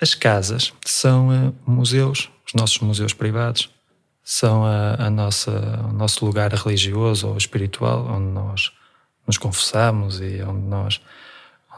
As 0.00 0.14
casas 0.14 0.72
são 0.84 1.28
uh, 1.28 1.54
museus, 1.66 2.30
os 2.46 2.54
nossos 2.54 2.78
museus 2.78 3.12
privados, 3.12 3.68
são 4.24 4.64
a, 4.64 4.94
a, 4.94 5.10
nossa, 5.10 5.50
o 5.88 5.92
nosso 5.92 6.24
lugar 6.24 6.52
religioso 6.54 7.28
ou 7.28 7.36
espiritual, 7.36 8.06
onde 8.06 8.32
nós 8.32 8.72
nos 9.26 9.36
confessamos 9.36 10.20
e 10.20 10.42
onde 10.42 10.66
nós, 10.66 11.00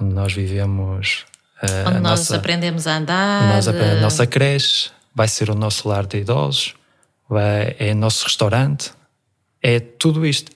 onde 0.00 0.14
nós 0.14 0.32
vivemos. 0.32 1.24
Uh, 1.62 1.88
onde 1.88 2.00
nós 2.00 2.20
nossa, 2.20 2.36
aprendemos 2.36 2.86
a 2.86 2.96
andar. 2.96 3.54
Nós, 3.54 3.66
a 3.66 4.00
nossa 4.00 4.26
creche, 4.26 4.90
vai 5.14 5.26
ser 5.26 5.50
o 5.50 5.54
nosso 5.54 5.88
lar 5.88 6.06
de 6.06 6.18
idosos, 6.18 6.74
vai, 7.28 7.74
é 7.78 7.92
o 7.92 7.96
nosso 7.96 8.24
restaurante, 8.24 8.92
é 9.60 9.80
tudo 9.80 10.24
isto. 10.24 10.52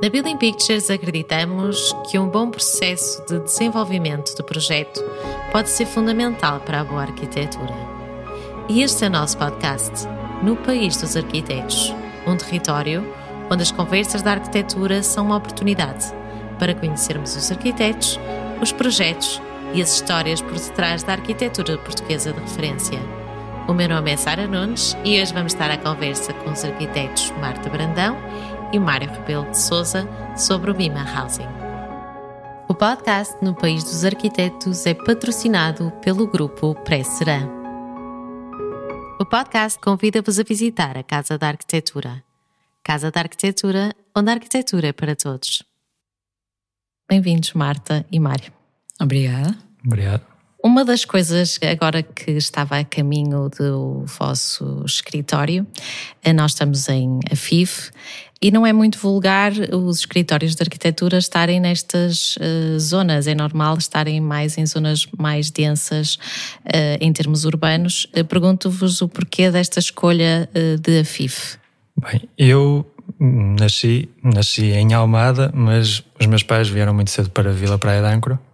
Na 0.00 0.08
Building 0.08 0.36
Pictures 0.36 0.90
acreditamos 0.90 1.92
que 2.08 2.16
um 2.20 2.28
bom 2.28 2.48
processo 2.48 3.20
de 3.26 3.40
desenvolvimento 3.40 4.32
do 4.36 4.44
projeto 4.44 5.02
pode 5.50 5.68
ser 5.70 5.86
fundamental 5.86 6.60
para 6.60 6.80
a 6.80 6.84
boa 6.84 7.02
arquitetura. 7.02 7.74
E 8.68 8.80
este 8.80 9.04
é 9.04 9.08
o 9.08 9.10
nosso 9.10 9.36
podcast, 9.36 10.06
No 10.40 10.54
País 10.54 10.96
dos 10.98 11.16
Arquitetos, 11.16 11.92
um 12.28 12.36
território 12.36 13.12
onde 13.50 13.64
as 13.64 13.72
conversas 13.72 14.22
da 14.22 14.32
arquitetura 14.32 15.02
são 15.02 15.26
uma 15.26 15.36
oportunidade 15.36 16.06
para 16.60 16.76
conhecermos 16.76 17.34
os 17.34 17.50
arquitetos, 17.50 18.20
os 18.62 18.70
projetos 18.70 19.42
e 19.74 19.82
as 19.82 19.94
histórias 19.94 20.40
por 20.40 20.54
detrás 20.54 21.02
da 21.02 21.14
arquitetura 21.14 21.76
portuguesa 21.76 22.32
de 22.32 22.38
referência. 22.38 23.00
O 23.66 23.74
meu 23.74 23.88
nome 23.88 24.12
é 24.12 24.16
Sara 24.16 24.46
Nunes 24.46 24.96
e 25.04 25.20
hoje 25.20 25.34
vamos 25.34 25.52
estar 25.52 25.70
à 25.72 25.76
conversa 25.76 26.32
com 26.32 26.50
os 26.50 26.64
arquitetos 26.64 27.32
Marta 27.40 27.68
Brandão 27.68 28.16
e 28.72 28.78
Mário 28.78 29.10
Rebelo 29.10 29.50
de 29.50 29.58
Souza 29.58 30.08
sobre 30.36 30.70
o 30.70 30.74
Bima 30.74 31.04
Housing. 31.04 31.48
O 32.68 32.74
podcast 32.74 33.34
No 33.42 33.54
País 33.54 33.82
dos 33.82 34.04
Arquitetos 34.04 34.84
é 34.86 34.94
patrocinado 34.94 35.90
pelo 36.02 36.26
grupo 36.26 36.74
Pré-Serã. 36.84 37.48
O 39.18 39.24
podcast 39.24 39.78
convida-vos 39.78 40.38
a 40.38 40.42
visitar 40.42 40.96
a 40.96 41.02
Casa 41.02 41.38
da 41.38 41.48
Arquitetura. 41.48 42.22
Casa 42.84 43.10
da 43.10 43.20
Arquitetura, 43.20 43.94
onde 44.14 44.30
a 44.30 44.34
arquitetura 44.34 44.88
é 44.88 44.92
para 44.92 45.16
todos. 45.16 45.62
Bem-vindos, 47.08 47.54
Marta 47.54 48.06
e 48.12 48.20
Mário. 48.20 48.52
Obrigada. 49.00 49.56
Obrigado. 49.84 50.37
Uma 50.68 50.84
das 50.84 51.06
coisas, 51.06 51.58
agora 51.62 52.02
que 52.02 52.32
estava 52.32 52.76
a 52.76 52.84
caminho 52.84 53.48
do 53.48 54.04
vosso 54.04 54.82
escritório, 54.84 55.66
eh, 56.22 56.30
nós 56.34 56.50
estamos 56.50 56.90
em 56.90 57.20
Afif 57.32 57.90
e 58.38 58.50
não 58.50 58.66
é 58.66 58.72
muito 58.74 58.98
vulgar 58.98 59.50
os 59.72 60.00
escritórios 60.00 60.54
de 60.54 60.62
arquitetura 60.62 61.16
estarem 61.16 61.58
nestas 61.58 62.36
uh, 62.36 62.78
zonas. 62.78 63.26
É 63.26 63.34
normal 63.34 63.78
estarem 63.78 64.20
mais 64.20 64.58
em 64.58 64.66
zonas 64.66 65.06
mais 65.18 65.50
densas 65.50 66.16
uh, 66.66 66.98
em 67.00 67.14
termos 67.14 67.46
urbanos. 67.46 68.06
Uh, 68.14 68.22
Pergunto-vos 68.22 69.00
o 69.00 69.08
porquê 69.08 69.50
desta 69.50 69.78
escolha 69.78 70.50
de 70.82 71.00
Afif. 71.00 71.56
Bem, 71.96 72.28
eu 72.36 72.86
nasci, 73.18 74.06
nasci 74.22 74.66
em 74.72 74.92
Almada, 74.92 75.50
mas 75.54 76.04
os 76.20 76.26
meus 76.26 76.42
pais 76.42 76.68
vieram 76.68 76.92
muito 76.92 77.10
cedo 77.10 77.30
para 77.30 77.48
a 77.48 77.54
Vila 77.54 77.78
Praia 77.78 78.02
de 78.02 78.08
Âncora 78.08 78.47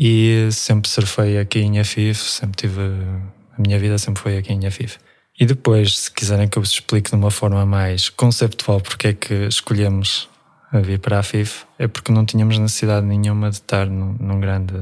e 0.00 0.48
sempre 0.52 0.88
surfei 0.88 1.38
aqui 1.38 1.58
em 1.58 1.80
Afif, 1.80 2.22
sempre 2.22 2.56
tive. 2.56 2.80
A 2.80 3.60
minha 3.60 3.76
vida 3.80 3.98
sempre 3.98 4.22
foi 4.22 4.38
aqui 4.38 4.52
em 4.52 4.64
Afif. 4.64 4.96
E 5.40 5.44
depois, 5.44 5.98
se 5.98 6.10
quiserem 6.12 6.46
que 6.46 6.56
eu 6.56 6.62
vos 6.62 6.70
explique 6.70 7.10
de 7.10 7.16
uma 7.16 7.32
forma 7.32 7.66
mais 7.66 8.08
conceptual 8.08 8.80
porque 8.80 9.08
é 9.08 9.12
que 9.12 9.34
escolhemos 9.48 10.28
a 10.70 10.78
vir 10.78 11.00
para 11.00 11.18
a 11.18 11.22
FIF, 11.22 11.64
é 11.78 11.88
porque 11.88 12.12
não 12.12 12.24
tínhamos 12.24 12.58
necessidade 12.58 13.04
nenhuma 13.06 13.50
de 13.50 13.56
estar 13.56 13.86
num, 13.86 14.16
num 14.20 14.38
grande, 14.38 14.74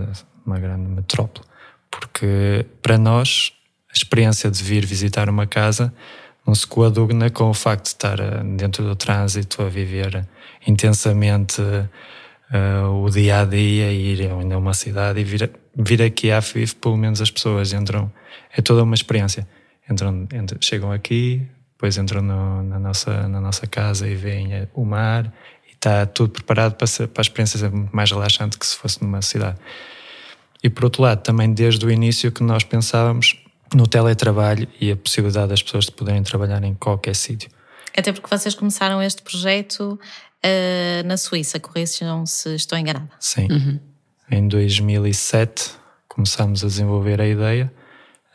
numa 0.44 0.58
grande 0.58 0.86
metrópole. 0.88 1.46
Porque 1.90 2.66
para 2.82 2.98
nós, 2.98 3.52
a 3.88 3.96
experiência 3.96 4.50
de 4.50 4.62
vir 4.62 4.84
visitar 4.84 5.30
uma 5.30 5.46
casa 5.46 5.94
não 6.46 6.54
se 6.54 6.66
coaduna 6.66 7.30
com 7.30 7.48
o 7.48 7.54
facto 7.54 7.84
de 7.84 7.88
estar 7.88 8.20
eh, 8.20 8.42
dentro 8.56 8.84
do 8.84 8.94
trânsito 8.94 9.62
a 9.62 9.68
viver 9.68 10.28
intensamente 10.66 11.62
uh, 12.52 12.88
o 13.02 13.10
dia 13.10 13.40
a 13.40 13.44
dia 13.44 13.92
ir 13.92 14.30
ainda 14.30 14.54
a 14.54 14.58
uma 14.58 14.74
cidade 14.74 15.20
e 15.20 15.24
vir, 15.24 15.50
vir 15.74 16.02
aqui 16.02 16.30
à 16.30 16.40
FIF, 16.40 16.76
pelo 16.76 16.96
menos 16.96 17.20
as 17.20 17.30
pessoas 17.30 17.72
entram. 17.72 18.12
É 18.56 18.62
toda 18.62 18.82
uma 18.82 18.94
experiência 18.94 19.46
entram, 19.90 20.26
entram, 20.32 20.58
chegam 20.60 20.92
aqui, 20.92 21.46
depois 21.72 21.96
entram 21.96 22.22
no, 22.22 22.62
na, 22.62 22.78
nossa, 22.78 23.28
na 23.28 23.40
nossa 23.40 23.66
casa 23.66 24.08
e 24.08 24.14
veem 24.14 24.68
o 24.74 24.84
mar 24.84 25.32
e 25.68 25.72
está 25.72 26.06
tudo 26.06 26.30
preparado 26.30 26.74
para, 26.74 26.86
ser, 26.86 27.08
para 27.08 27.20
a 27.20 27.24
experiência 27.24 27.70
mais 27.92 28.10
relaxante 28.10 28.58
que 28.58 28.66
se 28.66 28.76
fosse 28.76 29.02
numa 29.02 29.22
cidade. 29.22 29.58
E 30.62 30.70
por 30.70 30.84
outro 30.84 31.02
lado, 31.02 31.22
também 31.22 31.52
desde 31.52 31.84
o 31.84 31.90
início 31.90 32.32
que 32.32 32.42
nós 32.42 32.64
pensávamos 32.64 33.36
no 33.74 33.86
teletrabalho 33.86 34.68
e 34.80 34.90
a 34.90 34.96
possibilidade 34.96 35.48
das 35.48 35.62
pessoas 35.62 35.86
de 35.86 35.92
poderem 35.92 36.22
trabalhar 36.22 36.62
em 36.64 36.74
qualquer 36.74 37.14
sítio. 37.14 37.50
Até 37.96 38.12
porque 38.12 38.28
vocês 38.28 38.54
começaram 38.54 39.02
este 39.02 39.22
projeto 39.22 39.98
uh, 40.46 41.06
na 41.06 41.16
Suíça, 41.16 41.58
corrijam 41.58 42.24
se 42.24 42.54
estou 42.54 42.78
enganada. 42.78 43.10
Sim. 43.18 43.48
Uhum. 43.50 43.80
Em 44.30 44.48
2007 44.48 45.72
começámos 46.08 46.64
a 46.64 46.66
desenvolver 46.66 47.20
a 47.20 47.26
ideia 47.26 47.72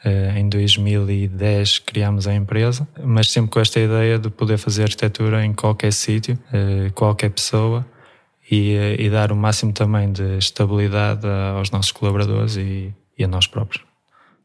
eh, 0.03 0.39
em 0.39 0.49
2010 0.49 1.79
criámos 1.79 2.27
a 2.27 2.33
empresa, 2.33 2.87
mas 3.03 3.29
sempre 3.29 3.51
com 3.51 3.59
esta 3.59 3.79
ideia 3.79 4.17
de 4.17 4.31
poder 4.31 4.57
fazer 4.57 4.83
arquitetura 4.83 5.45
em 5.45 5.53
qualquer 5.53 5.93
sítio, 5.93 6.39
eh, 6.51 6.89
qualquer 6.95 7.29
pessoa 7.29 7.85
e, 8.49 8.75
e, 8.97 9.09
dar 9.11 9.31
o 9.31 9.35
máximo 9.35 9.71
também 9.71 10.11
de 10.11 10.37
estabilidade 10.37 11.27
aos 11.55 11.69
nossos 11.69 11.91
colaboradores 11.91 12.57
e, 12.57 12.93
e 13.17 13.23
a 13.23 13.27
nós 13.27 13.45
próprios. 13.45 13.90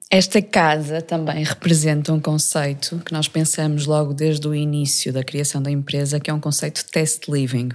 Esta 0.08 0.40
casa 0.40 1.02
também 1.02 1.42
representa 1.42 2.12
um 2.12 2.20
conceito 2.20 3.02
que 3.04 3.12
nós 3.12 3.26
pensamos 3.26 3.86
logo 3.86 4.14
desde 4.14 4.46
o 4.46 4.54
início 4.54 5.12
da 5.12 5.24
criação 5.24 5.60
da 5.60 5.70
empresa, 5.70 6.20
que 6.20 6.30
é 6.30 6.34
um 6.34 6.38
conceito 6.38 6.84
test 6.92 7.28
living. 7.28 7.70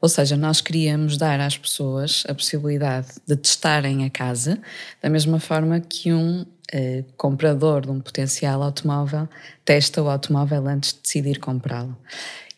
Ou 0.00 0.08
seja, 0.08 0.36
nós 0.36 0.60
queríamos 0.60 1.16
dar 1.16 1.40
às 1.40 1.58
pessoas 1.58 2.24
a 2.28 2.34
possibilidade 2.34 3.08
de 3.26 3.36
testarem 3.36 4.04
a 4.04 4.10
casa 4.10 4.60
da 5.02 5.10
mesma 5.10 5.40
forma 5.40 5.80
que 5.80 6.12
um 6.12 6.42
uh, 6.42 7.04
comprador 7.16 7.82
de 7.82 7.90
um 7.90 8.00
potencial 8.00 8.62
automóvel 8.62 9.28
testa 9.64 10.00
o 10.00 10.08
automóvel 10.08 10.68
antes 10.68 10.92
de 10.94 11.00
decidir 11.02 11.40
comprá-lo. 11.40 11.98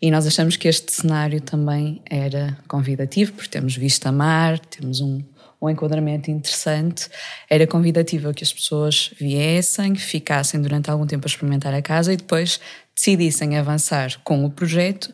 E 0.00 0.10
nós 0.10 0.26
achamos 0.26 0.56
que 0.56 0.69
este 0.69 0.92
cenário 0.92 1.41
também 1.41 2.02
era 2.10 2.58
convidativo, 2.69 3.32
porque 3.32 3.48
temos 3.48 3.75
vista 3.75 4.12
mar, 4.12 4.58
temos 4.58 5.00
um, 5.00 5.22
um 5.62 5.70
enquadramento 5.70 6.30
interessante. 6.30 7.08
Era 7.48 7.66
convidativo 7.66 8.34
que 8.34 8.42
as 8.42 8.52
pessoas 8.52 9.12
viessem, 9.18 9.94
ficassem 9.94 10.60
durante 10.60 10.90
algum 10.90 11.06
tempo 11.06 11.26
a 11.26 11.28
experimentar 11.30 11.72
a 11.72 11.80
casa 11.80 12.12
e 12.12 12.16
depois 12.16 12.60
decidissem 12.94 13.56
avançar 13.56 14.20
com 14.24 14.44
o 14.44 14.50
projeto 14.50 15.12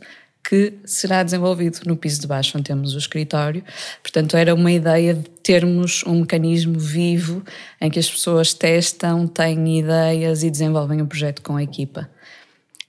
que 0.49 0.79
será 0.87 1.23
desenvolvido 1.23 1.81
no 1.85 1.95
piso 1.95 2.23
de 2.23 2.27
baixo, 2.27 2.57
onde 2.57 2.65
temos 2.65 2.95
o 2.95 2.99
escritório. 2.99 3.63
Portanto, 4.03 4.35
era 4.35 4.55
uma 4.55 4.73
ideia 4.73 5.13
de 5.13 5.29
termos 5.43 6.03
um 6.07 6.21
mecanismo 6.21 6.79
vivo 6.79 7.45
em 7.79 7.91
que 7.91 7.99
as 7.99 8.11
pessoas 8.11 8.55
testam, 8.55 9.27
têm 9.27 9.79
ideias 9.79 10.43
e 10.43 10.51
desenvolvem 10.51 11.03
um 11.03 11.07
projeto 11.07 11.43
com 11.43 11.57
a 11.57 11.63
equipa. 11.63 12.09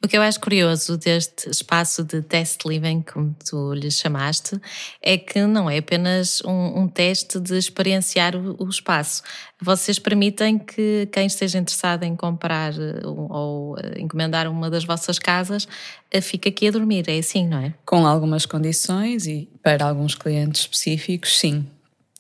O 0.01 0.07
que 0.07 0.17
eu 0.17 0.21
acho 0.21 0.39
curioso 0.39 0.97
deste 0.97 1.49
espaço 1.49 2.05
de 2.05 2.21
test 2.21 2.63
living, 2.65 3.01
como 3.01 3.35
tu 3.45 3.73
lhe 3.73 3.91
chamaste, 3.91 4.59
é 5.01 5.17
que 5.17 5.45
não 5.45 5.69
é 5.69 5.79
apenas 5.79 6.41
um, 6.45 6.83
um 6.83 6.87
teste 6.87 7.37
de 7.37 7.57
experienciar 7.57 8.33
o, 8.33 8.55
o, 8.63 8.69
espaço. 8.69 9.21
Vocês 9.61 9.99
permitem 9.99 10.57
que 10.57 11.09
quem 11.11 11.27
esteja 11.27 11.59
interessado 11.59 12.03
em 12.03 12.15
comprar 12.15 12.73
eh, 12.79 13.01
ou, 13.05 13.77
eh, 13.77 13.99
encomendar 13.99 14.49
uma 14.49 14.69
das 14.69 14.85
vossas 14.85 15.19
casas 15.19 15.67
eh, 16.09 16.21
fique 16.21 16.47
aqui 16.47 16.69
a 16.69 16.71
dormir, 16.71 17.03
é 17.09 17.17
assim, 17.17 17.45
não 17.45 17.59
é? 17.59 17.73
Com 17.85 18.07
algumas 18.07 18.45
condições 18.45 19.27
e 19.27 19.49
para 19.61 19.85
alguns 19.85 20.15
clientes 20.15 20.61
específicos, 20.61 21.37
sim, 21.37 21.67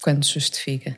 quando 0.01 0.25
justifica. 0.25 0.97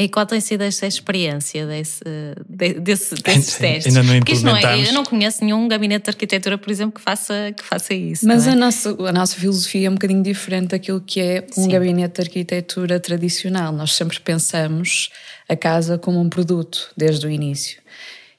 E 0.00 0.08
qual 0.08 0.24
tem 0.24 0.40
sido 0.40 0.62
esta 0.62 0.86
experiência 0.86 1.66
desse, 1.66 2.04
desse, 2.48 3.16
desses 3.16 3.20
testes? 3.20 3.86
Ainda 3.86 4.04
não 4.04 4.20
Porque 4.20 4.38
não 4.44 4.56
é, 4.56 4.88
eu 4.88 4.92
não 4.92 5.04
conheço 5.04 5.44
nenhum 5.44 5.66
gabinete 5.66 6.04
de 6.04 6.10
arquitetura, 6.10 6.56
por 6.56 6.70
exemplo, 6.70 6.92
que 6.92 7.00
faça, 7.00 7.52
que 7.56 7.64
faça 7.64 7.92
isso. 7.92 8.24
Mas 8.24 8.46
é? 8.46 8.50
a, 8.50 8.54
nossa, 8.54 8.90
a 8.90 9.12
nossa 9.12 9.34
filosofia 9.34 9.88
é 9.88 9.90
um 9.90 9.94
bocadinho 9.94 10.22
diferente 10.22 10.68
daquilo 10.68 11.00
que 11.00 11.20
é 11.20 11.44
um 11.56 11.64
Sim. 11.64 11.68
gabinete 11.68 12.14
de 12.14 12.28
arquitetura 12.28 13.00
tradicional. 13.00 13.72
Nós 13.72 13.92
sempre 13.92 14.20
pensamos 14.20 15.10
a 15.48 15.56
casa 15.56 15.98
como 15.98 16.20
um 16.20 16.28
produto, 16.28 16.92
desde 16.96 17.26
o 17.26 17.30
início. 17.30 17.82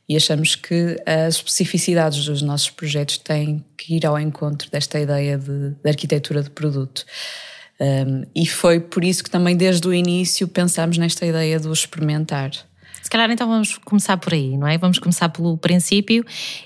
E 0.07 0.15
achamos 0.15 0.55
que 0.55 0.95
as 1.05 1.35
especificidades 1.35 2.23
dos 2.23 2.41
nossos 2.41 2.69
projetos 2.69 3.17
têm 3.17 3.65
que 3.77 3.97
ir 3.97 4.05
ao 4.05 4.17
encontro 4.17 4.71
desta 4.71 4.97
ideia 4.97 5.38
de, 5.38 5.71
de 5.71 5.89
arquitetura 5.89 6.41
de 6.41 6.50
produto. 6.51 7.05
Um, 7.81 8.23
e 8.35 8.45
foi 8.45 8.79
por 8.79 9.03
isso 9.03 9.23
que 9.23 9.29
também 9.29 9.55
desde 9.55 9.87
o 9.87 9.93
início 9.93 10.47
pensámos 10.47 10.97
nesta 10.97 11.25
ideia 11.25 11.59
do 11.59 11.71
experimentar. 11.71 12.51
Se 13.01 13.09
calhar 13.09 13.31
então 13.31 13.47
vamos 13.47 13.77
começar 13.77 14.17
por 14.17 14.33
aí, 14.33 14.57
não 14.57 14.67
é? 14.67 14.77
Vamos 14.77 14.99
começar 14.99 15.29
pelo 15.29 15.57
princípio 15.57 16.23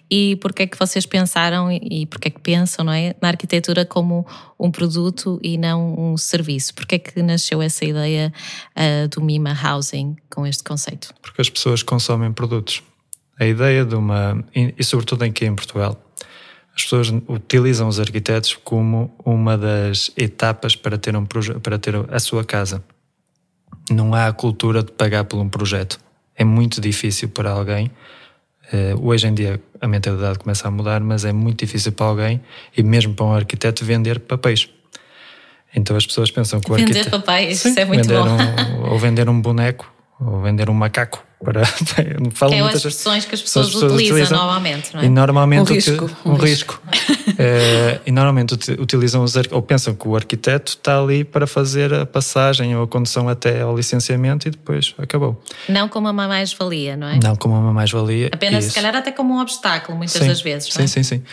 e 0.10 0.36
porque 0.38 0.63
é 0.63 0.68
que 0.68 0.77
vocês 0.77 1.06
pensaram 1.06 1.71
e 1.71 2.06
porque 2.07 2.27
é 2.27 2.31
que 2.31 2.39
pensam, 2.39 2.83
não 2.83 2.92
é? 2.92 3.15
Na 3.21 3.30
arquitetura 3.30 3.86
como 3.86 4.25
um 4.60 4.71
produto 4.71 5.39
e 5.42 5.57
não 5.57 5.95
um 5.98 6.18
serviço. 6.18 6.74
Porque 6.74 6.95
é 6.95 7.00
que 7.00 7.21
nasceu 7.21 7.62
essa 7.62 7.86
ideia 7.86 8.33
uh, 8.75 9.07
do 9.07 9.21
Mima 9.21 9.56
Housing 9.57 10.18
com 10.30 10.45
este 10.45 10.63
conceito? 10.63 11.13
Porque 11.21 11.39
as 11.39 11.50
pessoas 11.50 11.83
consomem 11.83 12.33
produtos. 12.33 12.81
A 13.39 13.45
ideia 13.45 13.86
de 13.86 13.95
uma, 13.95 14.44
e 14.54 14.83
sobretudo 14.83 15.24
aqui 15.24 15.45
em 15.45 15.56
Portugal, 15.56 15.98
as 16.75 16.84
pessoas 16.84 17.10
utilizam 17.28 17.88
os 17.88 18.00
arquitetos 18.00 18.58
como 18.64 19.14
uma 19.24 19.58
das 19.58 20.12
etapas 20.18 20.75
para 20.75 20.98
ter, 20.98 21.16
um, 21.16 21.25
para 21.25 21.78
ter 21.78 21.96
a 22.12 22.20
sua 22.20 22.44
casa. 22.44 22.84
Não 23.92 24.14
há 24.14 24.28
a 24.28 24.34
cultura 24.34 24.81
de 24.81 24.92
pagar 24.92 25.25
por 25.25 25.40
um 25.40 25.48
projeto. 25.48 26.00
É 26.36 26.44
muito 26.44 26.81
difícil 26.81 27.30
para 27.30 27.52
alguém. 27.52 27.92
Uh, 28.74 29.08
hoje 29.08 29.28
em 29.28 29.34
dia 29.34 29.62
a 29.80 29.88
mentalidade 29.88 30.40
começa 30.40 30.68
a 30.68 30.72
mudar, 30.72 31.00
mas 31.02 31.25
é 31.25 31.34
muito 31.34 31.60
difícil 31.60 31.92
para 31.92 32.06
alguém, 32.06 32.42
e 32.75 32.81
mesmo 32.81 33.14
para 33.14 33.25
um 33.25 33.34
arquiteto, 33.34 33.86
vender 33.86 34.20
papéis. 34.22 34.70
Então 35.75 35.96
as 35.96 36.06
pessoas 36.06 36.31
pensam 36.31 36.60
que 36.60 36.72
o 36.72 36.75
vender 36.75 36.98
arquiteto. 36.98 37.12
Vender 37.12 37.25
papéis, 37.25 37.60
Sim, 37.60 37.70
isso 37.70 37.80
é 37.80 37.86
muito 37.86 38.08
bom. 38.08 38.25
Um, 38.25 38.92
ou 38.92 38.98
vender 38.98 39.30
um 39.30 39.40
boneco, 39.40 39.92
ou 40.20 40.42
vender 40.42 40.70
um 40.70 40.74
macaco 40.74 41.24
para 41.44 41.63
falam 42.34 42.56
é 42.56 42.62
as 42.62 42.75
expressões 42.75 43.25
que 43.25 43.36
as 43.36 43.42
pessoas, 43.42 43.68
as 43.68 43.74
pessoas 43.74 43.92
utilizam, 43.92 44.16
utilizam, 44.16 44.38
normalmente, 44.38 44.94
não 44.94 45.01
é? 45.01 45.06
E 45.06 45.10
normalmente 45.10 45.72
um 45.72 45.75
risco. 45.75 46.10
Um, 46.25 46.31
um 46.31 46.36
risco. 46.36 46.81
é, 47.38 48.00
e 48.06 48.12
normalmente 48.12 48.54
utilizam 48.80 49.24
os, 49.24 49.36
ou 49.51 49.62
pensam 49.62 49.94
que 49.94 50.07
o 50.07 50.16
arquiteto 50.16 50.72
está 50.72 51.00
ali 51.00 51.24
para 51.24 51.45
fazer 51.45 51.94
a 51.94 52.06
passagem 52.06 52.75
ou 52.75 52.84
a 52.84 52.88
condução 52.88 53.28
até 53.28 53.62
ao 53.62 53.75
licenciamento 53.75 54.48
e 54.48 54.51
depois 54.51 54.95
acabou. 54.98 55.42
Não 55.68 55.90
como 55.90 56.10
uma 56.10 56.28
mais-valia, 56.28 56.95
não 56.95 57.07
é? 57.07 57.19
Não 57.22 57.36
como 57.36 57.56
uma 57.56 57.74
mais-valia. 57.74 58.30
Apenas, 58.31 58.66
se 58.66 58.74
calhar, 58.74 58.96
até 58.96 59.12
como 59.12 59.36
um 59.36 59.39
obstáculo, 59.39 59.98
muitas 59.98 60.22
sim, 60.22 60.28
das 60.28 60.42
vezes, 60.42 60.74
sim, 60.74 60.84
é? 60.84 60.88
Sim, 60.88 61.04
sim, 61.04 61.24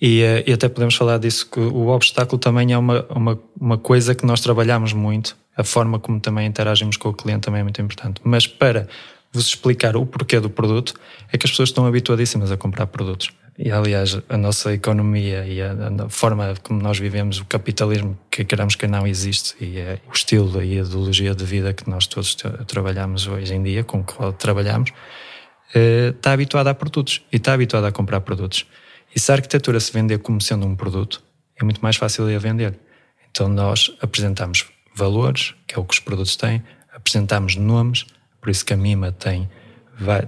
e, 0.00 0.22
eh, 0.22 0.44
e, 0.46 0.52
até 0.52 0.68
podemos 0.68 0.94
falar 0.94 1.18
disso, 1.18 1.48
que 1.50 1.58
o 1.58 1.88
obstáculo 1.88 2.38
também 2.38 2.72
é 2.72 2.78
uma, 2.78 3.06
uma, 3.08 3.38
uma 3.58 3.78
coisa 3.78 4.14
que 4.14 4.26
nós 4.26 4.40
trabalhamos 4.40 4.92
muito, 4.92 5.36
a 5.56 5.64
forma 5.64 5.98
como 5.98 6.20
também 6.20 6.46
interagimos 6.46 6.98
com 6.98 7.08
o 7.08 7.14
cliente 7.14 7.40
também 7.40 7.60
é 7.60 7.62
muito 7.62 7.80
importante. 7.80 8.20
Mas 8.22 8.46
para 8.46 8.88
vos 9.36 9.46
explicar 9.46 9.96
o 9.96 10.04
porquê 10.04 10.40
do 10.40 10.50
produto, 10.50 10.94
é 11.32 11.38
que 11.38 11.46
as 11.46 11.50
pessoas 11.50 11.68
estão 11.68 11.86
habituadíssimas 11.86 12.50
a 12.50 12.56
comprar 12.56 12.86
produtos. 12.86 13.30
E 13.58 13.70
aliás, 13.70 14.18
a 14.28 14.36
nossa 14.36 14.74
economia 14.74 15.46
e 15.46 15.62
a, 15.62 15.72
a 16.04 16.08
forma 16.08 16.54
como 16.62 16.82
nós 16.82 16.98
vivemos, 16.98 17.38
o 17.38 17.44
capitalismo 17.46 18.18
que 18.30 18.44
queremos 18.44 18.74
que 18.74 18.86
não 18.86 19.06
existe, 19.06 19.54
e 19.62 19.78
é 19.78 19.98
o 20.06 20.12
estilo 20.12 20.62
e 20.62 20.78
a 20.78 20.82
ideologia 20.82 21.34
de 21.34 21.44
vida 21.44 21.72
que 21.72 21.88
nós 21.88 22.06
todos 22.06 22.36
trabalhamos 22.66 23.26
hoje 23.26 23.54
em 23.54 23.62
dia, 23.62 23.82
com 23.82 24.00
o 24.00 24.04
qual 24.04 24.32
trabalhamos, 24.32 24.90
eh, 25.74 26.12
está 26.16 26.32
habituada 26.32 26.70
a 26.70 26.74
produtos 26.74 27.22
e 27.32 27.36
está 27.36 27.54
habituada 27.54 27.88
a 27.88 27.92
comprar 27.92 28.20
produtos. 28.20 28.66
E 29.14 29.18
se 29.18 29.32
a 29.32 29.34
arquitetura 29.36 29.80
se 29.80 29.90
vender 29.90 30.18
como 30.18 30.40
sendo 30.40 30.66
um 30.66 30.76
produto, 30.76 31.22
é 31.58 31.64
muito 31.64 31.80
mais 31.80 31.96
fácil 31.96 32.26
de 32.26 32.34
a 32.34 32.38
vender. 32.38 32.78
Então 33.30 33.48
nós 33.48 33.90
apresentamos 34.02 34.66
valores, 34.94 35.54
que 35.66 35.74
é 35.74 35.78
o 35.78 35.84
que 35.84 35.94
os 35.94 36.00
produtos 36.00 36.36
têm, 36.36 36.62
apresentamos 36.92 37.56
nomes, 37.56 38.06
por 38.40 38.50
isso 38.50 38.64
que 38.64 38.72
a 38.72 38.76
Mima 38.76 39.12
tem, 39.12 39.48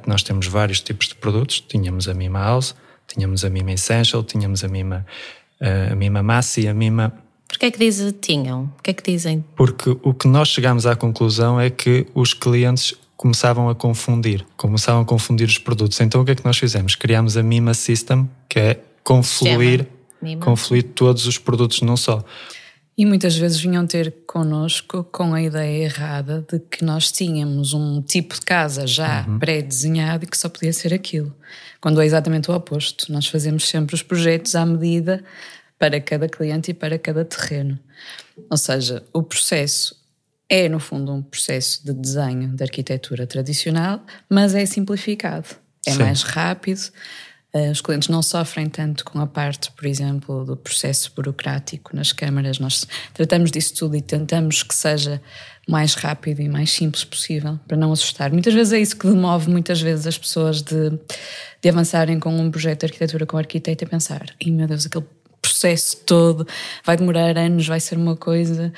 nós 0.06 0.22
temos 0.22 0.46
vários 0.46 0.81
tipos 0.81 1.08
de 1.08 1.14
produtos. 1.14 1.60
Tínhamos 1.60 2.08
a 2.08 2.14
Mima 2.14 2.40
House, 2.40 2.75
tínhamos 3.06 3.44
a 3.44 3.50
Mima 3.50 3.72
Essential, 3.72 4.22
tínhamos 4.22 4.64
a 4.64 4.69
Mima, 4.69 5.06
a 5.90 5.94
Mima 5.94 6.22
Massi, 6.22 6.66
a 6.66 6.75
Mima. 6.75 7.12
Porquê 7.46 7.66
é 7.66 7.70
que 7.70 7.78
dizem 7.78 8.10
tinham? 8.12 8.72
O 8.78 8.82
que 8.82 8.90
é 8.90 8.94
que 8.94 9.10
dizem? 9.10 9.44
Porque 9.56 9.96
o 10.02 10.12
que 10.12 10.28
nós 10.28 10.49
chegamos 10.49 10.87
à 10.87 10.94
conclusão 10.96 11.60
é 11.60 11.70
que 11.70 12.06
os 12.14 12.34
clientes 12.34 12.94
começavam 13.16 13.69
a 13.69 13.75
confundir, 13.75 14.46
começavam 14.56 15.02
a 15.02 15.05
confundir 15.05 15.49
os 15.49 15.58
produtos. 15.58 16.00
Então 16.00 16.20
o 16.20 16.25
que 16.25 16.31
é 16.32 16.34
que 16.34 16.44
nós 16.44 16.56
fizemos? 16.56 16.94
Criámos 16.94 17.37
a 17.37 17.43
Mima 17.43 17.75
System, 17.75 18.31
que 18.49 18.58
é 18.58 18.81
confluir, 19.02 19.87
confluir 20.40 20.82
todos 20.94 21.26
os 21.26 21.38
produtos 21.38 21.81
num 21.82 21.96
só. 21.96 22.25
E 22.99 23.06
muitas 23.06 23.37
vezes 23.37 23.61
vinham 23.61 23.87
ter 23.87 24.12
connosco 24.27 25.05
com 25.05 25.33
a 25.33 25.41
ideia 25.41 25.85
errada 25.85 26.45
de 26.50 26.59
que 26.59 26.85
nós 26.85 27.12
tínhamos 27.12 27.73
um 27.73 28.03
tipo 28.03 28.35
de 28.35 28.41
casa 28.41 28.89
já 28.89 29.25
uhum. 29.25 29.39
pré-desenhado 29.39 30.25
e 30.25 30.27
que 30.27 30.37
só 30.37 30.49
podia 30.49 30.73
ser 30.73 30.93
aquilo. 30.93 31.33
Quando 31.81 32.00
é 32.03 32.05
exatamente 32.05 32.50
o 32.50 32.55
oposto. 32.55 33.12
Nós 33.12 33.29
fazemos 33.29 33.69
sempre 33.69 33.95
os 33.95 34.03
projetos 34.03 34.56
à 34.56 34.67
medida 34.67 35.23
para 35.79 36.00
cada 36.00 36.29
cliente 36.29 36.73
e 36.73 36.75
para 36.75 36.99
cada 36.99 37.25
terreno. 37.25 37.79
Ou 38.50 38.56
seja, 38.56 39.05
o 39.12 39.23
processo 39.23 39.97
é, 40.49 40.69
no 40.69 40.81
fundo, 40.81 41.12
um 41.12 41.23
processo 41.23 41.85
de 41.85 41.93
desenho 41.93 42.49
de 42.49 42.65
arquitetura 42.65 43.29
tradicional, 43.29 44.05
mas 44.29 44.56
é 44.56 44.67
simplificado. 44.67 45.47
É 45.87 45.93
Sim. 45.93 45.99
mais 45.99 46.23
rápido, 46.23 46.81
os 47.70 47.81
clientes 47.81 48.08
não 48.08 48.22
sofrem 48.22 48.69
tanto 48.69 49.05
com 49.05 49.20
a 49.20 49.26
parte, 49.26 49.70
por 49.72 49.87
exemplo, 49.87 50.44
do 50.44 50.56
processo 50.56 51.12
burocrático 51.14 51.94
nas 51.94 52.12
câmaras. 52.12 52.58
Nós 52.58 52.87
tratamos 53.14 53.50
disso 53.50 53.75
tudo 53.75 53.96
e 53.96 54.02
tentamos 54.02 54.62
que 54.62 54.75
seja 54.75 55.20
mais 55.69 55.94
rápido 55.94 56.40
e 56.40 56.49
mais 56.49 56.70
simples 56.70 57.05
possível, 57.05 57.58
para 57.69 57.76
não 57.76 57.93
assustar. 57.93 58.32
Muitas 58.32 58.55
vezes 58.55 58.72
é 58.72 58.81
isso 58.81 58.96
que 58.96 59.06
demove 59.06 59.50
muitas 59.50 59.81
vezes 59.81 60.06
as 60.06 60.16
pessoas 60.16 60.62
de, 60.62 60.90
de 61.60 61.69
avançarem 61.69 62.19
com 62.19 62.31
um 62.31 62.50
projeto 62.50 62.81
de 62.81 62.87
arquitetura 62.87 63.26
com 63.26 63.37
arquiteto 63.37 63.84
a 63.84 63.88
pensar, 63.88 64.25
e 64.40 64.50
meu 64.50 64.66
Deus, 64.66 64.87
aquele 64.87 65.05
processo 65.43 65.99
todo 66.05 66.46
vai 66.84 66.96
demorar 66.96 67.37
anos, 67.37 67.66
vai 67.66 67.81
ser 67.81 67.96
uma 67.96 68.16
coisa 68.16 68.72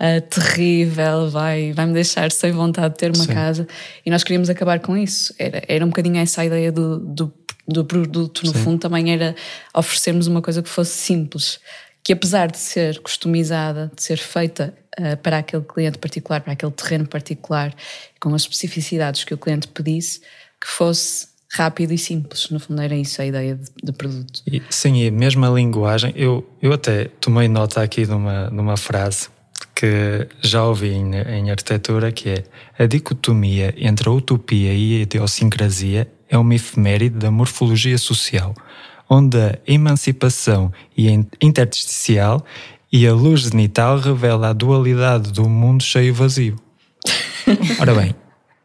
uh, 0.00 0.20
terrível, 0.28 1.30
vai, 1.30 1.72
vai 1.72 1.86
me 1.86 1.92
deixar 1.92 2.30
sem 2.30 2.52
vontade 2.52 2.94
de 2.94 2.98
ter 2.98 3.14
uma 3.14 3.24
Sim. 3.24 3.32
casa. 3.32 3.66
E 4.04 4.10
nós 4.10 4.24
queríamos 4.24 4.50
acabar 4.50 4.80
com 4.80 4.96
isso. 4.96 5.34
Era, 5.38 5.62
era 5.68 5.84
um 5.84 5.88
bocadinho 5.88 6.16
essa 6.18 6.44
ideia 6.44 6.72
do, 6.72 6.98
do 6.98 7.32
do 7.66 7.84
produto, 7.84 8.44
no 8.44 8.52
Sim. 8.52 8.62
fundo, 8.62 8.78
também 8.80 9.12
era 9.12 9.34
oferecermos 9.74 10.26
uma 10.26 10.42
coisa 10.42 10.62
que 10.62 10.68
fosse 10.68 10.92
simples, 10.92 11.58
que 12.02 12.12
apesar 12.12 12.50
de 12.50 12.58
ser 12.58 13.00
customizada, 13.00 13.90
de 13.94 14.02
ser 14.02 14.18
feita 14.18 14.74
uh, 14.98 15.16
para 15.18 15.38
aquele 15.38 15.62
cliente 15.62 15.98
particular, 15.98 16.40
para 16.40 16.52
aquele 16.52 16.72
terreno 16.72 17.06
particular, 17.06 17.74
com 18.20 18.34
as 18.34 18.42
especificidades 18.42 19.24
que 19.24 19.32
o 19.32 19.38
cliente 19.38 19.68
pedisse, 19.68 20.20
que 20.60 20.66
fosse 20.66 21.28
rápido 21.50 21.92
e 21.92 21.98
simples. 21.98 22.50
No 22.50 22.60
fundo, 22.60 22.82
era 22.82 22.94
isso 22.94 23.22
a 23.22 23.26
ideia 23.26 23.54
de, 23.54 23.70
de 23.82 23.92
produto. 23.92 24.42
E, 24.46 24.62
sim, 24.68 25.02
e 25.02 25.10
mesmo 25.10 25.46
a 25.46 25.50
linguagem, 25.50 26.12
eu, 26.16 26.46
eu 26.60 26.72
até 26.72 27.06
tomei 27.20 27.48
nota 27.48 27.80
aqui 27.80 28.04
de 28.04 28.12
uma, 28.12 28.48
de 28.50 28.58
uma 28.58 28.76
frase 28.76 29.28
que 29.74 30.28
já 30.42 30.64
ouvi 30.64 30.92
em, 30.92 31.14
em 31.14 31.50
arquitetura, 31.50 32.12
que 32.12 32.28
é 32.28 32.44
a 32.78 32.86
dicotomia 32.86 33.74
entre 33.76 34.08
a 34.08 34.12
utopia 34.12 34.72
e 34.72 34.98
a 34.98 35.02
idiosincrasia 35.02 36.08
é 36.28 36.38
uma 36.38 36.54
efeméride 36.54 37.16
da 37.16 37.30
morfologia 37.30 37.98
social, 37.98 38.54
onde 39.08 39.38
a 39.38 39.58
emancipação 39.66 40.72
e 40.96 41.08
intersticial 41.40 42.44
e 42.92 43.06
a 43.06 43.12
luz 43.12 43.42
zenital 43.42 43.98
revela 43.98 44.50
a 44.50 44.52
dualidade 44.52 45.32
do 45.32 45.48
mundo 45.48 45.82
cheio 45.82 46.14
vazio. 46.14 46.56
Ora 47.80 47.94
bem, 47.94 48.14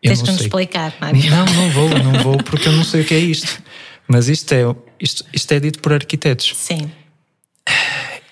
eu 0.02 0.12
Tens 0.12 0.22
que 0.22 0.32
nos 0.32 0.42
explicar, 0.42 0.94
Mário. 1.02 1.30
Não, 1.30 1.46
não 1.46 1.70
vou, 1.72 1.90
não 1.90 2.24
vou, 2.24 2.38
porque 2.44 2.70
eu 2.70 2.72
não 2.72 2.84
sei 2.84 3.02
o 3.02 3.06
que 3.06 3.14
é 3.14 3.20
isto. 3.20 3.62
Mas 4.08 4.30
isto 4.30 4.52
é, 4.54 4.64
isto, 5.00 5.26
isto 5.34 5.52
é 5.52 5.60
dito 5.60 5.80
por 5.80 5.94
arquitetos. 5.94 6.54
Sim. 6.56 6.90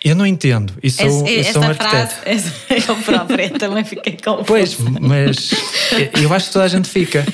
Eu 0.03 0.15
não 0.15 0.25
entendo. 0.25 0.73
E 0.81 0.89
sou, 0.89 1.27
eu 1.27 1.43
sou 1.45 1.61
um 1.61 1.69
arquiteto. 1.69 2.13
Frase, 2.15 2.53
eu 2.87 2.95
própria 2.97 3.49
também 3.51 3.83
fiquei 3.83 4.17
confusa. 4.17 4.45
Pois, 4.45 4.77
mas 4.79 5.51
eu 6.21 6.33
acho 6.33 6.47
que 6.47 6.53
toda 6.53 6.65
a 6.65 6.67
gente 6.67 6.87
fica. 6.87 7.25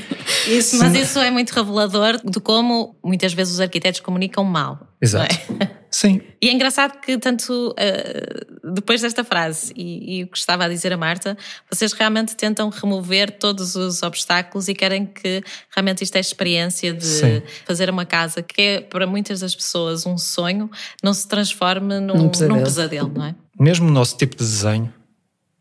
Isso, 0.47 0.77
mas 0.77 0.95
isso 0.95 1.19
é 1.19 1.29
muito 1.29 1.51
revelador 1.51 2.19
de 2.23 2.39
como 2.39 2.95
muitas 3.03 3.33
vezes 3.33 3.55
os 3.55 3.59
arquitetos 3.59 3.99
comunicam 3.99 4.43
mal. 4.43 4.79
Exato. 5.01 5.35
Sim. 6.03 6.19
E 6.41 6.49
é 6.49 6.51
engraçado 6.51 6.99
que, 6.99 7.17
tanto 7.17 7.69
uh, 7.69 8.73
depois 8.73 8.99
desta 8.99 9.23
frase 9.23 9.71
e, 9.73 10.19
e, 10.19 10.23
o 10.25 10.27
que 10.27 10.37
estava 10.37 10.65
a 10.65 10.67
dizer 10.67 10.91
a 10.91 10.97
Marta, 10.97 11.37
vocês 11.71 11.93
realmente 11.93 12.35
tentam 12.35 12.69
remover 12.69 13.31
todos 13.31 13.77
os 13.77 14.03
obstáculos 14.03 14.67
e 14.67 14.75
querem 14.75 15.05
que 15.05 15.41
realmente 15.73 16.03
isto 16.03 16.17
é 16.17 16.19
experiência 16.19 16.93
de 16.93 17.05
Sim. 17.05 17.41
fazer 17.65 17.89
uma 17.89 18.05
casa 18.05 18.43
que 18.43 18.61
é 18.61 18.81
para 18.81 19.07
muitas 19.07 19.39
das 19.39 19.55
pessoas 19.55 20.05
um 20.05 20.17
sonho, 20.17 20.69
não 21.01 21.13
se 21.13 21.25
transforme 21.25 22.01
num, 22.01 22.17
num, 22.17 22.29
pesadelo. 22.29 22.57
num 22.57 22.63
pesadelo, 22.65 23.11
não 23.15 23.25
é? 23.25 23.35
Mesmo 23.57 23.87
o 23.87 23.91
nosso 23.91 24.17
tipo 24.17 24.35
de 24.35 24.43
desenho 24.43 24.93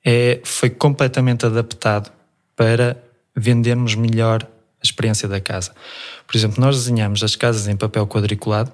é, 0.04 0.40
foi 0.42 0.70
completamente 0.70 1.46
adaptado 1.46 2.10
para 2.56 3.00
vendermos 3.36 3.94
melhor 3.94 4.42
a 4.42 4.82
experiência 4.82 5.28
da 5.28 5.40
casa. 5.40 5.72
Por 6.26 6.36
exemplo, 6.36 6.60
nós 6.60 6.76
desenhamos 6.76 7.22
as 7.22 7.36
casas 7.36 7.68
em 7.68 7.76
papel 7.76 8.08
quadriculado 8.08 8.72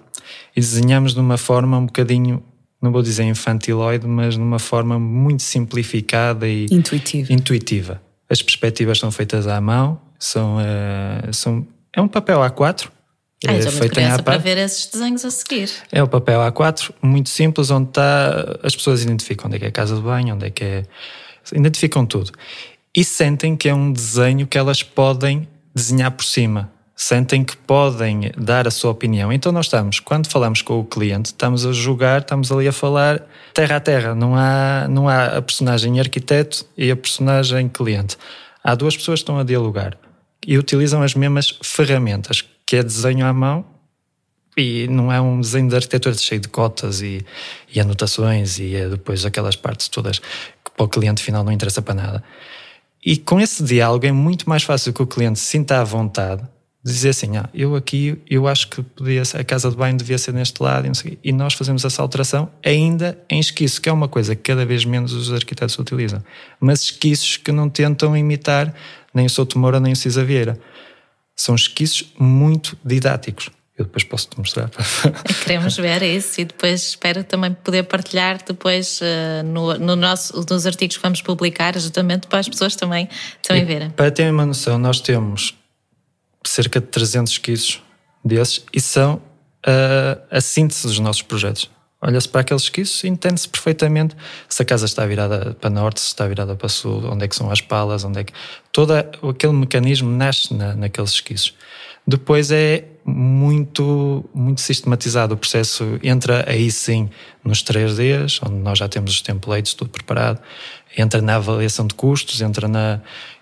e 0.57 0.61
desenhamos 0.61 1.15
de 1.15 1.21
uma 1.21 1.37
forma 1.37 1.79
um 1.79 1.87
bocadinho, 1.87 2.43
não 2.81 2.93
vou 2.93 3.03
dizer 3.03 3.25
infantiloide, 3.25 4.07
mas 4.07 4.37
numa 4.37 4.59
forma 4.59 4.99
muito 4.99 5.43
simplificada 5.43 6.49
e 6.49 6.67
intuitiva. 6.71 7.33
intuitiva. 7.33 8.03
As 8.29 8.43
perspectivas 8.43 8.99
são 8.99 9.11
feitas 9.11 9.47
à 9.47 9.61
mão, 9.61 10.01
são, 10.19 10.57
uh, 10.57 11.33
são 11.33 11.67
é 11.95 12.01
um 12.01 12.09
papel 12.09 12.41
A4. 12.41 12.89
Ah, 13.47 13.53
é 13.53 13.63
feito 13.71 14.01
em 14.01 14.23
para 14.23 14.37
ver 14.37 14.59
esses 14.59 14.87
desenhos 14.87 15.25
a 15.25 15.31
seguir. 15.31 15.71
É 15.93 16.03
o 16.03 16.09
papel 16.09 16.41
A4, 16.41 16.91
muito 17.01 17.29
simples, 17.29 17.71
onde 17.71 17.91
está. 17.91 18.59
As 18.65 18.75
pessoas 18.75 19.05
identificam 19.05 19.47
onde 19.47 19.57
é 19.57 19.59
que 19.61 19.65
é 19.65 19.69
a 19.69 19.73
casa 19.73 19.95
de 19.95 20.03
banho, 20.03 20.35
onde 20.35 20.47
é 20.47 20.51
que 20.51 20.65
é. 20.65 20.83
Identificam 21.53 22.05
tudo. 22.05 22.33
E 22.95 23.05
sentem 23.05 23.57
que 23.57 23.69
é 23.69 23.75
um 23.75 23.93
desenho 23.93 24.47
que 24.47 24.59
elas 24.59 24.83
podem 24.83 25.47
desenhar 25.75 26.11
por 26.11 26.25
cima, 26.25 26.71
sentem 26.99 27.45
que 27.45 27.57
podem 27.57 28.33
dar 28.37 28.67
a 28.67 28.73
sua 28.73 28.91
opinião. 28.91 29.33
Então 29.33 29.53
nós 29.53 29.67
estamos, 29.67 30.01
quando 30.01 30.29
falamos 30.29 30.63
com 30.63 30.81
o 30.81 30.85
cliente, 30.85 31.27
estamos 31.27 31.65
a 31.65 31.73
jogar, 31.73 32.23
estamos 32.23 32.51
ali 32.51 32.67
a 32.67 32.73
falar 32.73 33.25
terra 33.55 33.77
a 33.77 33.81
terra, 33.81 34.15
não 34.17 34.35
há, 34.35 34.89
não 34.91 35.09
há 35.09 35.37
a 35.37 35.41
personagem 35.41 36.01
arquiteto 36.01 36.67
e 36.77 36.91
a 36.91 36.97
personagem 36.97 37.69
cliente. 37.69 38.17
Há 38.65 38.75
duas 38.75 38.97
pessoas 38.97 39.21
que 39.21 39.23
estão 39.23 39.39
a 39.39 39.45
dialogar 39.45 39.97
e 40.45 40.59
utilizam 40.59 41.01
as 41.01 41.15
mesmas 41.15 41.57
ferramentas, 41.63 42.45
que 42.67 42.75
é 42.75 42.83
desenho 42.83 43.25
à 43.25 43.33
mão 43.33 43.65
e 44.57 44.89
não 44.89 45.13
é 45.13 45.21
um 45.21 45.41
desenho 45.41 45.69
de 45.69 45.77
arquitetura 45.77 46.17
cheio 46.17 46.41
de 46.41 46.49
cotas 46.49 47.01
e, 47.01 47.25
e 47.73 47.79
anotações 47.79 48.59
e 48.59 48.75
é 48.75 48.89
depois 48.89 49.25
aquelas 49.25 49.55
partes 49.55 49.87
todas 49.87 50.19
que 50.19 50.73
para 50.77 50.85
o 50.85 50.89
cliente 50.89 51.23
final 51.23 51.45
não 51.45 51.53
interessa 51.53 51.81
para 51.81 51.95
nada. 51.95 52.25
E 53.07 53.17
com 53.17 53.41
esse 53.41 53.63
diálogo 53.63 54.05
é 54.05 54.11
muito 54.11 54.49
mais 54.49 54.65
fácil 54.65 54.93
que 54.93 55.01
o 55.01 55.07
cliente 55.07 55.39
sinta 55.39 55.81
à 55.81 55.85
vontade 55.85 56.43
dizer 56.85 57.11
assim, 57.11 57.37
ah, 57.37 57.49
eu 57.53 57.75
aqui, 57.75 58.21
eu 58.29 58.47
acho 58.47 58.69
que 58.69 58.83
podia 58.83 59.25
ser, 59.25 59.39
a 59.39 59.45
casa 59.45 59.71
de 59.71 59.77
banho 59.77 59.97
devia 59.97 60.17
ser 60.17 60.33
neste 60.33 60.63
lado 60.63 60.87
e, 60.87 61.19
e 61.25 61.33
nós 61.33 61.55
fazemos 61.55 61.85
essa 61.85 62.01
alteração 62.01 62.51
ainda 62.65 63.19
em 63.29 63.41
esquiço, 63.41 63.81
que 63.81 63.89
é 63.89 63.93
uma 63.93 64.09
coisa 64.09 64.35
que 64.35 64.43
cada 64.43 64.65
vez 64.65 64.85
menos 64.85 65.13
os 65.13 65.33
arquitetos 65.33 65.79
utilizam. 65.79 66.23
Mas 66.61 66.83
esquiços 66.83 67.37
que 67.37 67.53
não 67.53 67.69
tentam 67.69 68.17
imitar 68.17 68.73
nem 69.13 69.27
o 69.27 69.31
Souto 69.31 69.59
Moura 69.59 69.81
nem 69.81 69.93
o 69.93 69.97
Cisa 69.97 70.25
Vieira. 70.25 70.59
São 71.37 71.55
esquiços 71.55 72.13
muito 72.19 72.77
didáticos. 72.85 73.51
Eu 73.77 73.85
depois 73.85 74.03
posso-te 74.03 74.37
mostrar. 74.37 74.69
Queremos 75.45 75.77
ver 75.77 76.03
isso 76.03 76.41
e 76.41 76.45
depois 76.45 76.89
espero 76.89 77.23
também 77.23 77.55
poder 77.55 77.85
partilhar 77.85 78.39
depois 78.45 79.01
uh, 79.01 79.45
no, 79.45 79.79
no, 79.79 79.95
nosso, 79.95 80.45
nos 80.51 80.67
artigos 80.67 80.97
que 80.97 81.03
vamos 81.03 81.23
publicar, 81.23 81.79
justamente 81.79 82.27
para 82.27 82.41
as 82.41 82.49
pessoas 82.49 82.75
também, 82.75 83.09
também 83.41 83.65
verem. 83.65 83.91
Para 83.91 84.11
terem 84.11 84.33
uma 84.33 84.45
noção, 84.45 84.79
nós 84.79 85.01
temos 85.01 85.55
cerca 86.45 86.81
de 86.81 86.87
300 86.87 87.33
esquiços 87.33 87.83
desses 88.25 88.65
e 88.73 88.81
são 88.81 89.15
uh, 89.15 90.23
a 90.31 90.41
síntese 90.41 90.87
dos 90.87 90.99
nossos 90.99 91.23
projetos. 91.23 91.71
Olha-se 92.01 92.29
para 92.29 92.43
aqueles 92.43 92.63
esquiços 92.63 93.03
e 93.03 93.09
entende-se 93.09 93.49
perfeitamente 93.49 94.15
se 94.49 94.63
a 94.63 94.65
casa 94.65 94.87
está 94.87 95.05
virada 95.05 95.57
para 95.61 95.69
norte, 95.69 96.01
se 96.01 96.07
está 96.07 96.29
virada 96.29 96.55
para 96.55 96.69
sul, 96.69 97.05
onde 97.11 97.25
é 97.25 97.29
que 97.29 97.35
são 97.35 97.51
as 97.51 97.61
palas, 97.61 98.05
onde 98.05 98.21
é 98.21 98.25
que. 98.25 98.33
Todo 98.73 98.93
aquele 98.93 99.53
mecanismo 99.53 100.09
nasce 100.09 100.55
na, 100.55 100.77
naqueles 100.77 101.11
esquiços. 101.11 101.55
Depois 102.07 102.53
é 102.53 102.85
muito, 103.05 104.25
muito 104.33 104.61
sistematizado 104.61 105.35
o 105.35 105.37
processo, 105.37 105.99
entra 106.03 106.45
aí 106.49 106.71
sim 106.71 107.11
nos 107.43 107.65
3Ds, 107.65 108.41
onde 108.47 108.57
nós 108.63 108.79
já 108.79 108.89
temos 108.89 109.13
os 109.13 109.21
templates 109.21 109.75
tudo 109.75 109.91
preparado, 109.91 110.41
entra 110.97 111.21
na 111.21 111.37
avaliação 111.37 111.87
de 111.87 111.95
custos, 111.95 112.41
entra 112.41 112.69
na, 112.69 113.01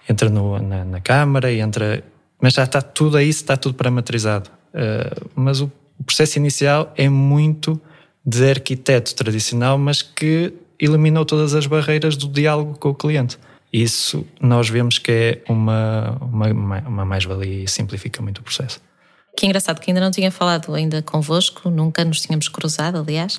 entra 0.09 0.31
no, 0.31 0.59
na, 0.61 0.85
na 0.85 1.01
câmara, 1.01 1.53
entra, 1.53 2.03
mas 2.41 2.55
já 2.55 2.65
está 2.65 2.83
tudo 2.83 3.17
aí, 3.17 3.29
está 3.29 3.57
tudo 3.57 3.75
parametrizado. 3.75 4.51
Uh, 4.75 5.31
mas 5.35 5.61
o, 5.61 5.71
o 5.99 6.05
processo 6.05 6.39
inicial 6.39 6.93
é 6.97 7.09
muito 7.09 7.81
de 8.25 8.51
arquiteto 8.51 9.15
tradicional, 9.15 9.79
mas 9.79 10.03
que 10.03 10.53
eliminou 10.79 11.25
todas 11.25 11.55
as 11.55 11.67
barreiras 11.67 12.17
do 12.17 12.29
diálogo 12.29 12.77
com 12.79 12.91
o 12.91 12.95
cliente. 12.95 13.39
Isso 13.73 14.27
nós 14.41 14.69
vemos 14.69 14.99
que 14.99 15.13
é 15.13 15.43
uma, 15.49 16.17
uma, 16.21 16.79
uma 16.81 17.05
mais-valia 17.05 17.65
e 17.65 17.69
simplifica 17.69 18.23
muito 18.23 18.39
o 18.39 18.43
processo. 18.43 18.81
Que 19.37 19.47
engraçado 19.47 19.81
que 19.81 19.91
ainda 19.91 20.01
não 20.01 20.11
tinha 20.11 20.31
falado 20.31 20.75
ainda 20.75 21.03
convosco, 21.03 21.69
nunca 21.69 22.05
nos 22.05 22.23
tínhamos 22.23 22.49
cruzado, 22.49 22.99
aliás. 22.99 23.39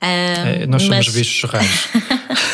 é, 0.00 0.66
nós 0.66 0.82
somos 0.82 1.06
mas... 1.06 1.14
bichos 1.14 1.50
raros. 1.50 1.88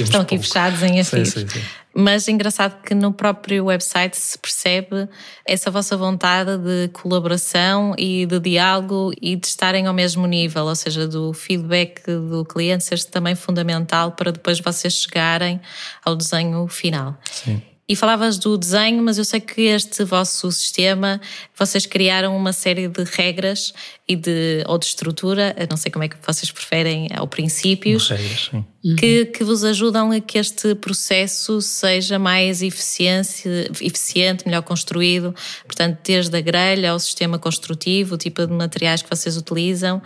Estão 0.00 0.22
aqui 0.22 0.36
pouco. 0.36 0.44
fechados 0.44 0.82
em 0.82 0.98
afis. 1.00 1.28
Sim, 1.28 1.40
sim, 1.40 1.48
sim. 1.48 1.60
Mas 1.94 2.28
é 2.28 2.30
engraçado 2.30 2.80
que 2.82 2.94
no 2.94 3.12
próprio 3.12 3.64
website 3.64 4.16
se 4.16 4.38
percebe 4.38 5.08
essa 5.44 5.70
vossa 5.70 5.96
vontade 5.96 6.56
de 6.58 6.88
colaboração 6.92 7.94
e 7.98 8.24
de 8.24 8.38
diálogo 8.38 9.10
e 9.20 9.34
de 9.34 9.46
estarem 9.46 9.86
ao 9.86 9.94
mesmo 9.94 10.26
nível, 10.26 10.66
ou 10.66 10.76
seja, 10.76 11.08
do 11.08 11.32
feedback 11.32 12.02
do 12.06 12.44
cliente 12.44 12.84
ser 12.84 13.02
também 13.04 13.34
fundamental 13.34 14.12
para 14.12 14.30
depois 14.30 14.60
vocês 14.60 14.94
chegarem 14.94 15.60
ao 16.04 16.14
desenho 16.14 16.68
final. 16.68 17.18
Sim. 17.30 17.60
E 17.90 17.96
falavas 17.96 18.36
do 18.36 18.58
desenho, 18.58 19.02
mas 19.02 19.16
eu 19.16 19.24
sei 19.24 19.40
que 19.40 19.62
este 19.62 20.04
vosso 20.04 20.52
sistema, 20.52 21.18
vocês 21.56 21.86
criaram 21.86 22.36
uma 22.36 22.52
série 22.52 22.86
de 22.86 23.02
regras 23.02 23.72
e 24.06 24.14
de, 24.14 24.62
ou 24.66 24.76
de 24.76 24.84
estrutura, 24.84 25.56
não 25.70 25.76
sei 25.78 25.90
como 25.90 26.04
é 26.04 26.08
que 26.08 26.16
vocês 26.22 26.50
preferem, 26.50 27.08
ao 27.16 27.26
princípio, 27.26 27.96
regras, 27.96 28.50
sim. 28.50 28.64
Que, 28.94 29.24
que 29.24 29.42
vos 29.42 29.64
ajudam 29.64 30.12
a 30.12 30.20
que 30.20 30.36
este 30.36 30.74
processo 30.74 31.62
seja 31.62 32.18
mais 32.18 32.60
eficiente, 32.60 33.48
eficiente, 33.80 34.44
melhor 34.44 34.62
construído. 34.62 35.34
Portanto, 35.64 35.98
desde 36.04 36.36
a 36.36 36.42
grelha 36.42 36.90
ao 36.90 37.00
sistema 37.00 37.38
construtivo, 37.38 38.16
o 38.16 38.18
tipo 38.18 38.46
de 38.46 38.52
materiais 38.52 39.00
que 39.00 39.08
vocês 39.08 39.34
utilizam. 39.38 40.02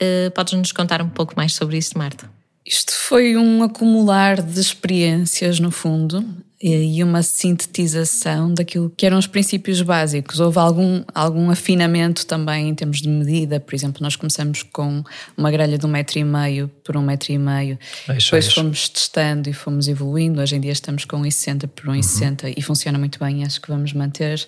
Uh, 0.00 0.30
Podes-nos 0.30 0.72
contar 0.72 1.02
um 1.02 1.10
pouco 1.10 1.34
mais 1.36 1.52
sobre 1.52 1.76
isso, 1.76 1.98
Marta? 1.98 2.30
Isto 2.64 2.94
foi 2.94 3.36
um 3.36 3.62
acumular 3.62 4.40
de 4.40 4.58
experiências, 4.58 5.60
no 5.60 5.70
fundo 5.70 6.24
e 6.62 7.02
uma 7.04 7.22
sintetização 7.22 8.52
daquilo 8.54 8.90
que 8.96 9.04
eram 9.04 9.18
os 9.18 9.26
princípios 9.26 9.82
básicos. 9.82 10.40
Houve 10.40 10.58
algum, 10.58 11.04
algum 11.14 11.50
afinamento 11.50 12.24
também 12.26 12.68
em 12.68 12.74
termos 12.74 13.02
de 13.02 13.08
medida, 13.08 13.60
por 13.60 13.74
exemplo, 13.74 14.02
nós 14.02 14.16
começamos 14.16 14.62
com 14.62 15.04
uma 15.36 15.50
grelha 15.50 15.76
de 15.76 15.84
um 15.84 15.88
metro 15.88 16.18
e 16.18 16.24
meio 16.24 16.70
por 16.82 16.96
um 16.96 17.02
metro 17.02 17.32
e 17.32 17.38
meio, 17.38 17.78
depois 18.08 18.52
fomos 18.52 18.88
testando 18.88 19.50
e 19.50 19.52
fomos 19.52 19.86
evoluindo, 19.86 20.40
hoje 20.40 20.56
em 20.56 20.60
dia 20.60 20.72
estamos 20.72 21.04
com 21.04 21.20
1,60 21.20 21.68
por 21.68 21.86
1,60 21.86 22.44
uhum. 22.44 22.54
e 22.56 22.62
funciona 22.62 22.98
muito 22.98 23.18
bem, 23.18 23.44
acho 23.44 23.60
que 23.60 23.68
vamos 23.68 23.92
manter, 23.92 24.46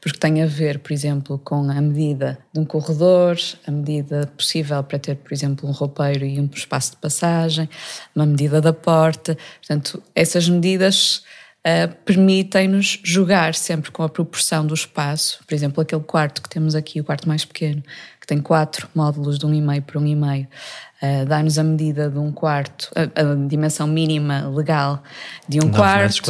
porque 0.00 0.18
tem 0.18 0.42
a 0.42 0.46
ver, 0.46 0.78
por 0.78 0.92
exemplo, 0.92 1.38
com 1.38 1.70
a 1.70 1.80
medida 1.80 2.38
de 2.52 2.60
um 2.60 2.64
corredor, 2.64 3.36
a 3.66 3.70
medida 3.70 4.30
possível 4.36 4.82
para 4.82 4.98
ter, 4.98 5.16
por 5.16 5.32
exemplo, 5.32 5.68
um 5.68 5.72
roupeiro 5.72 6.24
e 6.24 6.40
um 6.40 6.48
espaço 6.52 6.92
de 6.92 6.98
passagem, 6.98 7.68
uma 8.14 8.26
medida 8.26 8.60
da 8.60 8.72
porta, 8.72 9.36
portanto, 9.60 10.02
essas 10.14 10.48
medidas 10.48 11.22
uh, 11.58 11.94
permitem-nos 12.04 13.00
jogar 13.02 13.54
sempre 13.54 13.90
com 13.90 14.02
a 14.02 14.08
proporção 14.08 14.66
do 14.66 14.74
espaço. 14.74 15.40
Por 15.46 15.54
exemplo, 15.54 15.82
aquele 15.82 16.02
quarto 16.02 16.42
que 16.42 16.48
temos 16.48 16.74
aqui, 16.74 17.00
o 17.00 17.04
quarto 17.04 17.28
mais 17.28 17.44
pequeno, 17.44 17.82
que 18.20 18.26
tem 18.26 18.38
quatro 18.38 18.88
módulos 18.94 19.38
de 19.38 19.46
um 19.46 19.54
e 19.54 19.60
meio 19.60 19.82
por 19.82 19.96
um 19.96 20.06
e 20.06 20.14
meio, 20.14 20.46
uh, 21.02 21.26
dá-nos 21.26 21.58
a 21.58 21.64
medida 21.64 22.08
de 22.08 22.18
um 22.18 22.32
quarto, 22.32 22.90
a, 22.94 23.02
a, 23.20 23.34
dimensão 23.46 23.86
mínima 23.86 24.48
legal 24.48 25.02
de 25.48 25.58
um 25.60 25.70
quarto. 25.70 26.22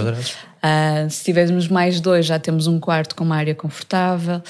Uh, 0.59 1.09
se 1.09 1.25
tivermos 1.25 1.69
mais 1.69 2.01
dois, 2.01 2.27
já 2.27 2.39
temos 2.39 2.67
um 2.67 2.81
quarto 2.81 3.15
com 3.15 3.25
uma 3.25 3.37
área 3.37 3.55
confortável 3.55 4.43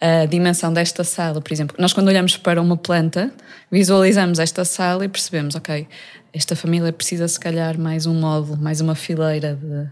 a 0.00 0.26
dimensão 0.26 0.70
desta 0.70 1.02
sala, 1.02 1.40
por 1.40 1.50
exemplo. 1.50 1.76
Nós, 1.78 1.94
quando 1.94 2.08
olhamos 2.08 2.36
para 2.36 2.60
uma 2.60 2.76
planta, 2.76 3.32
visualizamos 3.70 4.38
esta 4.38 4.64
sala 4.64 5.04
e 5.04 5.08
percebemos, 5.08 5.54
ok, 5.54 5.88
esta 6.32 6.54
família 6.54 6.92
precisa, 6.92 7.26
se 7.26 7.40
calhar, 7.40 7.78
mais 7.78 8.04
um 8.04 8.14
módulo, 8.14 8.60
mais 8.60 8.82
uma 8.82 8.94
fileira 8.94 9.54
de, 9.54 9.88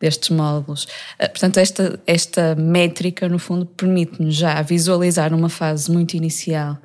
destes 0.00 0.30
módulos. 0.30 0.88
Ah, 1.16 1.28
portanto, 1.28 1.58
esta, 1.58 2.00
esta 2.06 2.56
métrica, 2.56 3.28
no 3.28 3.38
fundo, 3.38 3.64
permite-nos 3.64 4.34
já 4.34 4.60
visualizar 4.62 5.30
numa 5.30 5.48
fase 5.48 5.92
muito 5.92 6.14
inicial 6.14 6.76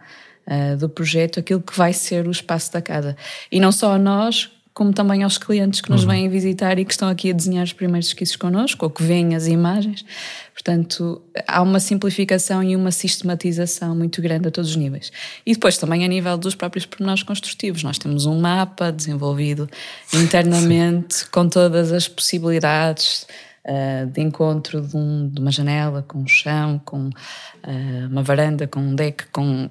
uh, 0.46 0.77
do 0.77 0.88
projeto 0.88 1.39
aquilo 1.39 1.62
que 1.62 1.75
vai 1.75 1.94
ser 1.94 2.27
o 2.27 2.32
espaço 2.32 2.72
da 2.72 2.82
casa. 2.82 3.17
E 3.51 3.60
não 3.60 3.72
só 3.72 3.94
a 3.94 3.98
nós, 3.98 4.51
como 4.77 4.93
também 4.93 5.24
aos 5.24 5.39
clientes 5.39 5.81
que 5.81 5.89
nos 5.89 6.03
uhum. 6.03 6.10
vêm 6.10 6.29
visitar 6.29 6.77
e 6.77 6.86
que 6.86 6.91
estão 6.91 7.10
aqui 7.10 7.31
a 7.31 7.34
desenhar 7.34 7.63
os 7.63 7.74
primeiros 7.74 8.10
esquiços 8.10 8.36
connosco, 8.36 8.86
ou 8.86 8.91
que 8.91 9.01
veem 9.01 9.34
as 9.34 9.48
imagens. 9.48 10.05
Portanto, 10.53 11.19
há 11.48 11.63
uma 11.63 11.79
simplificação 11.79 12.62
e 12.62 12.75
uma 12.75 12.91
sistematização 12.91 13.96
muito 13.96 14.22
grande 14.22 14.50
a 14.50 14.51
todos 14.51 14.69
os 14.69 14.75
níveis. 14.75 15.12
E 15.43 15.53
depois 15.53 15.79
também 15.79 16.05
a 16.05 16.07
nível 16.07 16.38
dos 16.38 16.53
próprios 16.53 16.86
pormenores 16.86 17.24
construtivos. 17.24 17.81
Nós 17.81 17.98
temos 17.98 18.27
um 18.27 18.39
mapa 18.39 18.91
desenvolvido 18.91 19.67
internamente 20.13 21.27
com 21.31 21.50
todas 21.50 21.91
as 21.91 22.07
possibilidades 22.07 23.25
uh, 23.67 24.07
de 24.07 24.21
encontro 24.21 24.81
de, 24.81 24.95
um, 24.95 25.29
de, 25.29 25.41
uma 25.41 25.51
janela 25.51 26.03
com 26.07 26.19
um 26.19 26.27
chão, 26.27 26.81
com 26.83 27.07
uh, 27.07 28.07
uma 28.09 28.24
varanda, 28.24 28.67
com 28.67 28.79
um 28.79 28.95
deck, 28.95 29.25
com, 29.31 29.69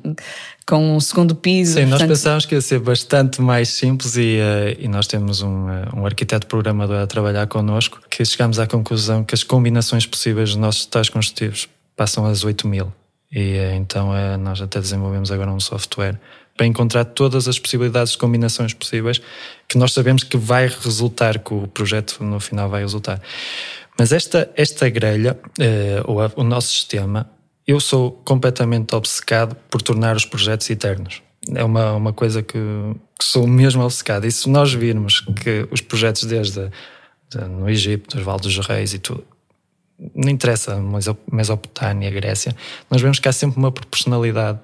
com 0.67 0.97
um 0.97 1.01
segundo 1.01 1.35
piso. 1.35 1.75
Sim, 1.75 1.89
portanto... 1.89 2.01
nós 2.01 2.09
pensávamos 2.09 2.47
que 2.47 2.55
ia 2.55 2.61
ser 2.61 2.79
bastante 2.79 3.41
mais 3.41 3.71
simples 3.71 4.17
e, 4.17 4.39
uh, 4.39 4.77
e 4.79 4.89
nós 4.89 5.07
temos 5.07 5.43
um, 5.43 5.67
um 5.95 6.05
arquiteto 6.05 6.47
programador 6.47 7.01
a 7.03 7.07
trabalhar 7.07 7.47
connosco 7.47 8.01
que 8.11 8.25
chegámos 8.25 8.59
à 8.59 8.67
conclusão 8.67 9.25
que 9.25 9.35
as 9.35 9.43
combinações 9.43 10.07
possíveis 10.07 10.51
dos 10.51 10.59
nossos 10.59 10.87
tais 10.87 11.09
construtivos 11.09 11.69
passam 11.97 12.25
às 12.27 12.45
8 12.45 12.69
mil. 12.69 12.93
E 13.33 13.57
então 13.75 14.13
nós 14.39 14.61
até 14.61 14.81
desenvolvemos 14.81 15.33
agora 15.33 15.51
um 15.51 15.59
software 15.59 16.17
para 16.57 16.67
encontrar 16.67 17.05
todas 17.05 17.47
as 17.47 17.59
possibilidades 17.59 18.13
de 18.13 18.19
combinações 18.19 18.73
possíveis 18.73 19.21
que 19.69 19.77
nós 19.77 19.93
sabemos 19.93 20.25
que 20.25 20.37
vai 20.37 20.67
resultar, 20.67 21.39
que 21.39 21.53
o 21.53 21.67
projeto 21.69 22.25
no 22.25 22.41
final 22.41 22.69
vai 22.69 22.81
resultar. 22.81 23.21
Mas 23.99 24.13
esta, 24.13 24.51
esta 24.57 24.89
grelha, 24.89 25.39
uh, 25.59 26.11
ou 26.11 26.21
a, 26.21 26.31
o 26.37 26.45
nosso 26.45 26.69
sistema, 26.69 27.31
eu 27.67 27.81
sou 27.81 28.13
completamente 28.25 28.95
obcecado 28.95 29.57
por 29.71 29.83
tornar 29.83 30.15
os 30.17 30.25
projetos 30.25 30.69
eternos. 30.71 31.23
É 31.55 31.65
uma, 31.65 31.93
uma 31.93 32.13
coisa 32.13 32.43
que, 32.43 32.59
que 33.19 33.25
sou 33.25 33.47
mesmo 33.47 33.83
obcecado. 33.83 34.27
E 34.27 34.31
se 34.31 34.49
nós 34.49 34.73
virmos 34.73 35.21
que 35.43 35.67
os 35.71 35.81
projetos 35.81 36.25
desde 36.25 36.71
de, 37.31 37.45
no 37.49 37.69
Egito, 37.69 38.17
dos 38.17 38.25
Vales 38.25 38.43
dos 38.43 38.67
Reis 38.67 38.95
e 38.95 38.99
tudo, 38.99 39.25
não 40.15 40.31
interessa, 40.31 40.79
Mesopotâmia, 41.33 42.11
Grécia, 42.11 42.55
nós 42.91 43.01
vemos 43.01 43.19
que 43.19 43.29
há 43.29 43.33
sempre 43.33 43.59
uma 43.59 43.73
proporcionalidade 43.73 44.61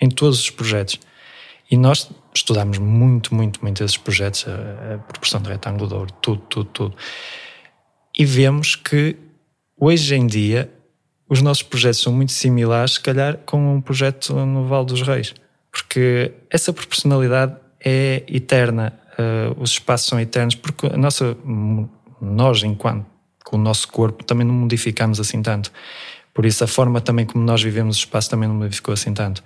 em 0.00 0.08
todos 0.08 0.38
os 0.38 0.50
projetos. 0.50 1.00
E 1.70 1.76
nós 1.76 2.08
estudámos 2.34 2.78
muito, 2.78 3.34
muito, 3.34 3.60
muito 3.60 3.84
esses 3.84 3.96
projetos, 3.96 4.46
a, 4.46 4.94
a 4.94 4.98
proporção 4.98 5.42
de 5.42 5.50
retângulo 5.50 5.88
de 5.88 5.94
ouro, 5.94 6.12
tudo, 6.22 6.42
tudo, 6.48 6.70
tudo. 6.72 6.96
E 8.18 8.24
vemos 8.24 8.74
que 8.74 9.16
hoje 9.78 10.16
em 10.16 10.26
dia 10.26 10.68
os 11.28 11.40
nossos 11.40 11.62
projetos 11.62 12.00
são 12.00 12.12
muito 12.12 12.32
similares, 12.32 12.94
se 12.94 13.00
calhar, 13.00 13.38
com 13.46 13.76
um 13.76 13.80
projeto 13.80 14.34
no 14.34 14.66
Vale 14.66 14.86
dos 14.86 15.02
Reis, 15.02 15.34
porque 15.70 16.32
essa 16.50 16.72
proporcionalidade 16.72 17.54
é 17.84 18.24
eterna, 18.26 18.98
uh, 19.12 19.62
os 19.62 19.70
espaços 19.70 20.08
são 20.08 20.18
eternos, 20.18 20.54
porque 20.54 20.86
a 20.86 20.96
nossa, 20.96 21.36
nós, 22.20 22.62
enquanto 22.62 23.06
com 23.44 23.56
o 23.56 23.60
nosso 23.60 23.88
corpo, 23.88 24.24
também 24.24 24.46
não 24.46 24.54
modificamos 24.54 25.18
assim 25.18 25.40
tanto. 25.40 25.72
Por 26.34 26.44
isso, 26.44 26.62
a 26.62 26.66
forma 26.66 27.00
também 27.00 27.24
como 27.24 27.44
nós 27.44 27.62
vivemos 27.62 27.96
o 27.96 27.98
espaço 27.98 28.28
também 28.28 28.48
não 28.48 28.56
modificou 28.56 28.92
assim 28.92 29.14
tanto. 29.14 29.42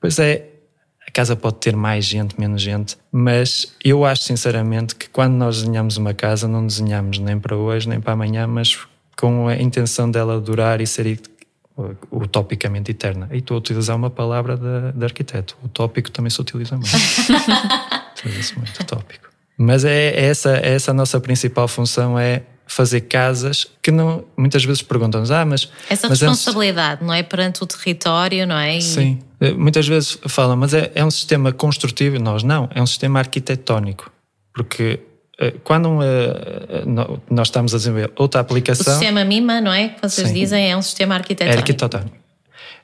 Pois 0.00 0.18
é, 0.18 0.48
casa 1.16 1.34
pode 1.34 1.56
ter 1.56 1.74
mais 1.74 2.04
gente, 2.04 2.38
menos 2.38 2.60
gente, 2.60 2.98
mas 3.10 3.72
eu 3.82 4.04
acho 4.04 4.24
sinceramente 4.24 4.94
que 4.94 5.08
quando 5.08 5.32
nós 5.32 5.62
desenhamos 5.62 5.96
uma 5.96 6.12
casa, 6.12 6.46
não 6.46 6.66
desenhamos 6.66 7.18
nem 7.18 7.40
para 7.40 7.56
hoje, 7.56 7.88
nem 7.88 7.98
para 7.98 8.12
amanhã, 8.12 8.46
mas 8.46 8.78
com 9.16 9.48
a 9.48 9.56
intenção 9.56 10.10
dela 10.10 10.38
durar 10.38 10.78
e 10.82 10.86
ser 10.86 11.18
utopicamente 12.10 12.90
eterna. 12.90 13.30
E 13.32 13.38
estou 13.38 13.54
a 13.54 13.58
utilizar 13.58 13.96
uma 13.96 14.10
palavra 14.10 14.58
de, 14.58 14.92
de 14.94 15.04
arquiteto. 15.04 15.56
Utópico 15.64 16.10
também 16.10 16.28
se 16.28 16.38
utiliza 16.38 16.76
muito. 16.76 16.90
utiliza 18.12 18.54
muito, 18.56 18.82
utópico. 18.82 19.30
Mas 19.56 19.86
é, 19.86 20.08
é, 20.08 20.24
essa, 20.26 20.58
é 20.58 20.74
essa 20.74 20.90
a 20.90 20.94
nossa 20.94 21.18
principal 21.18 21.66
função, 21.66 22.18
é 22.18 22.42
fazer 22.66 23.02
casas 23.02 23.66
que 23.80 23.90
não 23.90 24.24
muitas 24.36 24.64
vezes 24.64 24.82
perguntam-nos 24.82 25.30
ah 25.30 25.44
mas 25.44 25.70
essa 25.88 26.08
mas 26.08 26.20
responsabilidade 26.20 27.00
um... 27.00 27.06
não 27.06 27.14
é 27.14 27.22
perante 27.22 27.62
o 27.62 27.66
território 27.66 28.44
não 28.44 28.58
é 28.58 28.76
e... 28.76 28.82
sim 28.82 29.20
muitas 29.56 29.86
vezes 29.86 30.18
falam 30.28 30.56
mas 30.56 30.72
é, 30.74 30.90
é 30.94 31.04
um 31.04 31.10
sistema 31.10 31.52
construtivo 31.52 32.18
nós 32.18 32.42
não 32.42 32.68
é 32.74 32.80
um 32.80 32.86
sistema 32.86 33.18
arquitetónico 33.18 34.10
porque 34.54 35.00
eh, 35.38 35.54
quando 35.62 36.02
eh, 36.02 36.82
nós 37.30 37.48
estamos 37.48 37.74
a 37.74 37.76
desenvolver 37.76 38.10
outra 38.16 38.40
aplicação. 38.40 38.94
O 38.94 38.98
sistema 38.98 39.24
MIMA, 39.24 39.60
não 39.60 39.72
é? 39.72 39.90
Que 39.90 40.02
vocês 40.08 40.28
Sim. 40.28 40.34
dizem, 40.34 40.70
é 40.70 40.76
um 40.76 40.82
sistema 40.82 41.14
arquitetónico. 41.14 41.54
É 41.54 41.58
arquitetónico. 41.58 42.16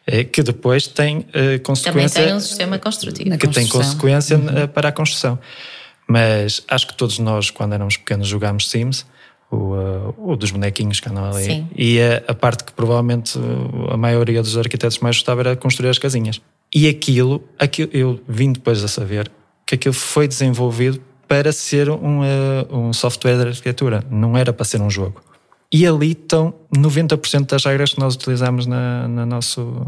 É, 0.05 0.25
que 0.25 0.43
depois 0.43 0.89
tem 0.89 1.19
uh, 1.19 1.63
consequência. 1.63 1.93
Também 1.93 2.09
tem 2.09 2.35
um 2.35 2.41
sistema 2.41 2.79
construtivo. 2.79 3.39
Que 3.39 3.47
tem 3.47 3.69
consequência 3.69 4.37
uhum. 4.37 4.67
para 4.67 4.89
a 4.89 4.93
construção. 4.93 5.39
Mas 6.09 6.61
acho 6.67 6.89
que 6.89 6.95
todos 6.95 7.21
nós, 7.21 7.51
quando 7.51 7.73
éramos 7.75 7.97
pequenos, 7.97 8.27
jogámos 8.27 8.69
Sims, 8.69 9.07
o, 9.53 9.75
uh, 9.75 10.33
o 10.33 10.35
dos 10.35 10.51
bonequinhos 10.51 10.99
que 10.99 11.09
andam 11.09 11.27
ali. 11.27 11.45
Sim. 11.45 11.69
E 11.77 12.01
a, 12.01 12.23
a 12.33 12.35
parte 12.35 12.65
que 12.65 12.73
provavelmente 12.73 13.39
a 13.91 13.97
maioria 13.97 14.43
dos 14.43 14.57
arquitetos 14.57 14.99
mais 14.99 15.17
gostava 15.17 15.43
era 15.43 15.57
construir 15.57 15.91
as 15.91 15.99
casinhas. 15.99 16.41
E 16.75 16.89
aquilo, 16.89 17.45
aquilo 17.59 17.91
eu 17.93 18.21
vim 18.27 18.53
depois 18.53 18.83
a 18.83 18.89
saber 18.89 19.31
que 19.67 19.75
aquilo 19.75 19.95
foi 19.95 20.27
desenvolvido 20.27 21.01
para 21.29 21.53
ser 21.53 21.91
um, 21.91 22.21
uh, 22.21 22.77
um 22.77 22.93
software 22.93 23.37
de 23.37 23.49
arquitetura, 23.49 24.03
não 24.11 24.37
era 24.37 24.53
para 24.53 24.65
ser 24.65 24.81
um 24.81 24.89
jogo. 24.89 25.23
E 25.71 25.87
ali 25.87 26.13
estão 26.13 26.53
90% 26.75 27.47
das 27.47 27.65
regras 27.65 27.95
que 27.95 28.01
nós 28.01 28.15
utilizamos 28.15 28.67
na, 28.67 29.09
na, 29.09 29.25
nosso, 29.25 29.87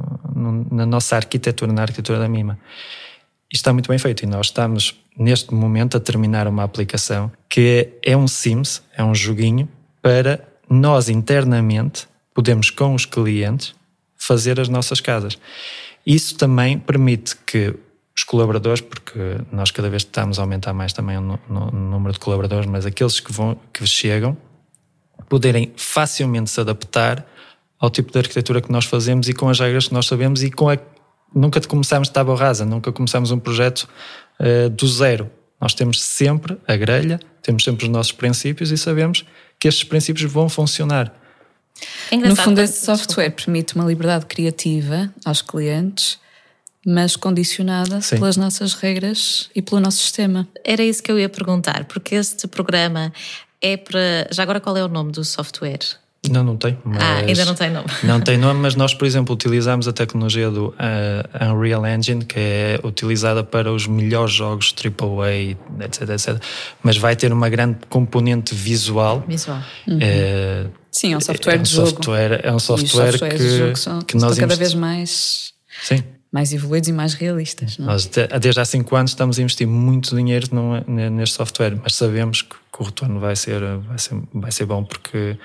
na 0.70 0.86
nossa 0.86 1.16
arquitetura, 1.16 1.72
na 1.72 1.82
arquitetura 1.82 2.18
da 2.18 2.28
MIMA. 2.28 2.58
Está 3.54 3.72
muito 3.72 3.88
bem 3.88 3.98
feito. 3.98 4.24
E 4.24 4.26
nós 4.26 4.46
estamos, 4.46 5.00
neste 5.16 5.54
momento, 5.54 5.96
a 5.96 6.00
terminar 6.00 6.48
uma 6.48 6.64
aplicação 6.64 7.30
que 7.48 7.88
é 8.04 8.16
um 8.16 8.26
Sims, 8.26 8.82
é 8.96 9.04
um 9.04 9.14
joguinho, 9.14 9.68
para 10.02 10.46
nós 10.68 11.08
internamente 11.08 12.08
podemos, 12.34 12.68
com 12.68 12.94
os 12.94 13.06
clientes, 13.06 13.72
fazer 14.16 14.58
as 14.58 14.68
nossas 14.68 15.00
casas. 15.00 15.38
Isso 16.04 16.36
também 16.36 16.78
permite 16.80 17.36
que 17.46 17.72
os 18.16 18.24
colaboradores, 18.24 18.80
porque 18.80 19.38
nós 19.52 19.70
cada 19.70 19.88
vez 19.88 20.02
estamos 20.02 20.38
a 20.38 20.42
aumentar 20.42 20.72
mais 20.72 20.92
também 20.92 21.16
o 21.16 21.38
número 21.48 22.12
de 22.12 22.18
colaboradores, 22.18 22.66
mas 22.66 22.84
aqueles 22.84 23.20
que, 23.20 23.32
vão, 23.32 23.56
que 23.72 23.86
chegam, 23.86 24.36
poderem 25.28 25.72
facilmente 25.76 26.50
se 26.50 26.60
adaptar 26.60 27.24
ao 27.78 27.88
tipo 27.88 28.10
de 28.10 28.18
arquitetura 28.18 28.60
que 28.60 28.72
nós 28.72 28.84
fazemos 28.84 29.28
e 29.28 29.32
com 29.32 29.48
as 29.48 29.60
regras 29.60 29.86
que 29.88 29.94
nós 29.94 30.06
sabemos 30.06 30.42
e 30.42 30.50
com 30.50 30.68
a. 30.68 30.76
Nunca 31.34 31.60
começamos 31.60 32.08
de 32.08 32.14
tábua 32.14 32.36
rasa, 32.36 32.64
nunca 32.64 32.92
começamos 32.92 33.30
um 33.30 33.38
projeto 33.38 33.88
uh, 34.38 34.68
do 34.70 34.86
zero. 34.86 35.30
Nós 35.60 35.74
temos 35.74 36.02
sempre 36.02 36.56
a 36.66 36.76
grelha, 36.76 37.18
temos 37.42 37.64
sempre 37.64 37.84
os 37.84 37.90
nossos 37.90 38.12
princípios 38.12 38.70
e 38.70 38.78
sabemos 38.78 39.24
que 39.58 39.66
estes 39.66 39.84
princípios 39.84 40.30
vão 40.30 40.48
funcionar. 40.48 41.12
É 42.10 42.16
no 42.16 42.36
fundo, 42.36 42.60
esse 42.60 42.84
software 42.84 43.30
permite 43.30 43.74
uma 43.74 43.84
liberdade 43.84 44.26
criativa 44.26 45.12
aos 45.24 45.42
clientes 45.42 46.18
mas 46.86 47.16
condicionada 47.16 48.00
Sim. 48.00 48.16
pelas 48.16 48.36
nossas 48.36 48.74
regras 48.74 49.48
e 49.54 49.62
pelo 49.62 49.80
nosso 49.80 49.98
sistema. 49.98 50.46
Era 50.62 50.82
isso 50.82 51.02
que 51.02 51.10
eu 51.10 51.18
ia 51.18 51.28
perguntar, 51.28 51.86
porque 51.86 52.14
este 52.14 52.46
programa 52.46 53.12
é 53.60 53.76
para. 53.76 54.28
Já 54.30 54.42
agora, 54.42 54.60
qual 54.60 54.76
é 54.76 54.84
o 54.84 54.88
nome 54.88 55.10
do 55.10 55.24
software? 55.24 55.78
Não, 56.30 56.42
não 56.42 56.56
tem. 56.56 56.78
ah, 56.98 57.18
ainda 57.26 57.44
não 57.44 57.54
tem 57.54 57.70
nome. 57.70 57.86
Não 58.02 58.20
tem 58.20 58.38
nome, 58.38 58.60
mas 58.62 58.74
nós, 58.74 58.94
por 58.94 59.06
exemplo, 59.06 59.34
utilizamos 59.34 59.86
a 59.88 59.92
tecnologia 59.92 60.50
do 60.50 60.68
uh, 60.68 61.52
Unreal 61.52 61.86
Engine, 61.86 62.24
que 62.24 62.38
é 62.38 62.80
utilizada 62.82 63.42
para 63.42 63.72
os 63.72 63.86
melhores 63.86 64.32
jogos 64.32 64.74
AAA, 64.74 65.56
etc, 65.84 66.10
etc. 66.10 66.42
Mas 66.82 66.96
vai 66.96 67.16
ter 67.16 67.32
uma 67.32 67.48
grande 67.48 67.78
componente 67.88 68.54
visual. 68.54 69.24
Visual. 69.26 69.62
Uhum. 69.86 69.98
É, 70.00 70.66
Sim, 70.90 71.12
é 71.12 71.16
um 71.16 71.20
software 71.20 71.56
é 71.56 71.58
um 71.58 71.62
de 71.62 71.70
jogo. 71.70 71.88
Software, 71.88 72.40
é 72.42 72.52
um 72.52 72.58
software 72.58 73.18
que, 73.18 73.76
são, 73.76 74.00
que 74.00 74.16
nós 74.16 74.38
cada 74.38 74.56
vez 74.56 74.74
mais. 74.74 75.52
Sim 75.82 76.02
mais 76.34 76.52
evoluídos 76.52 76.88
e 76.88 76.92
mais 76.92 77.14
realistas. 77.14 77.78
Não? 77.78 77.86
É? 77.86 77.92
Nós, 77.92 78.10
desde 78.40 78.60
há 78.60 78.64
5 78.64 78.96
anos, 78.96 79.12
estamos 79.12 79.38
a 79.38 79.42
investir 79.42 79.68
muito 79.68 80.16
dinheiro 80.16 80.48
neste 80.88 81.36
software, 81.36 81.78
mas 81.80 81.94
sabemos 81.94 82.42
que 82.42 82.56
o 82.76 82.82
retorno 82.82 83.20
vai 83.20 83.36
ser, 83.36 83.60
vai 83.86 83.98
ser, 83.98 84.20
vai 84.32 84.50
ser 84.50 84.66
bom 84.66 84.82
porque 84.82 85.38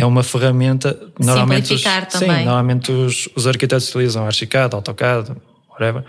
é 0.00 0.04
uma 0.04 0.22
ferramenta. 0.22 0.98
Normalmente 1.18 1.72
os, 1.72 1.82
também. 1.82 2.38
Sim, 2.38 2.44
normalmente 2.44 2.90
os, 2.90 3.28
os 3.36 3.46
arquitetos 3.46 3.88
utilizam 3.88 4.26
Archicad, 4.26 4.74
AutoCAD, 4.74 5.32
whatever. 5.70 6.04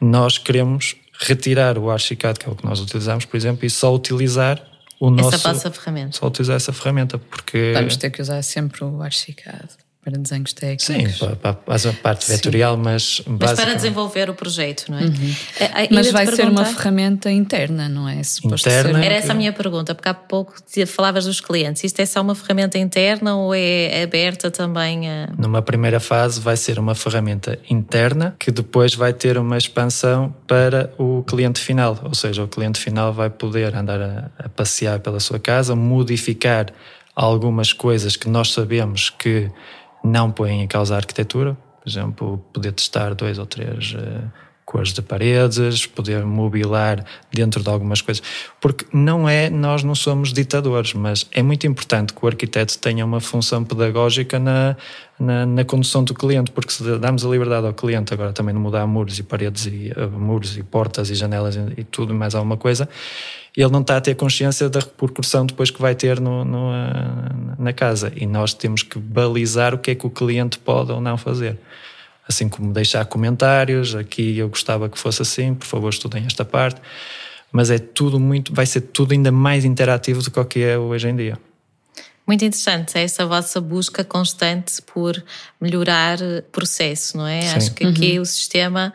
Nós 0.00 0.38
queremos 0.38 0.96
retirar 1.20 1.78
o 1.78 1.90
Archicad, 1.90 2.36
que 2.36 2.48
é 2.48 2.52
o 2.52 2.56
que 2.56 2.64
nós 2.64 2.80
utilizamos, 2.80 3.24
por 3.24 3.36
exemplo, 3.36 3.64
e 3.64 3.70
só 3.70 3.94
utilizar 3.94 4.62
o 5.00 5.10
nosso. 5.10 5.48
Essa 5.48 5.70
ferramenta. 5.70 6.16
Só 6.16 6.26
utilizar 6.26 6.56
essa 6.56 6.72
ferramenta, 6.72 7.18
porque. 7.18 7.72
Vamos 7.74 7.96
ter 7.96 8.10
que 8.10 8.20
usar 8.20 8.42
sempre 8.42 8.84
o 8.84 9.02
Archicad 9.02 9.68
para 10.08 10.18
desenhos 10.18 10.52
técnicos. 10.54 11.18
Sim, 11.18 11.36
para, 11.36 11.52
para 11.52 11.90
a 11.90 11.92
parte 11.92 12.24
Sim. 12.24 12.32
vetorial, 12.32 12.76
mas. 12.76 13.22
Mas 13.26 13.52
para 13.52 13.74
desenvolver 13.74 14.30
o 14.30 14.34
projeto, 14.34 14.90
não 14.90 14.98
é? 14.98 15.02
Uhum. 15.02 15.34
é 15.60 15.88
mas 15.90 16.10
vai 16.10 16.26
ser 16.26 16.48
uma 16.48 16.64
ferramenta 16.64 17.30
interna, 17.30 17.88
não 17.88 18.08
é? 18.08 18.22
interna. 18.44 19.04
Era 19.04 19.14
essa 19.14 19.32
a 19.32 19.34
minha 19.34 19.52
pergunta, 19.52 19.94
porque 19.94 20.08
há 20.08 20.14
pouco 20.14 20.54
falavas 20.86 21.26
dos 21.26 21.40
clientes. 21.40 21.84
Isto 21.84 22.00
é 22.00 22.06
só 22.06 22.22
uma 22.22 22.34
ferramenta 22.34 22.78
interna 22.78 23.36
ou 23.36 23.54
é 23.54 24.02
aberta 24.02 24.50
também 24.50 25.08
a. 25.10 25.28
Numa 25.36 25.60
primeira 25.60 26.00
fase, 26.00 26.40
vai 26.40 26.56
ser 26.56 26.78
uma 26.78 26.94
ferramenta 26.94 27.58
interna 27.68 28.34
que 28.38 28.50
depois 28.50 28.94
vai 28.94 29.12
ter 29.12 29.36
uma 29.36 29.58
expansão 29.58 30.34
para 30.46 30.92
o 30.98 31.22
cliente 31.24 31.60
final. 31.60 31.98
Ou 32.02 32.14
seja, 32.14 32.42
o 32.42 32.48
cliente 32.48 32.78
final 32.80 33.12
vai 33.12 33.28
poder 33.28 33.74
andar 33.74 34.00
a, 34.00 34.30
a 34.38 34.48
passear 34.48 35.00
pela 35.00 35.20
sua 35.20 35.38
casa, 35.38 35.76
modificar 35.76 36.72
algumas 37.18 37.72
coisas 37.72 38.14
que 38.14 38.28
nós 38.28 38.52
sabemos 38.52 39.10
que 39.10 39.50
não 40.04 40.30
põem 40.30 40.62
em 40.62 40.66
causa 40.66 40.94
a 40.94 40.98
arquitetura, 40.98 41.56
por 41.82 41.88
exemplo, 41.88 42.38
poder 42.52 42.72
testar 42.72 43.14
dois 43.14 43.38
ou 43.38 43.46
três 43.46 43.94
uh, 43.94 44.30
cores 44.68 44.92
de 44.92 45.00
paredes, 45.00 45.86
poder 45.86 46.26
mobilar 46.26 47.02
dentro 47.32 47.62
de 47.62 47.70
algumas 47.70 48.02
coisas, 48.02 48.22
porque 48.60 48.84
não 48.92 49.26
é, 49.26 49.48
nós 49.48 49.82
não 49.82 49.94
somos 49.94 50.30
ditadores, 50.30 50.92
mas 50.92 51.26
é 51.32 51.42
muito 51.42 51.66
importante 51.66 52.12
que 52.12 52.22
o 52.22 52.28
arquiteto 52.28 52.78
tenha 52.78 53.02
uma 53.02 53.18
função 53.18 53.64
pedagógica 53.64 54.38
na, 54.38 54.76
na, 55.18 55.46
na 55.46 55.64
condução 55.64 56.04
do 56.04 56.12
cliente, 56.12 56.50
porque 56.50 56.70
se 56.70 56.98
damos 56.98 57.24
a 57.24 57.28
liberdade 57.30 57.66
ao 57.66 57.72
cliente 57.72 58.12
agora 58.12 58.30
também 58.34 58.54
de 58.54 58.60
mudar 58.60 58.86
muros 58.86 59.18
e 59.18 59.22
paredes 59.22 59.64
e 59.64 59.90
uh, 59.96 60.10
muros 60.10 60.58
e 60.58 60.62
portas 60.62 61.08
e 61.08 61.14
janelas 61.14 61.56
e, 61.56 61.80
e 61.80 61.84
tudo 61.84 62.12
mais 62.12 62.34
alguma 62.34 62.58
coisa, 62.58 62.86
ele 63.62 63.72
não 63.72 63.80
está 63.80 63.96
a 63.96 64.00
ter 64.00 64.14
consciência 64.14 64.68
da 64.68 64.78
repercussão 64.80 65.44
depois 65.44 65.70
que 65.70 65.80
vai 65.80 65.94
ter 65.94 66.20
no, 66.20 66.44
no, 66.44 66.70
na 67.58 67.72
casa. 67.72 68.12
E 68.14 68.24
nós 68.24 68.54
temos 68.54 68.82
que 68.82 68.98
balizar 68.98 69.74
o 69.74 69.78
que 69.78 69.90
é 69.90 69.94
que 69.96 70.06
o 70.06 70.10
cliente 70.10 70.58
pode 70.58 70.92
ou 70.92 71.00
não 71.00 71.18
fazer. 71.18 71.58
Assim 72.28 72.48
como 72.48 72.72
deixar 72.72 73.04
comentários, 73.06 73.96
aqui 73.96 74.38
eu 74.38 74.48
gostava 74.48 74.88
que 74.88 74.98
fosse 74.98 75.22
assim, 75.22 75.54
por 75.54 75.66
favor 75.66 75.88
estudem 75.88 76.24
esta 76.24 76.44
parte. 76.44 76.80
Mas 77.50 77.70
é 77.70 77.78
tudo 77.78 78.20
muito, 78.20 78.54
vai 78.54 78.66
ser 78.66 78.82
tudo 78.82 79.12
ainda 79.12 79.32
mais 79.32 79.64
interativo 79.64 80.22
do 80.22 80.30
que 80.30 80.38
o 80.38 80.44
que 80.44 80.60
é 80.60 80.78
hoje 80.78 81.08
em 81.08 81.16
dia. 81.16 81.38
Muito 82.28 82.44
interessante 82.44 82.98
é 82.98 83.02
essa 83.04 83.24
vossa 83.24 83.58
busca 83.58 84.04
constante 84.04 84.82
por 84.82 85.24
melhorar 85.58 86.18
o 86.20 86.42
processo, 86.52 87.16
não 87.16 87.26
é? 87.26 87.40
Sim. 87.40 87.56
Acho 87.56 87.72
que 87.72 87.86
aqui 87.86 88.16
uhum. 88.16 88.22
o 88.22 88.26
sistema 88.26 88.92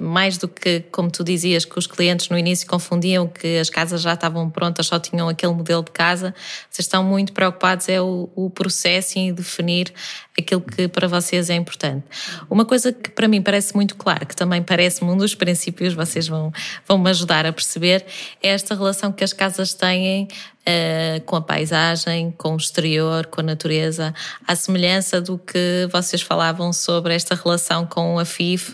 mais 0.00 0.38
do 0.38 0.48
que, 0.48 0.80
como 0.90 1.10
tu 1.10 1.24
dizias, 1.24 1.64
que 1.64 1.78
os 1.78 1.86
clientes 1.86 2.28
no 2.28 2.38
início 2.38 2.66
confundiam 2.66 3.26
que 3.26 3.58
as 3.58 3.70
casas 3.70 4.02
já 4.02 4.14
estavam 4.14 4.48
prontas, 4.50 4.86
só 4.86 4.98
tinham 4.98 5.28
aquele 5.28 5.52
modelo 5.52 5.82
de 5.82 5.90
casa, 5.90 6.34
vocês 6.70 6.86
estão 6.86 7.02
muito 7.02 7.32
preocupados 7.32 7.88
é 7.88 8.00
o, 8.00 8.28
o 8.34 8.50
processo 8.50 9.18
em 9.18 9.32
definir 9.32 9.92
aquilo 10.38 10.60
que 10.60 10.88
para 10.88 11.08
vocês 11.08 11.50
é 11.50 11.54
importante. 11.54 12.04
Uma 12.50 12.64
coisa 12.64 12.92
que 12.92 13.10
para 13.10 13.26
mim 13.28 13.40
parece 13.40 13.74
muito 13.74 13.96
claro, 13.96 14.26
que 14.26 14.36
também 14.36 14.62
parece-me 14.62 15.10
um 15.10 15.16
dos 15.16 15.34
princípios, 15.34 15.94
vocês 15.94 16.28
vão, 16.28 16.52
vão 16.86 16.98
me 16.98 17.10
ajudar 17.10 17.46
a 17.46 17.52
perceber, 17.52 18.04
é 18.42 18.48
esta 18.48 18.74
relação 18.74 19.12
que 19.12 19.24
as 19.24 19.32
casas 19.32 19.72
têm 19.72 20.28
uh, 20.66 21.20
com 21.24 21.36
a 21.36 21.40
paisagem, 21.40 22.32
com 22.36 22.54
o 22.54 22.56
exterior, 22.56 23.26
com 23.26 23.40
a 23.40 23.44
natureza, 23.44 24.14
à 24.46 24.54
semelhança 24.54 25.20
do 25.20 25.38
que 25.38 25.88
vocês 25.90 26.20
falavam 26.20 26.72
sobre 26.72 27.14
esta 27.14 27.34
relação 27.34 27.86
com 27.86 28.18
a 28.18 28.24
FIF 28.24 28.72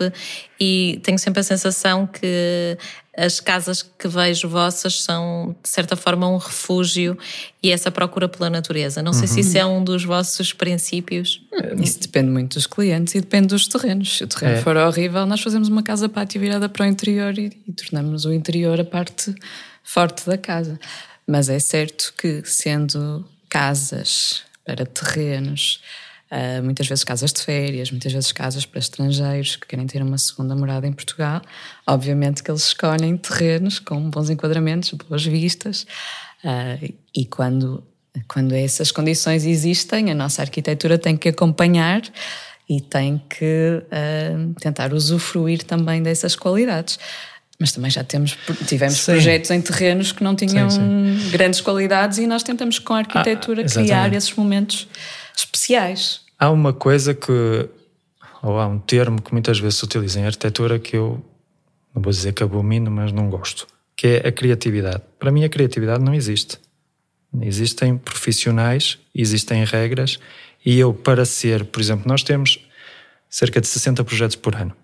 e 0.64 1.01
tenho 1.03 1.18
sempre 1.18 1.40
a 1.40 1.42
sensação 1.42 2.07
que 2.07 2.79
as 3.16 3.40
casas 3.40 3.83
que 3.83 4.07
vejo 4.07 4.48
vossas 4.48 5.03
são, 5.03 5.57
de 5.61 5.68
certa 5.68 5.96
forma, 5.96 6.29
um 6.29 6.37
refúgio 6.37 7.18
e 7.61 7.72
essa 7.72 7.90
procura 7.90 8.29
pela 8.29 8.48
natureza. 8.48 9.03
Não 9.03 9.12
sei 9.12 9.22
uhum. 9.22 9.35
se 9.35 9.40
isso 9.40 9.59
é 9.59 9.66
um 9.66 9.83
dos 9.83 10.05
vossos 10.05 10.53
princípios. 10.53 11.42
Isso 11.83 11.98
depende 11.98 12.31
muito 12.31 12.55
dos 12.55 12.68
clientes 12.68 13.12
e 13.16 13.20
depende 13.20 13.48
dos 13.48 13.66
terrenos. 13.66 14.16
Se 14.16 14.22
o 14.22 14.29
terreno 14.29 14.57
é. 14.59 14.62
for 14.62 14.77
horrível, 14.77 15.27
nós 15.27 15.40
fazemos 15.40 15.68
uma 15.68 15.83
casa 15.83 16.09
pátio 16.09 16.40
virada 16.40 16.68
para 16.68 16.87
o 16.87 16.88
interior 16.88 17.37
e, 17.37 17.51
e 17.66 17.72
tornamos 17.72 18.25
o 18.25 18.33
interior 18.33 18.79
a 18.79 18.85
parte 18.85 19.35
forte 19.83 20.25
da 20.25 20.38
casa. 20.38 20.79
Mas 21.27 21.48
é 21.48 21.59
certo 21.59 22.14
que, 22.16 22.42
sendo 22.44 23.27
casas 23.48 24.42
para 24.64 24.87
terrenos 24.87 25.81
Uh, 26.33 26.62
muitas 26.62 26.87
vezes 26.87 27.05
casas 27.05 27.31
de 27.31 27.42
férias, 27.42 27.90
muitas 27.90 28.11
vezes 28.11 28.33
casas 28.33 28.64
para 28.64 28.79
estrangeiros 28.79 29.57
que 29.57 29.66
querem 29.66 29.87
ter 29.87 30.01
uma 30.01 30.16
segunda 30.16 30.57
morada 30.57 30.87
em 30.87 30.92
Portugal. 30.92 31.42
Obviamente 31.87 32.42
que 32.42 32.51
eles 32.51 32.68
escolhem 32.68 33.18
terrenos 33.18 33.79
com 33.79 34.09
bons 34.09 34.31
enquadramentos, 34.31 34.92
boas 34.92 35.27
vistas, 35.27 35.87
uh, 36.42 36.95
e 37.14 37.27
quando, 37.27 37.85
quando 38.27 38.55
essas 38.55 38.90
condições 38.90 39.45
existem, 39.45 40.11
a 40.11 40.14
nossa 40.14 40.40
arquitetura 40.40 40.97
tem 40.97 41.18
que 41.18 41.29
acompanhar 41.29 42.01
e 42.66 42.81
tem 42.81 43.21
que 43.29 43.83
uh, 43.83 44.55
tentar 44.59 44.95
usufruir 44.95 45.62
também 45.64 46.03
dessas 46.03 46.35
qualidades. 46.35 46.99
Mas 47.59 47.73
também 47.73 47.90
já 47.90 48.03
temos, 48.03 48.38
tivemos 48.66 48.97
sim. 48.97 49.12
projetos 49.12 49.51
em 49.51 49.61
terrenos 49.61 50.12
que 50.12 50.25
não 50.25 50.35
tinham 50.35 50.71
sim, 50.71 50.79
sim. 51.21 51.31
grandes 51.31 51.61
qualidades 51.61 52.16
e 52.16 52.27
nós 52.27 52.42
tentamos 52.42 52.79
com 52.79 52.95
a 52.95 53.01
arquitetura 53.01 53.62
ah, 53.62 53.68
criar 53.68 54.14
esses 54.14 54.35
momentos 54.35 54.88
especiais. 55.40 56.21
Há 56.38 56.51
uma 56.51 56.73
coisa 56.73 57.14
que, 57.14 57.68
ou 58.42 58.59
há 58.59 58.66
um 58.66 58.79
termo 58.79 59.21
que 59.21 59.33
muitas 59.33 59.59
vezes 59.59 59.79
se 59.79 59.85
utiliza 59.85 60.21
em 60.21 60.27
arquitetura 60.27 60.79
que 60.79 60.97
eu, 60.97 61.25
não 61.95 62.03
vou 62.03 62.12
dizer 62.12 62.33
que 62.33 62.42
abomino, 62.42 62.90
mas 62.90 63.12
não 63.12 63.29
gosto, 63.31 63.66
que 63.97 64.07
é 64.07 64.29
a 64.29 64.33
criatividade. 64.33 65.03
Para 65.18 65.31
mim, 65.31 65.45
a 65.45 65.49
criatividade 65.49 66.03
não 66.03 66.14
existe. 66.14 66.59
Existem 67.40 67.97
profissionais, 67.97 68.99
existem 69.14 69.64
regras, 69.64 70.18
e 70.64 70.79
eu, 70.79 70.92
para 70.92 71.25
ser, 71.25 71.64
por 71.64 71.81
exemplo, 71.81 72.05
nós 72.07 72.23
temos 72.23 72.59
cerca 73.29 73.61
de 73.61 73.66
60 73.66 74.05
projetos 74.05 74.37
por 74.37 74.55
ano. 74.55 74.77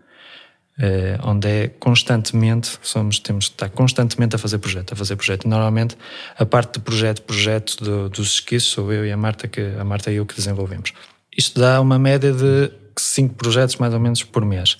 Eh, 0.80 1.18
onde 1.24 1.48
é 1.48 1.68
constantemente, 1.68 2.78
somos, 2.82 3.18
temos 3.18 3.46
de 3.46 3.50
estar 3.50 3.68
constantemente 3.68 4.36
a 4.36 4.38
fazer 4.38 4.58
projeto, 4.58 4.92
a 4.92 4.96
fazer 4.96 5.16
projeto. 5.16 5.48
Normalmente, 5.48 5.98
a 6.38 6.46
parte 6.46 6.74
de 6.74 6.80
projeto, 6.80 7.22
projeto 7.22 7.82
do, 7.82 8.08
dos 8.08 8.34
esquiços, 8.34 8.70
sou 8.70 8.92
eu 8.92 9.04
e 9.04 9.10
a 9.10 9.16
Marta, 9.16 9.48
que, 9.48 9.60
a 9.60 9.84
Marta 9.84 10.12
e 10.12 10.16
eu 10.16 10.26
que 10.26 10.36
desenvolvemos. 10.36 10.92
Isto 11.36 11.58
dá 11.58 11.80
uma 11.80 11.98
média 11.98 12.32
de 12.32 12.70
5 12.96 13.34
projetos 13.34 13.76
mais 13.76 13.92
ou 13.92 13.98
menos 13.98 14.22
por 14.22 14.44
mês. 14.44 14.78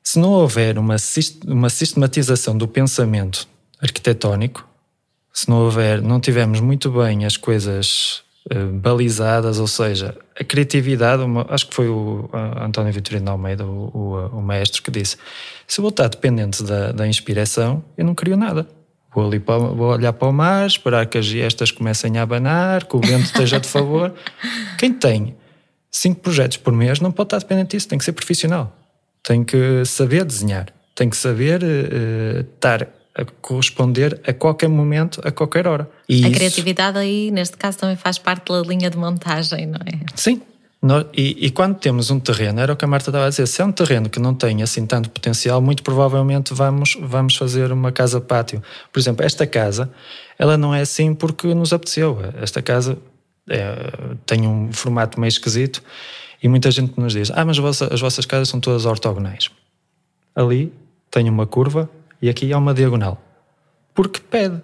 Se 0.00 0.20
não 0.20 0.30
houver 0.30 0.78
uma, 0.78 0.96
uma 1.46 1.68
sistematização 1.68 2.56
do 2.56 2.68
pensamento 2.68 3.48
arquitetónico, 3.80 4.68
se 5.32 5.48
não 5.48 5.64
houver, 5.64 6.00
não 6.00 6.20
tivermos 6.20 6.60
muito 6.60 6.88
bem 6.90 7.24
as 7.24 7.36
coisas 7.36 8.18
uh, 8.18 8.31
balizadas, 8.74 9.58
ou 9.58 9.66
seja, 9.66 10.16
a 10.38 10.42
criatividade, 10.42 11.22
uma, 11.22 11.46
acho 11.48 11.68
que 11.68 11.74
foi 11.74 11.88
o 11.88 12.28
António 12.60 12.92
Vitorino 12.92 13.30
Almeida, 13.30 13.64
o, 13.64 13.90
o, 13.94 14.38
o, 14.38 14.42
maestro, 14.42 14.82
que 14.82 14.90
disse: 14.90 15.16
se 15.66 15.80
eu 15.80 15.82
vou 15.82 15.90
estar 15.90 16.08
dependente 16.08 16.62
da, 16.62 16.90
da 16.92 17.06
inspiração, 17.06 17.84
eu 17.96 18.04
não 18.04 18.14
crio 18.14 18.36
nada. 18.36 18.66
Vou, 19.14 19.26
ali 19.26 19.38
para, 19.38 19.58
vou 19.58 19.92
olhar 19.92 20.12
para 20.12 20.28
o 20.28 20.32
mar, 20.32 20.66
esperar 20.66 21.06
que 21.06 21.18
as 21.18 21.26
gestas 21.26 21.70
comecem 21.70 22.18
a 22.18 22.22
abanar, 22.22 22.84
que 22.84 22.96
o 22.96 23.00
vento 23.00 23.26
esteja 23.26 23.60
de 23.60 23.68
favor. 23.68 24.12
Quem 24.78 24.92
tem 24.92 25.36
cinco 25.90 26.20
projetos 26.20 26.56
por 26.56 26.72
mês 26.72 26.98
não 26.98 27.12
pode 27.12 27.26
estar 27.26 27.38
dependente 27.38 27.76
disso, 27.76 27.88
tem 27.88 27.98
que 27.98 28.04
ser 28.04 28.12
profissional. 28.12 28.74
Tem 29.22 29.44
que 29.44 29.84
saber 29.84 30.24
desenhar, 30.24 30.66
tem 30.94 31.08
que 31.08 31.16
saber 31.16 31.62
uh, 31.62 32.40
estar 32.40 32.88
a 33.14 33.24
corresponder 33.42 34.18
a 34.26 34.32
qualquer 34.32 34.68
momento, 34.68 35.20
a 35.22 35.30
qualquer 35.30 35.66
hora. 35.66 35.88
E 36.12 36.24
a 36.24 36.28
isso... 36.28 36.36
criatividade 36.38 36.98
aí, 36.98 37.30
neste 37.30 37.56
caso, 37.56 37.78
também 37.78 37.96
faz 37.96 38.18
parte 38.18 38.52
da 38.52 38.60
linha 38.60 38.90
de 38.90 38.98
montagem, 38.98 39.66
não 39.66 39.80
é? 39.86 39.98
Sim, 40.14 40.42
e, 41.16 41.46
e, 41.46 41.50
quando 41.50 41.76
temos 41.76 42.10
um 42.10 42.18
terreno, 42.18 42.60
era 42.60 42.72
o 42.72 42.76
que 42.76 42.84
a 42.84 42.88
Marta 42.88 43.10
estava 43.10 43.26
a 43.26 43.28
dizer, 43.28 43.46
se 43.46 43.62
é 43.62 43.64
um 43.64 43.70
terreno 43.70 44.10
que 44.10 44.18
não 44.18 44.34
tem 44.34 44.64
assim 44.64 44.84
tanto 44.84 45.08
potencial, 45.10 45.62
muito 45.62 45.80
provavelmente 45.82 46.52
vamos, 46.52 46.98
vamos 47.00 47.36
fazer 47.36 47.70
uma 47.70 47.92
casa 47.92 48.20
pátio. 48.20 48.60
Por 48.92 48.98
exemplo, 48.98 49.24
esta 49.24 49.46
casa, 49.46 49.88
ela 50.36 50.58
não 50.58 50.74
é 50.74 50.80
assim 50.80 51.14
porque 51.14 51.54
nos 51.54 51.72
apeteceu. 51.72 52.18
Esta 52.40 52.60
casa 52.60 52.98
é, 53.48 53.92
tem 54.26 54.46
um 54.46 54.72
formato 54.72 55.20
meio 55.20 55.28
esquisito 55.28 55.80
e 56.42 56.48
muita 56.48 56.68
gente 56.72 56.98
nos 56.98 57.12
diz: 57.12 57.30
Ah, 57.30 57.44
mas 57.44 57.58
as 57.58 58.00
vossas 58.00 58.26
casas 58.26 58.48
são 58.48 58.58
todas 58.58 58.84
ortogonais. 58.84 59.50
Ali 60.34 60.72
tem 61.12 61.30
uma 61.30 61.46
curva 61.46 61.88
e 62.20 62.28
aqui 62.28 62.52
há 62.52 62.58
uma 62.58 62.74
diagonal. 62.74 63.22
Porque 63.94 64.18
pede. 64.18 64.60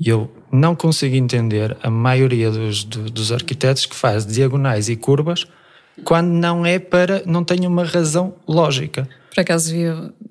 E 0.00 0.08
eu 0.08 0.30
não 0.50 0.74
consigo 0.74 1.14
entender 1.14 1.76
a 1.82 1.90
maioria 1.90 2.50
dos, 2.50 2.84
dos 2.84 3.30
arquitetos 3.30 3.84
que 3.84 3.94
faz 3.94 4.24
diagonais 4.24 4.88
e 4.88 4.96
curvas 4.96 5.46
quando 6.04 6.28
não 6.28 6.64
é 6.64 6.78
para. 6.78 7.22
não 7.26 7.44
tem 7.44 7.66
uma 7.66 7.84
razão 7.84 8.34
lógica. 8.48 9.06
Por 9.34 9.40
acaso 9.42 9.70
vi 9.70 9.84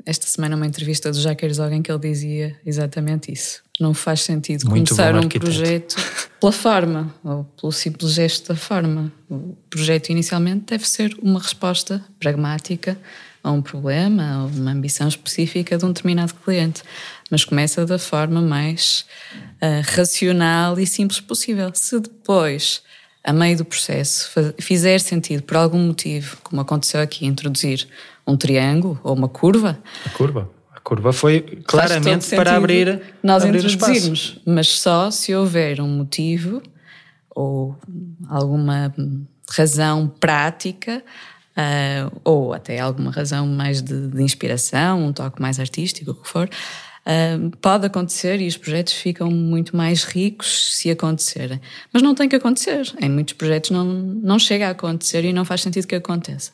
esta 0.05 0.27
semana 0.27 0.55
uma 0.55 0.65
entrevista 0.65 1.11
do 1.11 1.19
Jacques 1.19 1.59
alguém 1.59 1.81
que 1.81 1.91
ele 1.91 1.99
dizia 1.99 2.55
exatamente 2.65 3.31
isso. 3.31 3.61
Não 3.79 3.93
faz 3.93 4.21
sentido 4.21 4.67
Muito 4.67 4.89
começar 4.93 5.15
um 5.15 5.29
projeto 5.29 5.95
pela 6.39 6.51
forma, 6.51 7.15
ou 7.23 7.45
pelo 7.45 7.71
simples 7.71 8.11
gesto 8.11 8.49
da 8.49 8.55
forma. 8.55 9.11
O 9.29 9.55
projeto 9.69 10.09
inicialmente 10.09 10.65
deve 10.67 10.87
ser 10.87 11.15
uma 11.21 11.39
resposta 11.39 12.03
pragmática 12.19 12.97
a 13.43 13.51
um 13.51 13.61
problema, 13.61 14.23
a 14.23 14.45
uma 14.45 14.71
ambição 14.71 15.07
específica 15.07 15.77
de 15.77 15.85
um 15.85 15.89
determinado 15.89 16.33
cliente 16.33 16.83
mas 17.29 17.45
começa 17.45 17.85
da 17.85 17.99
forma 17.99 18.41
mais 18.41 19.05
uh, 19.61 19.95
racional 19.95 20.79
e 20.79 20.87
simples 20.87 21.19
possível. 21.19 21.69
Se 21.73 21.99
depois, 21.99 22.81
a 23.23 23.31
meio 23.31 23.57
do 23.57 23.65
processo, 23.65 24.31
fizer 24.59 24.99
sentido 24.99 25.43
por 25.43 25.57
algum 25.57 25.79
motivo, 25.79 26.37
como 26.43 26.61
aconteceu 26.61 27.01
aqui, 27.01 27.25
introduzir 27.25 27.87
um 28.25 28.35
triângulo 28.35 28.99
ou 29.03 29.15
uma 29.15 29.29
curva. 29.29 29.77
A 30.05 30.09
curva. 30.09 30.49
A 30.75 30.79
curva 30.79 31.13
foi 31.13 31.41
claramente 31.67 32.35
para 32.35 32.55
abrir 32.55 33.01
nós 33.21 33.43
abrir 33.43 33.59
introduzirmos, 33.59 34.39
mas 34.45 34.69
só 34.69 35.11
se 35.11 35.35
houver 35.35 35.81
um 35.81 35.87
motivo 35.87 36.63
ou 37.29 37.77
alguma 38.27 38.93
razão 39.51 40.07
prática 40.19 41.03
uh, 41.59 42.21
ou 42.23 42.53
até 42.53 42.79
alguma 42.79 43.11
razão 43.11 43.45
mais 43.45 43.81
de, 43.81 44.07
de, 44.07 44.23
inspiração, 44.23 45.05
um 45.05 45.13
toque 45.13 45.41
mais 45.41 45.59
artístico, 45.59 46.11
o 46.11 46.15
que 46.15 46.27
for, 46.27 46.49
pode 47.61 47.87
acontecer 47.87 48.39
e 48.39 48.47
os 48.47 48.55
projetos 48.55 48.93
ficam 48.93 49.31
muito 49.31 49.75
mais 49.75 50.03
ricos 50.03 50.75
se 50.75 50.91
acontecerem. 50.91 51.59
Mas 51.91 52.03
não 52.03 52.13
tem 52.13 52.29
que 52.29 52.35
acontecer. 52.35 52.83
Em 53.01 53.09
muitos 53.09 53.33
projetos 53.33 53.71
não, 53.71 53.83
não 53.83 54.37
chega 54.37 54.67
a 54.67 54.71
acontecer 54.71 55.25
e 55.25 55.33
não 55.33 55.43
faz 55.43 55.61
sentido 55.61 55.87
que 55.87 55.95
aconteça. 55.95 56.51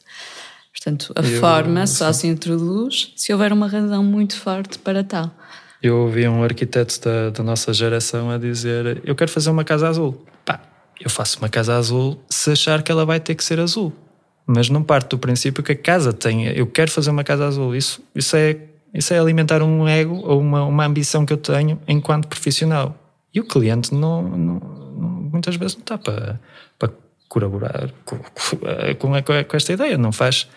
Portanto, 0.72 1.14
a 1.16 1.22
eu, 1.22 1.40
forma 1.40 1.86
só 1.88 2.12
se 2.14 2.28
introduz 2.28 3.12
se 3.16 3.34
houver 3.34 3.52
uma 3.52 3.68
razão 3.68 4.04
muito 4.04 4.38
forte 4.38 4.78
para 4.80 5.04
tal. 5.04 5.30
Eu 5.82 5.98
ouvi 5.98 6.28
um 6.28 6.44
arquiteto 6.44 7.00
da, 7.02 7.30
da 7.32 7.44
nossa 7.44 7.74
geração 7.74 8.30
a 8.30 8.38
dizer: 8.38 9.02
Eu 9.04 9.16
quero 9.16 9.32
fazer 9.32 9.50
uma 9.50 9.64
casa 9.64 9.88
azul. 9.88 10.26
Pá, 10.44 10.62
eu 11.00 11.10
faço 11.10 11.38
uma 11.40 11.50
casa 11.50 11.76
azul 11.76 12.20
se 12.30 12.52
achar 12.52 12.82
que 12.82 12.92
ela 12.92 13.06
vai 13.06 13.20
ter 13.20 13.36
que 13.36 13.44
ser 13.44 13.60
azul. 13.60 13.94
Mas 14.48 14.70
não 14.70 14.84
parte 14.84 15.10
do 15.10 15.18
princípio 15.18 15.64
que 15.64 15.72
a 15.72 15.76
casa 15.76 16.14
tem. 16.14 16.48
Eu 16.48 16.68
quero 16.68 16.92
fazer 16.92 17.10
uma 17.10 17.24
casa 17.24 17.48
azul. 17.48 17.76
Isso, 17.76 18.04
isso 18.14 18.36
é 18.36 18.58
isso 18.96 19.14
é 19.14 19.20
alimentar 19.20 19.62
um 19.62 19.86
ego 19.86 20.22
ou 20.24 20.40
uma, 20.40 20.64
uma 20.64 20.86
ambição 20.86 21.26
que 21.26 21.34
eu 21.34 21.38
tenho 21.38 21.78
enquanto 21.86 22.30
profissional. 22.30 22.96
E 23.34 23.42
o 23.42 23.44
cliente 23.44 23.94
não, 23.94 24.22
não, 24.22 24.38
não 24.38 25.10
muitas 25.34 25.58
vezes 25.58 25.76
não 25.76 25.82
está 25.82 25.98
para, 25.98 26.40
para 26.80 26.90
colaborar 27.28 27.92
com, 28.06 28.18
com, 28.18 29.10
com, 29.22 29.58
esta 29.58 29.74
ideia. 29.74 29.98
Não 29.98 30.14
faz, 30.14 30.48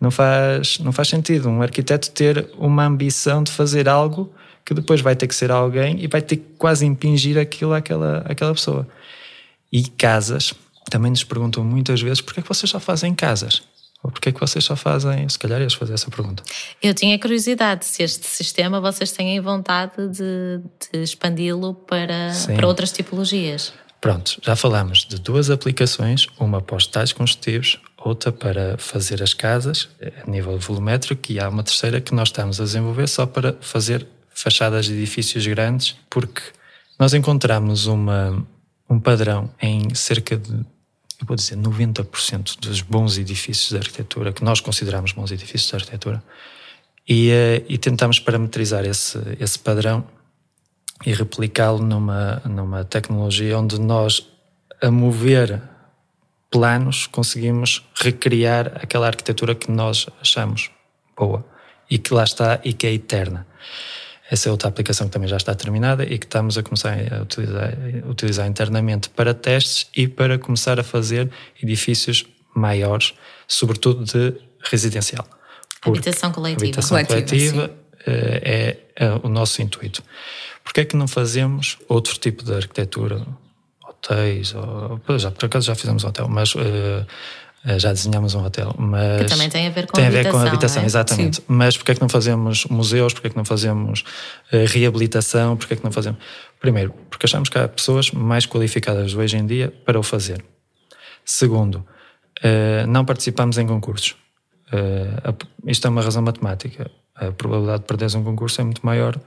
não, 0.00 0.10
faz, 0.10 0.80
não 0.80 0.90
faz 0.90 1.06
sentido 1.06 1.48
um 1.48 1.62
arquiteto 1.62 2.10
ter 2.10 2.50
uma 2.58 2.84
ambição 2.84 3.44
de 3.44 3.52
fazer 3.52 3.88
algo 3.88 4.32
que 4.64 4.74
depois 4.74 5.00
vai 5.00 5.14
ter 5.14 5.28
que 5.28 5.34
ser 5.34 5.52
alguém 5.52 6.02
e 6.02 6.08
vai 6.08 6.20
ter 6.20 6.38
que 6.38 6.46
quase 6.58 6.84
impingir 6.84 7.38
aquilo 7.38 7.72
àquela, 7.72 8.24
àquela 8.28 8.52
pessoa. 8.52 8.88
E 9.70 9.84
casas, 9.84 10.52
também 10.90 11.10
nos 11.10 11.24
perguntam 11.24 11.64
muitas 11.64 12.00
vezes 12.00 12.20
porque 12.20 12.40
é 12.40 12.42
que 12.42 12.48
vocês 12.48 12.70
só 12.70 12.80
fazem 12.80 13.14
casas? 13.14 13.62
Ou 14.02 14.10
porquê 14.10 14.28
é 14.28 14.32
que 14.32 14.40
vocês 14.40 14.62
só 14.62 14.76
fazem, 14.76 15.26
se 15.30 15.38
calhar 15.38 15.62
ias 15.62 15.72
fazer 15.72 15.94
essa 15.94 16.10
pergunta. 16.10 16.42
Eu 16.82 16.92
tinha 16.92 17.18
curiosidade 17.18 17.86
se 17.86 18.02
este 18.02 18.26
sistema 18.26 18.78
vocês 18.78 19.10
têm 19.12 19.40
vontade 19.40 20.08
de, 20.08 20.60
de 20.92 21.02
expandi-lo 21.02 21.72
para, 21.74 22.30
para 22.54 22.66
outras 22.66 22.92
tipologias. 22.92 23.72
Pronto, 24.02 24.38
já 24.42 24.54
falamos 24.54 25.06
de 25.06 25.18
duas 25.18 25.48
aplicações, 25.48 26.26
uma 26.38 26.60
para 26.60 26.76
os 26.76 26.86
tais 26.86 27.14
construtivos, 27.14 27.80
outra 27.96 28.30
para 28.30 28.76
fazer 28.76 29.22
as 29.22 29.32
casas 29.32 29.88
a 30.22 30.30
nível 30.30 30.58
volumétrico 30.58 31.32
e 31.32 31.40
há 31.40 31.48
uma 31.48 31.62
terceira 31.62 32.02
que 32.02 32.14
nós 32.14 32.28
estamos 32.28 32.60
a 32.60 32.64
desenvolver 32.64 33.08
só 33.08 33.24
para 33.24 33.56
fazer 33.62 34.06
fachadas 34.28 34.84
de 34.84 34.92
edifícios 34.92 35.46
grandes, 35.46 35.96
porque 36.10 36.42
nós 36.98 37.14
encontramos 37.14 37.86
uma, 37.86 38.46
um 38.90 39.00
padrão 39.00 39.50
em 39.58 39.94
cerca 39.94 40.36
de, 40.36 40.66
eu 41.20 41.26
vou 41.26 41.36
dizer, 41.36 41.56
90% 41.56 42.58
dos 42.58 42.80
bons 42.80 43.18
edifícios 43.18 43.70
de 43.70 43.76
arquitetura, 43.76 44.32
que 44.32 44.44
nós 44.44 44.60
consideramos 44.60 45.12
bons 45.12 45.30
edifícios 45.30 45.68
de 45.68 45.76
arquitetura, 45.76 46.22
e, 47.08 47.30
eh, 47.30 47.64
e 47.68 47.78
tentamos 47.78 48.18
parametrizar 48.18 48.84
esse, 48.84 49.18
esse 49.38 49.58
padrão 49.58 50.04
e 51.04 51.12
replicá-lo 51.12 51.78
numa, 51.84 52.40
numa 52.44 52.84
tecnologia 52.84 53.58
onde 53.58 53.78
nós, 53.78 54.26
a 54.82 54.90
mover 54.90 55.60
planos, 56.50 57.06
conseguimos 57.06 57.84
recriar 57.94 58.72
aquela 58.76 59.06
arquitetura 59.06 59.54
que 59.54 59.70
nós 59.70 60.06
achamos 60.20 60.70
boa 61.16 61.44
e 61.90 61.98
que 61.98 62.14
lá 62.14 62.24
está 62.24 62.60
e 62.64 62.72
que 62.72 62.86
é 62.86 62.92
eterna. 62.92 63.46
Essa 64.30 64.48
é 64.48 64.52
outra 64.52 64.68
aplicação 64.68 65.06
que 65.06 65.12
também 65.12 65.28
já 65.28 65.36
está 65.36 65.54
terminada 65.54 66.04
e 66.04 66.18
que 66.18 66.24
estamos 66.24 66.56
a 66.56 66.62
começar 66.62 66.96
a 67.12 67.22
utilizar, 67.22 67.74
a 68.04 68.08
utilizar 68.08 68.46
internamente 68.46 69.10
para 69.10 69.34
testes 69.34 69.86
e 69.94 70.08
para 70.08 70.38
começar 70.38 70.80
a 70.80 70.82
fazer 70.82 71.30
edifícios 71.62 72.24
maiores, 72.54 73.12
sobretudo 73.46 74.04
de 74.04 74.34
residencial. 74.62 75.26
Habitação 75.82 76.32
coletiva. 76.32 76.64
Habitação 76.64 77.04
coletiva, 77.04 77.70
é, 78.06 78.76
é, 78.96 79.10
o 79.22 79.28
nosso 79.28 79.60
intuito. 79.60 80.02
Porquê 80.62 80.80
é 80.80 80.84
que 80.84 80.96
não 80.96 81.06
fazemos 81.06 81.78
outro 81.88 82.18
tipo 82.18 82.42
de 82.42 82.54
arquitetura? 82.54 83.26
Hotéis, 83.86 84.54
ou, 84.54 85.18
já, 85.18 85.30
por 85.30 85.46
acaso 85.46 85.66
já 85.66 85.74
fizemos 85.74 86.04
hotel, 86.04 86.28
mas 86.28 86.54
uh, 86.54 86.60
eh, 86.60 87.06
já 87.78 87.92
desenhamos 87.92 88.34
um 88.34 88.44
hotel, 88.44 88.74
mas 88.78 89.22
que 89.22 89.28
também 89.28 89.48
tem 89.48 89.66
a 89.66 89.70
ver 89.70 89.86
com 89.86 89.94
tem 89.94 90.04
a 90.04 90.08
habitação, 90.08 90.30
a 90.30 90.32
ver 90.32 90.38
com 90.38 90.44
a 90.44 90.48
habitação, 90.48 90.82
é? 90.82 90.86
exatamente. 90.86 91.36
Sim. 91.36 91.42
Mas 91.48 91.76
porquê 91.76 91.92
é 91.92 91.94
que 91.94 92.00
não 92.00 92.08
fazemos 92.08 92.66
museus? 92.66 93.12
Porquê 93.14 93.28
é 93.28 93.30
que 93.30 93.36
não 93.36 93.44
fazemos 93.44 94.04
uh, 94.52 94.66
reabilitação? 94.66 95.56
Porquê 95.56 95.74
é 95.74 95.76
que 95.76 95.84
não 95.84 95.90
fazemos? 95.90 96.20
Primeiro, 96.60 96.94
porque 97.08 97.26
achamos 97.26 97.48
que 97.48 97.58
há 97.58 97.66
pessoas 97.66 98.10
mais 98.10 98.46
qualificadas 98.46 99.14
hoje 99.14 99.36
em 99.36 99.46
dia 99.46 99.72
para 99.84 99.98
o 99.98 100.02
fazer. 100.02 100.44
Segundo, 101.24 101.76
uh, 101.76 102.86
não 102.86 103.04
participamos 103.04 103.56
em 103.56 103.66
concursos. 103.66 104.14
Uh, 104.72 105.34
isto 105.66 105.86
é 105.86 105.90
uma 105.90 106.02
razão 106.02 106.22
matemática. 106.22 106.90
A 107.14 107.30
probabilidade 107.32 107.80
de 107.80 107.86
perderes 107.86 108.14
um 108.14 108.24
concurso 108.24 108.60
é 108.60 108.64
muito 108.64 108.84
maior. 108.84 109.18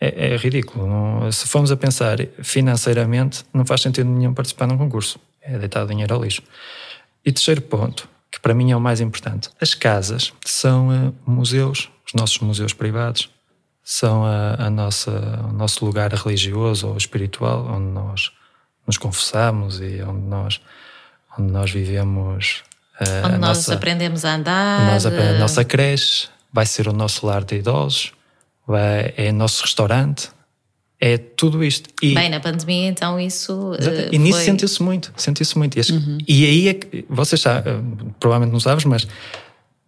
É, 0.00 0.32
é 0.32 0.36
ridículo. 0.36 0.86
Não, 0.86 1.30
se 1.30 1.46
formos 1.46 1.70
a 1.70 1.76
pensar 1.76 2.18
financeiramente, 2.42 3.44
não 3.52 3.64
faz 3.64 3.82
sentido 3.82 4.08
nenhum 4.08 4.34
participar 4.34 4.66
num 4.66 4.76
concurso. 4.76 5.18
É 5.40 5.58
deitar 5.58 5.86
dinheiro 5.86 6.14
ao 6.14 6.22
lixo. 6.22 6.42
E 7.24 7.32
terceiro 7.32 7.62
ponto, 7.62 8.08
que 8.30 8.40
para 8.40 8.54
mim 8.54 8.70
é 8.70 8.76
o 8.76 8.80
mais 8.80 9.00
importante: 9.00 9.50
as 9.60 9.74
casas 9.74 10.32
são 10.44 10.88
uh, 10.88 11.14
museus, 11.26 11.90
os 12.06 12.14
nossos 12.14 12.38
museus 12.38 12.72
privados, 12.72 13.30
são 13.82 14.24
a, 14.24 14.66
a, 14.66 14.70
nossa, 14.70 15.10
o 15.48 15.52
nosso 15.52 15.84
lugar 15.84 16.12
religioso 16.12 16.88
ou 16.88 16.96
espiritual, 16.96 17.66
onde 17.66 17.92
nós 17.92 18.30
nos 18.86 18.96
confessamos 18.96 19.80
e 19.80 20.02
onde 20.02 20.26
nós, 20.26 20.60
onde 21.38 21.52
nós 21.52 21.70
vivemos. 21.70 22.62
Uh, 23.00 23.26
onde 23.26 23.38
nós 23.38 23.58
nossa, 23.58 23.74
aprendemos 23.74 24.24
a 24.24 24.34
andar. 24.34 24.92
Nós, 24.92 25.06
a 25.06 25.38
nossa 25.38 25.64
creche 25.64 26.28
vai 26.52 26.66
ser 26.66 26.88
o 26.88 26.92
nosso 26.92 27.26
lar 27.26 27.44
de 27.44 27.56
idosos, 27.56 28.12
vai, 28.66 29.12
é 29.16 29.30
o 29.30 29.32
nosso 29.34 29.62
restaurante, 29.62 30.30
é 31.00 31.16
tudo 31.16 31.64
isto. 31.64 31.88
E, 32.02 32.14
Bem, 32.14 32.28
na 32.28 32.40
pandemia, 32.40 32.88
então 32.88 33.18
isso. 33.18 33.72
Uh, 33.72 34.12
e 34.12 34.18
nisso 34.18 34.36
foi... 34.38 34.44
sentiu-se 34.44 34.82
muito, 34.82 35.12
sentiu-se 35.16 35.56
muito. 35.56 35.78
E, 35.78 35.92
uhum. 35.92 36.18
e 36.28 36.44
aí 36.44 36.68
é 36.68 36.74
que, 36.74 37.06
vocês 37.08 37.40
sabem, 37.40 37.72
eh, 37.72 37.80
provavelmente 38.20 38.52
não 38.52 38.60
sabes, 38.60 38.84
mas 38.84 39.08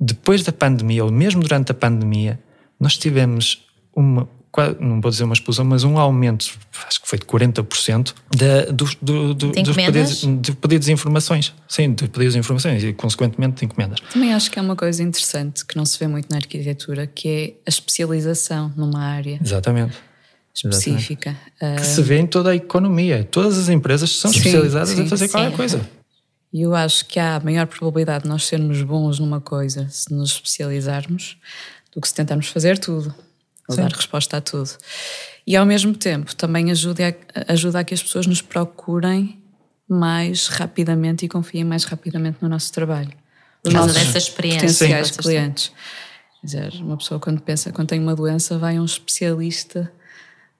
depois 0.00 0.42
da 0.42 0.52
pandemia, 0.52 1.04
ou 1.04 1.12
mesmo 1.12 1.42
durante 1.42 1.70
a 1.70 1.74
pandemia, 1.74 2.40
nós 2.80 2.96
tivemos 2.96 3.62
uma, 3.94 4.26
não 4.80 5.02
vou 5.02 5.10
dizer 5.10 5.24
uma 5.24 5.34
explosão, 5.34 5.66
mas 5.66 5.84
um 5.84 5.98
aumento, 5.98 6.50
acho 6.86 7.02
que 7.02 7.06
foi 7.06 7.18
de 7.18 7.26
40% 7.26 8.14
da, 8.34 8.64
do, 8.72 8.86
do, 9.02 9.34
do, 9.34 9.52
de 9.52 9.62
dos 9.62 9.76
pedidos 9.76 10.26
de, 10.40 10.52
pedidos 10.52 10.86
de 10.86 10.92
informações. 10.92 11.54
Sim, 11.68 11.92
de 11.92 12.08
pedidos 12.08 12.32
de 12.32 12.40
informações 12.40 12.82
e, 12.82 12.92
consequentemente, 12.94 13.58
de 13.58 13.66
encomendas. 13.66 14.00
Também 14.10 14.32
acho 14.32 14.50
que 14.50 14.58
é 14.58 14.62
uma 14.62 14.76
coisa 14.76 15.02
interessante 15.02 15.66
que 15.66 15.76
não 15.76 15.84
se 15.84 15.98
vê 15.98 16.06
muito 16.06 16.30
na 16.30 16.38
arquitetura, 16.38 17.06
que 17.06 17.28
é 17.28 17.52
a 17.66 17.68
especialização 17.68 18.72
numa 18.74 19.04
área. 19.04 19.38
Exatamente 19.42 20.11
específica. 20.54 21.36
Uh... 21.60 21.76
Que 21.76 21.86
se 21.86 22.02
vê 22.02 22.18
em 22.18 22.26
toda 22.26 22.50
a 22.50 22.56
economia. 22.56 23.24
Todas 23.24 23.58
as 23.58 23.68
empresas 23.68 24.10
são 24.10 24.30
sim, 24.30 24.38
especializadas 24.38 24.90
sim, 24.90 25.02
em 25.02 25.08
fazer 25.08 25.26
sim. 25.26 25.32
qualquer 25.32 25.56
coisa. 25.56 25.90
E 26.52 26.62
eu 26.62 26.74
acho 26.74 27.06
que 27.06 27.18
há 27.18 27.40
maior 27.40 27.66
probabilidade 27.66 28.24
de 28.24 28.28
nós 28.28 28.44
sermos 28.44 28.82
bons 28.82 29.18
numa 29.18 29.40
coisa 29.40 29.88
se 29.88 30.12
nos 30.12 30.32
especializarmos 30.32 31.38
do 31.94 32.00
que 32.00 32.06
se 32.06 32.14
tentarmos 32.14 32.48
fazer 32.48 32.78
tudo, 32.78 33.14
ou 33.68 33.76
dar 33.76 33.90
resposta 33.90 34.36
a 34.36 34.40
tudo. 34.40 34.70
E 35.46 35.56
ao 35.56 35.64
mesmo 35.64 35.94
tempo 35.94 36.34
também 36.36 36.70
ajuda 36.70 37.16
a, 37.34 37.52
ajuda 37.52 37.80
a 37.80 37.84
que 37.84 37.94
as 37.94 38.02
pessoas 38.02 38.26
nos 38.26 38.42
procurem 38.42 39.42
mais 39.88 40.48
rapidamente 40.48 41.24
e 41.24 41.28
confiem 41.28 41.64
mais 41.64 41.84
rapidamente 41.84 42.38
no 42.42 42.48
nosso 42.48 42.70
trabalho. 42.72 43.12
Os 43.64 43.72
nossos 43.72 43.94
dessa 43.94 44.18
experiência. 44.18 44.60
potenciais 44.60 45.10
clientes. 45.10 45.72
Quer 46.40 46.46
dizer, 46.46 46.72
uma 46.82 46.96
pessoa 46.96 47.20
quando 47.20 47.40
pensa, 47.40 47.72
quando 47.72 47.88
tem 47.88 48.00
uma 48.00 48.14
doença, 48.14 48.58
vai 48.58 48.76
a 48.76 48.82
um 48.82 48.84
especialista 48.84 49.90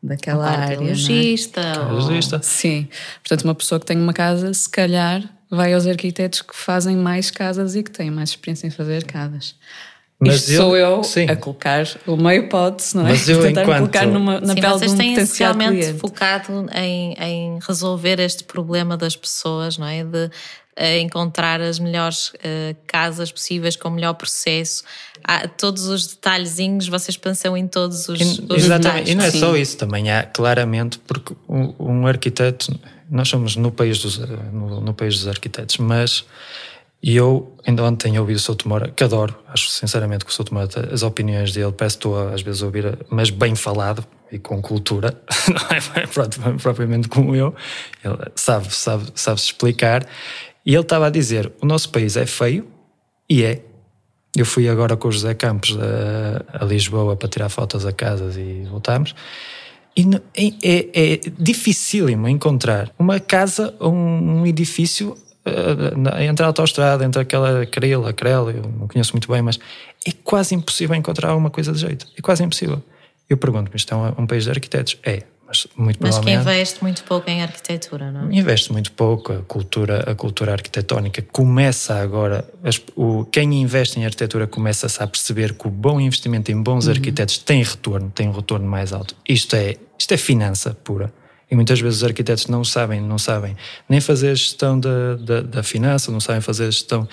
daquela 0.03 0.49
área. 0.49 0.81
Logista. 0.81 1.61
É? 1.61 1.79
Ou... 1.79 1.93
Logista. 2.01 2.41
Sim. 2.43 2.89
Portanto, 3.23 3.45
uma 3.45 3.55
pessoa 3.55 3.79
que 3.79 3.87
tem 3.87 3.97
uma 3.97 4.13
casa, 4.13 4.53
se 4.53 4.69
calhar, 4.69 5.23
vai 5.51 5.73
aos 5.73 5.87
arquitetos 5.87 6.43
que 6.43 6.57
fazem 6.57 6.97
mais 6.97 7.31
casas 7.31 7.77
e 7.77 7.83
que 7.83 7.91
têm 7.91 8.11
mais 8.11 8.31
experiência 8.31 8.67
em 8.67 8.71
fazer 8.71 9.05
casas. 9.05 9.55
Mas 10.25 10.37
Isto 10.37 10.53
eu, 10.53 10.63
sou 10.63 10.77
eu 10.77 11.03
sim. 11.03 11.29
a 11.29 11.35
colocar 11.35 11.85
uma 12.07 12.33
hipótese, 12.33 12.97
não 12.97 13.05
é? 13.05 13.11
Mas 13.11 13.29
eu 13.29 13.43
Tentar 13.43 13.63
enquanto... 13.63 13.79
colocar 13.79 14.07
numa, 14.07 14.41
na 14.41 14.55
sim, 14.55 14.61
pele 14.61 14.73
vocês 14.73 14.93
de 14.93 14.95
um 14.95 14.99
têm 14.99 15.15
potencial 15.15 15.55
focado 15.99 16.67
em, 16.73 17.15
em 17.15 17.59
resolver 17.67 18.21
este 18.21 18.45
problema 18.45 18.97
das 18.97 19.17
pessoas, 19.17 19.77
não 19.77 19.87
é? 19.87 20.05
De 20.05 20.31
encontrar 20.77 21.61
as 21.61 21.79
melhores 21.79 22.29
uh, 22.29 22.77
casas 22.87 23.31
possíveis 23.31 23.77
com 23.77 23.89
o 23.89 23.91
melhor 23.91 24.15
processo. 24.15 24.83
Há, 25.23 25.47
todos 25.47 25.87
os 25.87 26.07
detalhezinhos, 26.07 26.89
vocês 26.89 27.17
pensam 27.17 27.57
em 27.57 27.67
todos 27.67 28.09
os, 28.09 28.21
e, 28.21 28.25
os 28.25 28.65
exatamente. 28.65 28.83
detalhes. 28.83 29.09
E 29.11 29.15
não 29.15 29.25
é 29.25 29.31
Sim. 29.31 29.41
só 29.41 29.57
isso, 29.57 29.77
também 29.77 30.11
há 30.11 30.25
claramente, 30.25 30.99
porque 31.01 31.35
um, 31.49 31.75
um 31.79 32.07
arquiteto, 32.07 32.75
nós 33.11 33.29
somos 33.29 33.55
no 33.57 33.71
país, 33.71 33.99
dos, 33.99 34.19
no, 34.19 34.81
no, 34.81 34.95
país 34.95 35.19
dos 35.19 35.29
arquitetos, 35.29 35.77
mas 35.77 36.25
eu 37.03 37.55
ainda 37.67 37.85
ontem 37.85 38.19
ouvi 38.19 38.33
o 38.33 38.39
Souto 38.39 38.67
Mora, 38.67 38.91
que 38.91 39.05
adoro, 39.05 39.37
acho 39.49 39.69
sinceramente 39.69 40.25
que 40.25 40.31
o 40.31 40.35
Souto 40.35 40.55
Mora, 40.55 40.69
as 40.91 41.03
opiniões 41.03 41.53
dele, 41.53 41.73
peço 41.73 41.97
estou 41.97 42.29
às 42.29 42.41
vezes 42.41 42.63
a 42.63 42.67
ouvir, 42.67 42.99
mas 43.11 43.29
bem 43.29 43.55
falado 43.55 44.07
e 44.31 44.39
com 44.39 44.63
cultura, 44.63 45.21
não 45.47 45.77
é 45.77 46.57
propriamente 46.57 47.09
como 47.09 47.37
eu, 47.37 47.55
ele 48.03 48.17
sabe, 48.35 48.75
sabe, 48.75 49.05
sabe 49.15 49.39
se 49.39 49.47
explicar 49.49 50.07
e 50.65 50.75
ele 50.75 50.83
estava 50.83 51.07
a 51.07 51.11
dizer: 51.11 51.53
o 51.61 51.67
nosso 51.67 51.91
país 51.91 52.17
é 52.17 52.27
feio, 52.27 52.67
e 53.29 53.45
é. 53.45 53.63
Eu 54.35 54.47
fui 54.47 54.67
agora 54.67 54.97
com 54.97 55.09
o 55.09 55.13
José 55.13 55.35
Campos 55.35 55.77
a, 55.79 56.63
a 56.63 56.65
Lisboa 56.65 57.17
para 57.17 57.29
tirar 57.29 57.51
fotos 57.51 57.85
a 57.85 57.93
casas 57.93 58.37
e 58.37 58.67
voltámos. 58.71 59.15
E 59.95 60.09
é, 60.63 60.89
é, 60.95 61.21
dificílimo 61.39 62.27
encontrar 62.27 62.91
uma 62.99 63.21
casa 63.21 63.75
ou 63.79 63.93
um, 63.93 64.47
edifício 64.47 65.11
uh, 65.11 66.23
entre 66.23 66.45
a 66.45 66.47
autostrada, 66.47 67.05
entre 67.05 67.21
aquela 67.21 67.67
Crela, 67.67 68.11
Crela, 68.15 68.53
eu 68.53 68.63
não 68.63 68.89
conheço 68.89 69.13
muito 69.13 69.31
bem, 69.31 69.43
mas 69.43 69.59
é 70.07 70.13
quase 70.25 70.55
impossível 70.55 70.97
encontrar 70.97 71.29
alguma 71.29 71.51
coisa 71.51 71.73
de 71.73 71.81
jeito. 71.81 72.07
É 72.17 72.23
quase 72.23 72.43
impossível. 72.43 72.83
Eu 73.29 73.37
pergunto-me, 73.37 73.77
isto 73.77 73.93
é 73.93 73.97
um, 73.97 74.23
um 74.23 74.27
país 74.27 74.45
de 74.45 74.51
arquitetos? 74.51 74.97
É, 75.03 75.25
mas 75.53 75.67
muito 75.77 75.99
mas 76.01 76.19
que 76.19 76.31
investe 76.31 76.83
muito 76.83 77.05
pouco 77.05 77.29
em 77.29 77.43
arquitetura, 77.43 78.11
não? 78.11 78.33
Investe 78.33 78.73
muito 78.73 78.91
pouco. 78.93 79.33
A 79.33 79.43
cultura, 79.43 80.11
a 80.11 80.15
cultura 80.15 80.53
arquitetónica 80.53 81.21
começa 81.31 81.95
agora. 81.95 82.49
As, 82.65 82.81
o, 82.97 83.27
quem 83.27 83.61
investe 83.61 84.01
em 84.01 84.05
arquitetura 84.05 84.47
começa-se 84.47 85.03
a 85.03 85.07
perceber 85.07 85.53
que 85.53 85.67
o 85.67 85.71
bom 85.71 86.01
investimento 86.01 86.51
em 86.51 86.61
bons 86.61 86.87
uhum. 86.87 86.93
arquitetos 86.93 87.39
tem 87.39 87.63
retorno, 87.63 88.11
tem 88.11 88.29
um 88.29 88.33
retorno 88.33 88.67
mais 88.67 88.93
alto. 88.93 89.15
Isto 89.29 89.57
é, 89.57 89.77
isto 89.99 90.15
é 90.15 90.17
finança 90.17 90.75
pura. 90.83 91.13
E 91.53 91.55
muitas 91.55 91.79
vezes 91.79 91.99
os 91.99 92.05
arquitetos 92.05 92.47
não 92.47 92.65
sabem, 92.65 92.99
não 92.99 93.19
sabem 93.19 93.55
nem 93.87 94.01
fazer 94.01 94.31
a 94.31 94.35
gestão 94.35 94.81
da, 94.81 95.17
da, 95.17 95.43
da, 95.43 95.63
finança, 95.63 96.11
não 96.11 96.19
sabem 96.19 96.41
fazer 96.41 96.65
a 96.65 96.71
gestão 96.71 97.07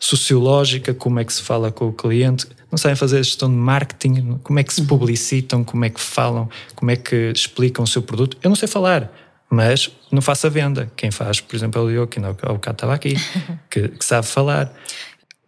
sociológica, 0.00 0.92
como 0.92 1.20
é 1.20 1.24
que 1.24 1.32
se 1.32 1.40
fala 1.40 1.70
com 1.70 1.86
o 1.86 1.92
cliente, 1.92 2.44
não 2.72 2.76
sabem 2.76 2.96
fazer 2.96 3.18
a 3.18 3.22
gestão 3.22 3.48
de 3.48 3.54
marketing, 3.54 4.40
como 4.42 4.58
é 4.58 4.64
que 4.64 4.74
se 4.74 4.80
uhum. 4.80 4.88
publicitam, 4.88 5.62
como 5.62 5.84
é 5.84 5.90
que 5.90 6.00
falam, 6.00 6.48
como 6.74 6.90
é 6.90 6.96
que 6.96 7.30
explicam 7.32 7.84
o 7.84 7.86
seu 7.86 8.02
produto. 8.02 8.36
Eu 8.42 8.48
não 8.48 8.56
sei 8.56 8.66
falar, 8.66 9.12
mas 9.48 9.88
não 10.10 10.20
faço 10.20 10.48
a 10.48 10.50
venda. 10.50 10.90
Quem 10.96 11.12
faz, 11.12 11.40
por 11.40 11.54
exemplo, 11.54 11.80
é 11.80 11.84
o 11.84 11.88
Diogo, 11.88 12.08
que 12.08 12.18
o 12.18 12.54
bocado 12.54 12.72
estava 12.72 12.94
aqui, 12.94 13.14
que, 13.70 13.90
que 13.90 14.04
sabe 14.04 14.26
falar. 14.26 14.74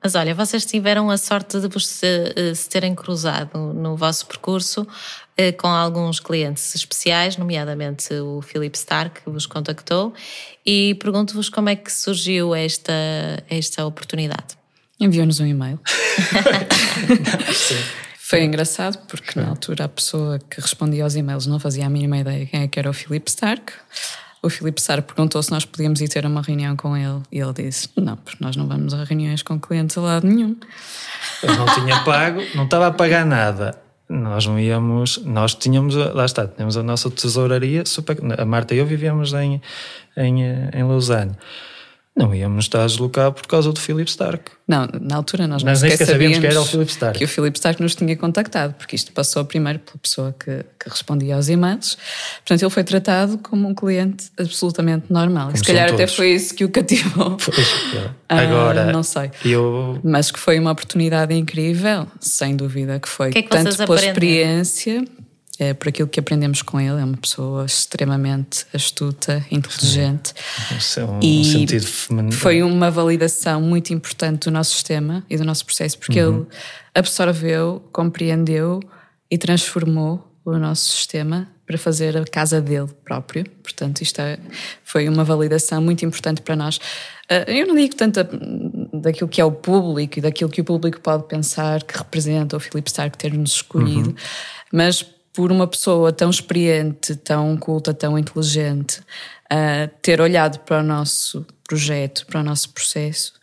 Mas 0.01 0.15
olha, 0.15 0.37
vocês 0.37 0.65
tiveram 0.65 1.11
a 1.11 1.19
sorte 1.19 1.59
de 1.59 1.67
vos 1.67 1.85
se, 1.85 2.07
eh, 2.37 2.55
se 2.55 2.69
terem 2.69 2.95
cruzado 2.95 3.59
no 3.73 3.97
vosso 3.97 4.25
percurso 4.27 4.87
eh, 4.87 5.26
com 5.59 5.69
alguns 5.69 6.19
clientes 6.19 6.75
especiais, 6.75 7.37
nomeadamente 7.37 8.13
o 8.15 8.41
Philip 8.41 8.77
Stark, 8.77 9.23
que 9.23 9.31
vos 9.31 9.47
contactou, 9.47 10.15
e 10.65 10.95
pergunto-vos 10.95 11.49
como 11.49 11.69
é 11.69 11.77
que 11.77 11.93
surgiu 11.93 12.55
esta, 12.55 12.93
esta 13.49 13.85
oportunidade. 13.85 14.57
Enviou-nos 14.99 15.41
um 15.41 15.47
e-mail. 15.47 15.79
Foi 18.19 18.43
engraçado 18.43 18.99
porque 19.07 19.39
na 19.39 19.49
altura 19.49 19.85
a 19.85 19.89
pessoa 19.89 20.39
que 20.39 20.61
respondia 20.61 21.05
aos 21.05 21.15
e-mails 21.15 21.47
não 21.47 21.61
fazia 21.61 21.87
a 21.87 21.91
mínima 21.91 22.19
ideia 22.19 22.47
quem 22.47 22.63
é 22.63 22.69
que 22.69 22.79
era 22.79 22.91
o 22.91 22.93
Philip 22.93 23.29
Stark. 23.29 23.73
O 24.43 24.51
Philip 24.51 24.81
Stark 24.81 25.07
perguntou 25.07 25.41
se 25.43 25.51
nós 25.53 25.65
podíamos 25.65 26.01
ir 26.01 26.09
ter 26.09 26.27
uma 26.27 26.43
reunião 26.43 26.75
com 26.77 26.97
ele 26.97 27.23
e 27.31 27.39
ele 27.39 27.53
disse: 27.53 27.89
Não, 27.97 28.17
porque 28.17 28.43
nós 28.43 28.57
não 28.57 28.67
vamos 28.67 28.95
a 28.95 29.05
reuniões 29.05 29.43
com 29.43 29.61
clientes 29.61 29.97
a 29.97 30.01
lado 30.01 30.27
nenhum. 30.27 30.57
Eu 31.43 31.55
não 31.55 31.67
tinha 31.75 32.03
pago, 32.05 32.43
não 32.55 32.65
estava 32.65 32.89
a 32.89 32.91
pagar 32.91 33.25
nada. 33.25 33.86
Nós 34.09 34.47
não 34.47 34.59
íamos, 34.59 35.19
nós 35.25 35.55
tínhamos, 35.55 35.97
lá 35.97 36.25
está, 36.25 36.47
tínhamos 36.47 36.77
a 36.77 36.83
nossa 36.83 37.11
tesouraria, 37.11 37.85
super, 37.85 38.17
a 38.39 38.45
Marta 38.45 38.75
e 38.75 38.79
eu 38.79 38.87
vivíamos 38.87 39.33
em, 39.33 39.61
em, 40.17 40.43
em 40.73 40.83
Lausanne. 40.85 41.33
Não 42.17 42.35
íamos 42.35 42.65
estar 42.65 42.83
a 42.83 42.87
deslocar 42.87 43.31
por 43.31 43.47
causa 43.47 43.71
do 43.71 43.79
Philip 43.79 44.09
Stark. 44.09 44.51
Não, 44.67 44.89
na 45.03 45.17
altura 45.17 45.47
nós, 45.47 45.63
nós 45.63 45.83
nem 45.83 45.91
sequer 45.91 46.07
sabíamos 46.07 46.39
que 46.39 46.47
era 46.47 46.59
o 46.59 46.65
Philip 46.65 46.91
Stark. 46.91 47.19
Que 47.19 47.25
o 47.27 47.29
Philip 47.29 47.55
Stark 47.57 47.83
nos 47.83 47.95
tinha 47.95 48.17
contactado, 48.17 48.73
porque 48.73 48.97
isto 48.97 49.13
passou 49.13 49.45
primeiro 49.45 49.81
pela 49.81 49.99
pessoa 49.99 50.35
que, 50.37 50.65
que 50.81 50.89
respondia 50.89 51.37
aos 51.37 51.51
e-mails. 51.51 51.99
Portanto, 52.39 52.63
ele 52.63 52.71
foi 52.71 52.85
tratado 52.85 53.37
como 53.39 53.69
um 53.69 53.75
cliente 53.75 54.31
absolutamente 54.39 55.13
normal. 55.13 55.49
Como 55.49 55.57
e 55.57 55.59
se 55.59 55.65
calhar 55.65 55.89
todos. 55.89 56.01
até 56.01 56.11
foi 56.11 56.31
isso 56.31 56.55
que 56.55 56.65
o 56.65 56.71
cativou. 56.71 57.37
Pois, 57.37 57.69
agora, 58.29 58.89
ah, 58.89 58.93
não 58.93 59.03
sei. 59.03 59.31
Eu... 59.45 60.01
Mas 60.03 60.31
que 60.31 60.39
foi 60.39 60.59
uma 60.59 60.73
oportunidade 60.73 61.35
incrível, 61.35 62.07
sem 62.19 62.57
dúvida 62.57 62.99
que 62.99 63.09
foi. 63.09 63.31
Que 63.31 63.39
é 63.39 63.43
que 63.43 63.51
Tanto 63.51 63.77
pela 63.77 63.95
experiência 63.95 65.05
é, 65.59 65.75
por 65.75 65.89
aquilo 65.89 66.09
que 66.09 66.21
aprendemos 66.21 66.63
com 66.63 66.81
ele. 66.81 67.01
É 67.01 67.05
uma 67.05 67.17
pessoa 67.17 67.65
extremamente 67.65 68.67
astuta, 68.73 69.45
inteligente. 69.51 70.35
Sim. 70.81 71.01
É 71.01 71.05
um, 71.05 71.21
e 71.23 71.41
um 71.41 71.45
sentido 71.45 71.87
feminino. 71.87 72.33
Foi 72.33 72.63
uma 72.63 72.91
validação 72.91 73.61
muito 73.61 73.93
importante 73.93 74.45
do 74.45 74.51
nosso 74.51 74.73
sistema 74.73 75.25
e 75.29 75.37
do 75.37 75.45
nosso 75.45 75.65
processo, 75.65 75.99
porque 75.99 76.23
uhum. 76.23 76.39
ele 76.39 76.47
absorveu, 76.95 77.83
compreendeu 77.93 78.81
e 79.31 79.39
transformou 79.39 80.27
o 80.45 80.57
nosso 80.59 80.93
sistema 80.93 81.49
para 81.67 81.77
fazer 81.77 82.17
a 82.17 82.25
casa 82.25 82.61
dele 82.61 82.89
próprio. 83.05 83.45
Portanto, 83.63 84.01
isto 84.01 84.21
é, 84.21 84.39
foi 84.85 85.09
uma 85.09 85.25
validação 85.25 85.83
muito 85.83 86.05
importante 86.05 86.41
para 86.41 86.55
nós. 86.55 86.79
Ah, 87.29 87.45
eu 87.51 87.67
não 87.67 87.75
digo 87.75 87.95
tanto 87.97 88.21
daquilo 88.93 89.29
que 89.29 89.41
é 89.41 89.45
o 89.45 89.51
público 89.51 90.19
e 90.19 90.23
daquilo 90.23 90.49
que 90.49 90.61
o 90.61 90.65
público 90.65 91.01
pode 91.01 91.25
pensar 91.25 91.83
que 91.83 91.99
representa 91.99 92.57
o 92.57 92.61
Filipe 92.61 92.89
Stark 92.89 93.19
ter-nos 93.19 93.53
escolhido, 93.53 94.11
uhum. 94.11 94.17
mas 94.73 95.05
por 95.37 95.53
uma 95.53 95.67
pessoa 95.67 96.11
tão 96.11 96.31
experiente, 96.31 97.15
tão 97.15 97.59
culta, 97.59 97.93
tão 97.93 98.19
inteligente, 98.19 99.01
uh, 99.53 99.87
ter 100.01 100.19
olhado 100.19 100.61
para 100.61 100.81
o 100.81 100.83
nosso 100.83 101.45
projeto, 101.69 102.25
para 102.25 102.41
o 102.41 102.43
nosso 102.43 102.71
processo, 102.71 103.35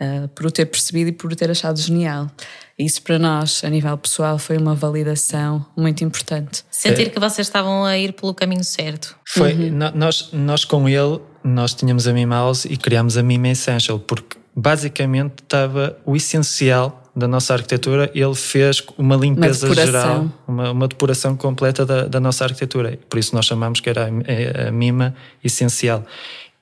uh, 0.00 0.26
por 0.28 0.46
o 0.46 0.50
ter 0.50 0.64
percebido 0.64 1.10
e 1.10 1.12
por 1.12 1.30
o 1.30 1.36
ter 1.36 1.50
achado 1.50 1.78
genial. 1.78 2.30
Isso 2.78 3.02
para 3.02 3.18
nós, 3.18 3.62
a 3.62 3.68
nível 3.68 3.96
pessoal, 3.98 4.38
foi 4.38 4.56
uma 4.56 4.74
validação 4.74 5.64
muito 5.76 6.02
importante. 6.02 6.64
Sentir 6.70 7.10
que 7.10 7.20
vocês 7.20 7.46
estavam 7.46 7.84
a 7.84 7.96
ir 7.98 8.14
pelo 8.14 8.32
caminho 8.32 8.64
certo. 8.64 9.14
Foi, 9.28 9.52
uhum. 9.52 9.92
nós, 9.94 10.30
nós 10.32 10.64
com 10.64 10.88
ele, 10.88 11.20
nós 11.44 11.74
tínhamos 11.74 12.08
a 12.08 12.12
Mimaus 12.14 12.64
e 12.64 12.78
criámos 12.78 13.18
a 13.18 13.22
Mima 13.22 13.48
Essential, 13.48 14.00
porque 14.00 14.38
basicamente 14.54 15.42
estava 15.42 15.96
o 16.04 16.14
essencial 16.14 17.02
da 17.16 17.28
nossa 17.28 17.54
arquitetura, 17.54 18.10
ele 18.14 18.34
fez 18.34 18.82
uma 18.98 19.14
limpeza 19.14 19.66
uma 19.66 19.74
geral, 19.74 20.32
uma, 20.48 20.70
uma, 20.72 20.88
depuração 20.88 21.36
completa 21.36 21.86
da, 21.86 22.06
da, 22.06 22.18
nossa 22.18 22.44
arquitetura. 22.44 22.98
Por 23.08 23.18
isso 23.18 23.34
nós 23.34 23.46
chamamos 23.46 23.80
que 23.80 23.88
era 23.88 24.06
a, 24.06 24.68
a 24.68 24.70
mima 24.72 25.14
essencial. 25.42 26.04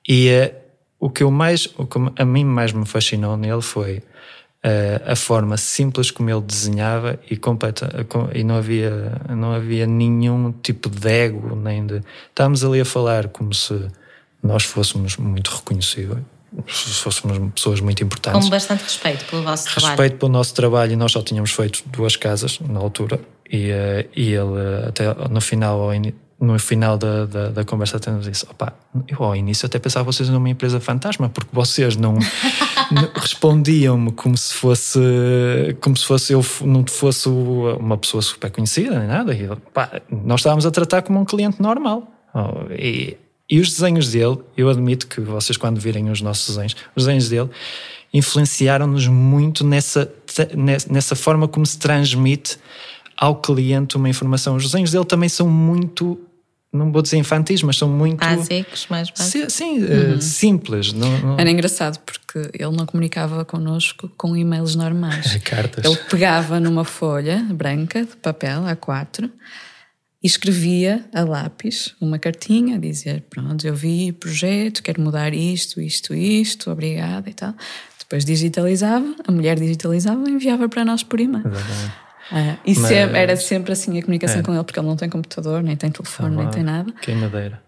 E 0.07 0.29
uh, 0.29 0.55
o 1.01 1.09
que 1.09 1.23
eu 1.23 1.31
mais, 1.31 1.67
o 1.79 1.87
que 1.87 1.99
a 2.17 2.25
mim 2.25 2.45
mais 2.45 2.73
me 2.73 2.85
fascinou 2.85 3.37
nele 3.37 3.63
foi 3.63 4.03
uh, 4.65 5.11
a 5.11 5.17
forma 5.17 5.57
simples 5.57 6.11
como 6.11 6.31
ele 6.31 6.41
desenhava 6.43 7.19
e 7.31 7.37
completa 7.37 8.07
e 8.35 8.45
não 8.45 8.57
havia 8.57 9.21
não 9.29 9.53
havia 9.53 9.87
nenhum 9.87 10.53
tipo 10.63 10.89
de 10.89 11.09
ego 11.09 11.57
nem 11.57 11.87
de 11.87 12.01
estávamos 12.29 12.65
ali 12.65 12.81
a 12.81 12.85
falar 12.85 13.29
como 13.29 13.53
se 13.53 13.89
nós 14.43 14.65
fôssemos 14.65 15.17
muito 15.17 15.51
reconhecíveis 15.51 16.23
fôssemos 16.67 17.53
pessoas 17.55 17.81
muito 17.81 18.03
importantes. 18.03 18.45
Com 18.45 18.51
bastante 18.51 18.83
respeito 18.83 19.25
pelo 19.27 19.43
vosso 19.43 19.65
respeito 19.65 19.81
trabalho. 19.81 20.01
Respeito 20.01 20.19
pelo 20.19 20.33
nosso 20.33 20.55
trabalho 20.55 20.93
e 20.93 20.97
nós 20.97 21.13
só 21.13 21.23
tínhamos 21.23 21.51
feito 21.53 21.83
duas 21.87 22.17
casas 22.17 22.59
na 22.61 22.79
altura 22.79 23.21
e, 23.51 23.71
uh, 23.71 24.09
e 24.17 24.33
ele 24.33 24.59
eh, 24.59 24.89
até 24.89 25.29
no 25.29 25.41
final 25.41 25.93
no 26.41 26.59
final 26.59 26.99
da, 26.99 27.25
da, 27.25 27.49
da 27.51 27.65
conversa 27.65 27.99
até 27.99 28.11
nos 28.11 28.25
disse 28.25 28.45
opa, 28.51 28.73
eu 29.07 29.23
ao 29.23 29.37
início 29.37 29.65
até 29.65 29.79
pensava 29.79 30.05
vocês 30.05 30.29
eram 30.29 30.39
uma 30.39 30.49
empresa 30.49 30.81
fantasma 30.81 31.29
porque 31.29 31.51
vocês 31.53 31.95
não, 31.97 32.19
respondiam-me 33.15 34.11
como 34.11 34.37
se 34.37 34.53
fosse 34.55 34.99
como 35.81 35.97
se 35.97 36.05
fosse 36.05 36.33
eu 36.33 36.45
não 36.63 36.85
fosse 36.85 37.29
uma 37.29 37.97
pessoa 37.97 38.21
super 38.21 38.51
conhecida 38.51 38.99
nem 38.99 39.07
nada 39.07 39.33
e, 39.33 39.49
opa, 39.49 40.03
nós 40.11 40.41
estávamos 40.41 40.67
a 40.67 40.71
tratar 40.73 41.03
como 41.03 41.21
um 41.21 41.25
cliente 41.25 41.63
normal 41.63 42.11
oh, 42.35 42.73
e 42.73 43.17
e 43.53 43.61
os 43.61 43.69
desenhos 43.69 44.11
dele, 44.11 44.39
eu 44.57 44.71
admito 44.71 45.07
que 45.07 45.21
vocês, 45.21 45.59
quando 45.59 45.79
virem 45.79 46.09
os 46.09 46.23
nossos 46.23 46.49
desenhos, 46.57 46.75
os 46.97 47.05
desenhos 47.05 47.29
dele 47.29 47.51
influenciaram-nos 48.11 49.07
muito 49.09 49.63
nessa, 49.63 50.11
nessa 50.89 51.15
forma 51.15 51.47
como 51.47 51.67
se 51.67 51.79
transmite 51.79 52.57
ao 53.15 53.37
cliente 53.37 53.99
uma 53.99 54.09
informação. 54.09 54.57
Os 54.57 54.65
desenhos 54.65 54.91
dele 54.91 55.05
também 55.05 55.29
são 55.29 55.51
muito 55.51 56.19
não 56.73 56.91
vou 56.91 57.03
dizer 57.03 57.19
infantis, 57.19 57.63
mas 57.63 57.77
são 57.77 57.91
muito. 57.91 58.21
Básicos, 58.21 58.87
mais 58.89 59.11
básicos. 59.11 59.53
Sim, 59.53 59.85
eh, 59.85 60.15
uhum. 60.15 60.21
simples. 60.23 60.95
Não, 60.95 61.19
não... 61.19 61.39
Era 61.39 61.51
engraçado 61.51 61.99
porque 61.99 62.51
ele 62.55 62.75
não 62.75 62.87
comunicava 62.87 63.45
connosco 63.45 64.11
com 64.17 64.35
e-mails 64.35 64.75
normais. 64.75 65.37
Cartas. 65.45 65.85
Ele 65.85 65.97
pegava 66.09 66.59
numa 66.59 66.85
folha 66.85 67.47
branca 67.51 68.03
de 68.07 68.17
papel 68.17 68.63
A4 68.63 69.31
e 70.23 70.27
escrevia 70.27 71.05
a 71.13 71.23
lápis 71.23 71.95
uma 72.01 72.19
cartinha 72.19 72.77
a 72.77 72.79
dizer: 72.79 73.23
Pronto, 73.29 73.67
eu 73.67 73.75
vi 73.75 74.11
o 74.11 74.15
projeto, 74.15 74.83
quero 74.83 75.01
mudar 75.01 75.35
isto, 75.35 75.81
isto, 75.81 76.15
isto, 76.15 76.71
obrigada 76.71 77.29
e 77.29 77.35
tal. 77.35 77.55
Depois 77.99 78.25
digitalizava, 78.25 79.15
a 79.27 79.33
mulher 79.33 79.59
digitalizava 79.59 80.29
e 80.29 80.33
enviava 80.33 80.69
para 80.69 80.85
nós 80.85 81.03
por 81.03 81.19
e-mail. 81.19 81.45
Ah, 82.31 82.57
e 82.65 82.75
Mas... 82.79 82.91
era 82.91 83.37
sempre 83.37 83.73
assim 83.73 83.99
a 83.99 84.03
comunicação 84.03 84.41
é. 84.41 84.43
com 84.43 84.55
ele, 84.55 84.65
porque 84.65 84.79
ele 84.79 84.87
não 84.87 84.97
tem 84.97 85.09
computador, 85.09 85.63
nem 85.63 85.77
tem 85.77 85.91
telefone, 85.91 86.37
ah, 86.37 86.43
nem 86.43 86.51
tem 86.51 86.63
nada. 86.63 86.93
Que 87.03 87.15
madeira. 87.15 87.61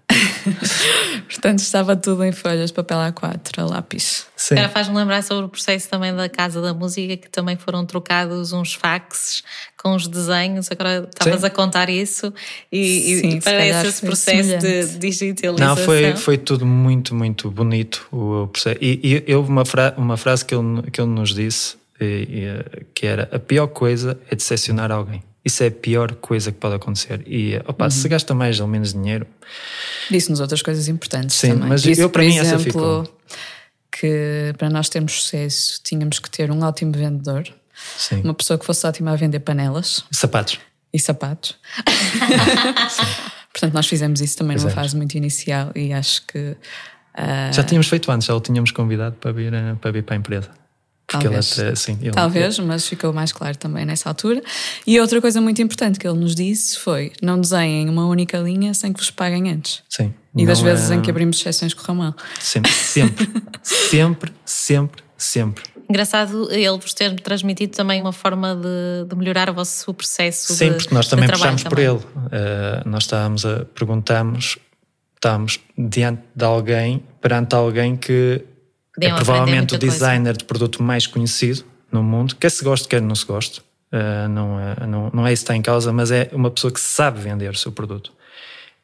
Portanto, 1.28 1.58
estava 1.60 1.96
tudo 1.96 2.24
em 2.24 2.32
folhas, 2.32 2.70
papel 2.70 2.98
A4, 2.98 3.58
a 3.58 3.64
lápis. 3.64 4.26
Sim. 4.36 4.54
Agora 4.54 4.68
faz-me 4.68 4.96
lembrar 4.96 5.22
sobre 5.22 5.46
o 5.46 5.48
processo 5.48 5.88
também 5.88 6.14
da 6.14 6.28
Casa 6.28 6.60
da 6.60 6.74
Música, 6.74 7.16
que 7.16 7.30
também 7.30 7.56
foram 7.56 7.84
trocados 7.86 8.52
uns 8.52 8.74
faxes 8.74 9.42
com 9.76 9.94
os 9.94 10.06
desenhos. 10.06 10.70
Agora 10.70 11.08
estavas 11.08 11.44
a 11.44 11.50
contar 11.50 11.88
isso 11.88 12.32
e, 12.70 13.20
Sim, 13.20 13.28
e 13.28 13.40
parece 13.40 13.86
esse 13.88 14.06
processo 14.06 14.58
de 14.58 14.98
digitalização. 14.98 15.76
Não, 15.76 15.76
foi, 15.76 16.16
foi 16.16 16.38
tudo 16.38 16.66
muito, 16.66 17.14
muito 17.14 17.50
bonito 17.50 18.06
o 18.12 18.48
processo. 18.48 18.78
E, 18.80 19.24
e 19.26 19.34
houve 19.34 19.50
uma, 19.50 19.64
fra 19.64 19.94
uma 19.96 20.16
frase 20.16 20.44
que 20.44 20.54
ele, 20.54 20.82
que 20.90 21.00
ele 21.00 21.10
nos 21.10 21.34
disse, 21.34 21.76
e, 22.00 22.04
e, 22.04 22.84
que 22.94 23.06
era 23.06 23.28
a 23.32 23.38
pior 23.38 23.68
coisa 23.68 24.18
é 24.30 24.34
decepcionar 24.34 24.90
alguém. 24.90 25.22
Isso 25.44 25.62
é 25.62 25.66
a 25.66 25.70
pior 25.70 26.14
coisa 26.14 26.50
que 26.50 26.58
pode 26.58 26.74
acontecer. 26.74 27.22
E 27.26 27.56
opa, 27.66 27.84
uhum. 27.84 27.90
se 27.90 28.08
gasta 28.08 28.34
mais 28.34 28.60
ou 28.60 28.66
menos 28.66 28.94
dinheiro. 28.94 29.26
Disse-nos 30.10 30.40
outras 30.40 30.62
coisas 30.62 30.88
importantes 30.88 31.36
Sim, 31.36 31.50
também. 31.50 31.68
mas 31.68 31.82
Disse, 31.82 32.00
eu, 32.00 32.08
para 32.08 32.22
mim, 32.22 32.38
exemplo, 32.38 32.54
essa 32.54 32.58
ficou. 32.58 33.18
Que 33.92 34.54
para 34.58 34.70
nós 34.70 34.88
termos 34.88 35.12
sucesso 35.12 35.80
tínhamos 35.84 36.18
que 36.18 36.28
ter 36.28 36.50
um 36.50 36.62
ótimo 36.62 36.92
vendedor, 36.92 37.44
Sim. 37.96 38.22
uma 38.22 38.34
pessoa 38.34 38.58
que 38.58 38.64
fosse 38.64 38.84
ótima 38.86 39.12
a 39.12 39.16
vender 39.16 39.40
panelas, 39.40 40.04
sapatos 40.10 40.58
e 40.92 40.98
sapatos. 40.98 41.56
Portanto, 43.52 43.74
nós 43.74 43.86
fizemos 43.86 44.20
isso 44.20 44.36
também 44.36 44.56
Fizemos. 44.56 44.74
numa 44.74 44.82
fase 44.82 44.96
muito 44.96 45.14
inicial 45.14 45.70
e 45.76 45.92
acho 45.92 46.26
que. 46.26 46.38
Uh... 46.38 47.52
Já 47.52 47.62
tínhamos 47.62 47.86
feito 47.86 48.10
antes, 48.10 48.26
já 48.26 48.34
o 48.34 48.40
tínhamos 48.40 48.72
convidado 48.72 49.14
para 49.16 49.30
vir, 49.30 49.52
eh, 49.54 49.76
para 49.80 49.92
vir 49.92 50.02
para 50.02 50.16
a 50.16 50.18
empresa. 50.18 50.50
Porque 51.14 51.28
Talvez, 51.28 51.58
ele 51.58 51.68
até, 51.68 51.72
assim, 51.72 51.98
ele... 52.00 52.10
Talvez 52.10 52.58
mas 52.58 52.88
ficou 52.88 53.12
mais 53.12 53.32
claro 53.32 53.56
também 53.56 53.84
nessa 53.84 54.08
altura. 54.08 54.42
E 54.86 55.00
outra 55.00 55.20
coisa 55.20 55.40
muito 55.40 55.60
importante 55.62 55.98
que 55.98 56.06
ele 56.06 56.18
nos 56.18 56.34
disse 56.34 56.78
foi: 56.78 57.12
não 57.22 57.40
desenhem 57.40 57.88
uma 57.88 58.06
única 58.06 58.38
linha 58.38 58.74
sem 58.74 58.92
que 58.92 59.00
vos 59.00 59.10
paguem 59.10 59.50
antes. 59.50 59.82
Sim. 59.88 60.12
E 60.36 60.44
das 60.44 60.60
vezes 60.60 60.90
é... 60.90 60.94
em 60.94 61.00
que 61.00 61.10
abrimos 61.10 61.38
exceções 61.38 61.72
correu 61.74 61.94
mal. 61.94 62.14
Sempre, 62.40 62.72
sempre, 62.72 63.28
sempre, 63.62 64.32
sempre, 64.44 65.02
sempre. 65.16 65.62
Engraçado 65.88 66.50
ele 66.50 66.78
vos 66.78 66.94
ter 66.94 67.14
transmitido 67.20 67.76
também 67.76 68.00
uma 68.00 68.12
forma 68.12 68.56
de, 68.56 69.08
de 69.08 69.16
melhorar 69.16 69.50
o 69.50 69.54
vosso 69.54 69.92
processo. 69.92 70.54
Sim, 70.54 70.70
de, 70.70 70.76
porque 70.76 70.94
nós 70.94 71.06
também 71.08 71.28
puxámos 71.28 71.62
por 71.62 71.78
ele. 71.78 71.98
Uh, 71.98 72.02
nós 72.86 73.04
estávamos 73.04 73.44
a 73.44 73.64
perguntarmos, 73.66 74.58
estávamos 75.14 75.60
diante 75.76 76.22
de 76.34 76.44
alguém, 76.44 77.04
perante 77.20 77.54
alguém 77.54 77.96
que 77.96 78.44
é 79.00 79.08
provavelmente 79.14 79.74
o 79.74 79.78
designer 79.78 80.24
coisa. 80.24 80.38
de 80.38 80.44
produto 80.44 80.82
mais 80.82 81.06
conhecido 81.06 81.64
no 81.90 82.02
mundo, 82.02 82.36
quer 82.36 82.50
se 82.50 82.62
goste, 82.64 82.88
quer 82.88 83.00
não 83.00 83.14
se 83.14 83.26
goste. 83.26 83.60
Uh, 83.92 84.28
não, 84.28 84.58
é, 84.58 84.86
não, 84.86 85.10
não 85.12 85.26
é 85.26 85.32
isso 85.32 85.42
que 85.42 85.44
está 85.44 85.56
em 85.56 85.62
causa, 85.62 85.92
mas 85.92 86.10
é 86.10 86.28
uma 86.32 86.50
pessoa 86.50 86.72
que 86.72 86.80
sabe 86.80 87.20
vender 87.20 87.50
o 87.50 87.56
seu 87.56 87.70
produto. 87.70 88.12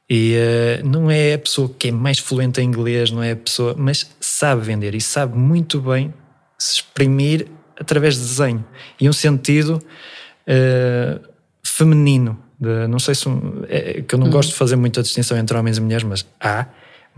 E 0.08 0.34
uh, 0.36 0.86
não 0.86 1.10
é 1.10 1.34
a 1.34 1.38
pessoa 1.38 1.70
que 1.76 1.88
é 1.88 1.92
mais 1.92 2.18
fluente 2.18 2.60
em 2.60 2.64
inglês, 2.64 3.10
não 3.10 3.22
é 3.22 3.32
a 3.32 3.36
pessoa, 3.36 3.74
mas 3.76 4.10
sabe 4.20 4.62
vender 4.62 4.94
e 4.94 5.00
sabe 5.00 5.36
muito 5.36 5.80
bem 5.80 6.12
se 6.58 6.74
exprimir 6.74 7.46
através 7.78 8.14
de 8.14 8.20
desenho 8.20 8.64
e 9.00 9.08
um 9.08 9.12
sentido 9.12 9.82
uh, 10.46 11.28
feminino. 11.64 12.38
De, 12.58 12.86
não 12.88 12.98
sei 12.98 13.14
se 13.14 13.24
é, 13.68 14.02
que 14.02 14.14
eu 14.14 14.18
não 14.18 14.26
uhum. 14.26 14.32
gosto 14.32 14.50
de 14.50 14.56
fazer 14.56 14.76
muita 14.76 15.02
distinção 15.02 15.38
entre 15.38 15.56
homens 15.56 15.78
e 15.78 15.80
mulheres, 15.80 16.04
mas 16.04 16.26
há. 16.38 16.66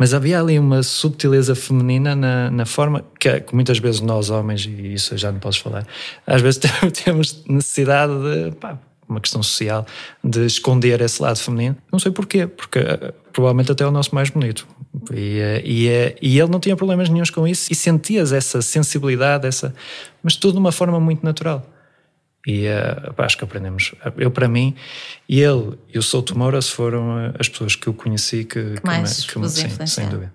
Mas 0.03 0.13
havia 0.13 0.41
ali 0.41 0.59
uma 0.59 0.83
subtileza 0.83 1.55
feminina 1.55 2.17
na, 2.17 2.51
na 2.51 2.67
forma 2.67 3.05
que, 3.21 3.39
que, 3.39 3.55
muitas 3.55 3.79
vezes 3.79 4.01
nós 4.01 4.31
homens, 4.31 4.67
e 4.67 4.95
isso 4.95 5.15
eu 5.15 5.19
já 5.19 5.31
não 5.31 5.39
posso 5.39 5.61
falar, 5.61 5.87
às 6.27 6.43
vezes 6.43 6.61
temos 7.05 7.45
necessidade 7.47 8.13
de, 8.13 8.51
pá, 8.57 8.77
uma 9.09 9.21
questão 9.21 9.41
social, 9.45 9.87
de 10.25 10.45
esconder 10.45 11.01
esse 11.01 11.23
lado 11.23 11.39
feminino. 11.39 11.77
Não 11.93 12.01
sei 12.01 12.11
porquê, 12.11 12.49
porque 12.49 12.81
uh, 12.81 13.15
provavelmente 13.33 13.71
até 13.71 13.85
é 13.85 13.87
o 13.87 13.93
nosso 13.93 14.13
mais 14.13 14.29
bonito. 14.29 14.67
E, 15.13 15.15
uh, 15.15 15.63
e, 15.65 15.87
uh, 15.87 16.17
e 16.21 16.41
ele 16.41 16.51
não 16.51 16.59
tinha 16.59 16.75
problemas 16.75 17.09
nenhums 17.09 17.31
com 17.31 17.47
isso 17.47 17.73
e 17.73 17.75
sentias 17.77 18.33
essa 18.33 18.61
sensibilidade, 18.61 19.47
essa, 19.47 19.73
mas 20.21 20.35
tudo 20.35 20.55
de 20.55 20.59
uma 20.59 20.73
forma 20.73 20.99
muito 20.99 21.25
natural. 21.25 21.65
E 22.47 22.67
uh, 22.67 23.15
acho 23.19 23.39
que 23.39 23.45
aprendemos. 23.45 23.95
Eu, 24.17 24.31
para 24.31 24.49
mim, 24.49 24.75
ele 25.29 25.79
e 25.93 25.99
o 25.99 26.03
Souto 26.03 26.37
Moura 26.37 26.61
foram 26.61 27.33
as 27.39 27.49
pessoas 27.49 27.77
que 27.77 27.87
eu 27.87 27.95
conheci 27.95 28.45
que, 28.45 28.75
que 28.75 28.85
mais 28.85 29.25
que 29.25 29.39
me, 29.39 29.45
que 29.45 29.51
sim, 29.51 29.87
sem 29.87 30.09
dúvida. 30.09 30.33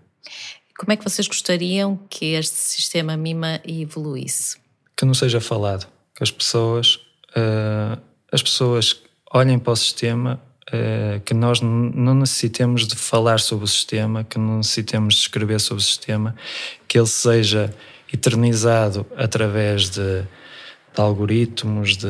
Como 0.77 0.91
é 0.93 0.95
que 0.95 1.03
vocês 1.03 1.27
gostariam 1.27 1.99
que 2.09 2.33
este 2.33 2.55
sistema 2.55 3.17
MIMA 3.17 3.61
evoluísse? 3.65 4.57
Que 4.95 5.05
não 5.05 5.13
seja 5.13 5.41
falado, 5.41 5.87
que 6.15 6.23
as 6.23 6.31
pessoas, 6.31 6.95
uh, 7.35 7.99
as 8.31 8.41
pessoas 8.41 9.01
olhem 9.33 9.59
para 9.59 9.73
o 9.73 9.75
sistema, 9.75 10.41
que 11.23 11.33
nós 11.33 11.61
não 11.61 12.13
necessitemos 12.13 12.85
de 12.85 12.95
falar 12.95 13.39
sobre 13.39 13.63
o 13.63 13.67
sistema, 13.67 14.25
que 14.25 14.37
não 14.37 14.57
necessitemos 14.57 15.15
de 15.15 15.21
escrever 15.21 15.59
sobre 15.61 15.81
o 15.81 15.85
sistema, 15.85 16.35
que 16.87 16.97
ele 16.97 17.07
seja 17.07 17.73
eternizado 18.11 19.05
através 19.15 19.89
de 19.89 20.25
de 20.97 21.01
algoritmos, 21.01 21.95
de, 21.95 22.07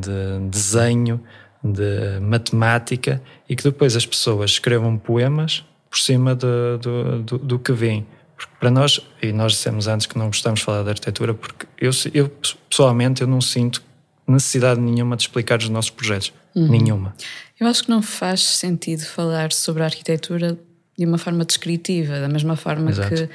de 0.00 0.48
desenho, 0.48 1.20
de 1.62 2.20
matemática 2.20 3.20
e 3.48 3.56
que 3.56 3.62
depois 3.62 3.96
as 3.96 4.06
pessoas 4.06 4.52
escrevam 4.52 4.96
poemas 4.96 5.64
por 5.90 5.98
cima 5.98 6.34
do, 6.34 6.78
do, 6.78 7.22
do, 7.22 7.38
do 7.38 7.58
que 7.58 7.72
vêm. 7.72 8.06
Porque 8.36 8.52
para 8.58 8.70
nós, 8.70 9.00
e 9.20 9.32
nós 9.32 9.52
dissemos 9.52 9.86
antes 9.86 10.06
que 10.06 10.16
não 10.16 10.26
gostamos 10.26 10.60
de 10.60 10.66
falar 10.66 10.84
de 10.84 10.90
arquitetura, 10.90 11.34
porque 11.34 11.66
eu, 11.78 11.90
eu 12.14 12.30
pessoalmente 12.68 13.20
eu 13.20 13.26
não 13.26 13.40
sinto 13.40 13.82
necessidade 14.26 14.80
nenhuma 14.80 15.16
de 15.16 15.24
explicar 15.24 15.58
os 15.58 15.68
nossos 15.68 15.90
projetos. 15.90 16.32
Uhum. 16.54 16.68
Nenhuma. 16.68 17.14
Eu 17.58 17.66
acho 17.66 17.84
que 17.84 17.90
não 17.90 18.00
faz 18.00 18.40
sentido 18.40 19.04
falar 19.04 19.52
sobre 19.52 19.82
a 19.82 19.86
arquitetura 19.86 20.58
de 20.96 21.04
uma 21.04 21.18
forma 21.18 21.44
descritiva, 21.44 22.20
da 22.20 22.28
mesma 22.28 22.56
forma 22.56 22.90
Exato. 22.90 23.14
que 23.14 23.28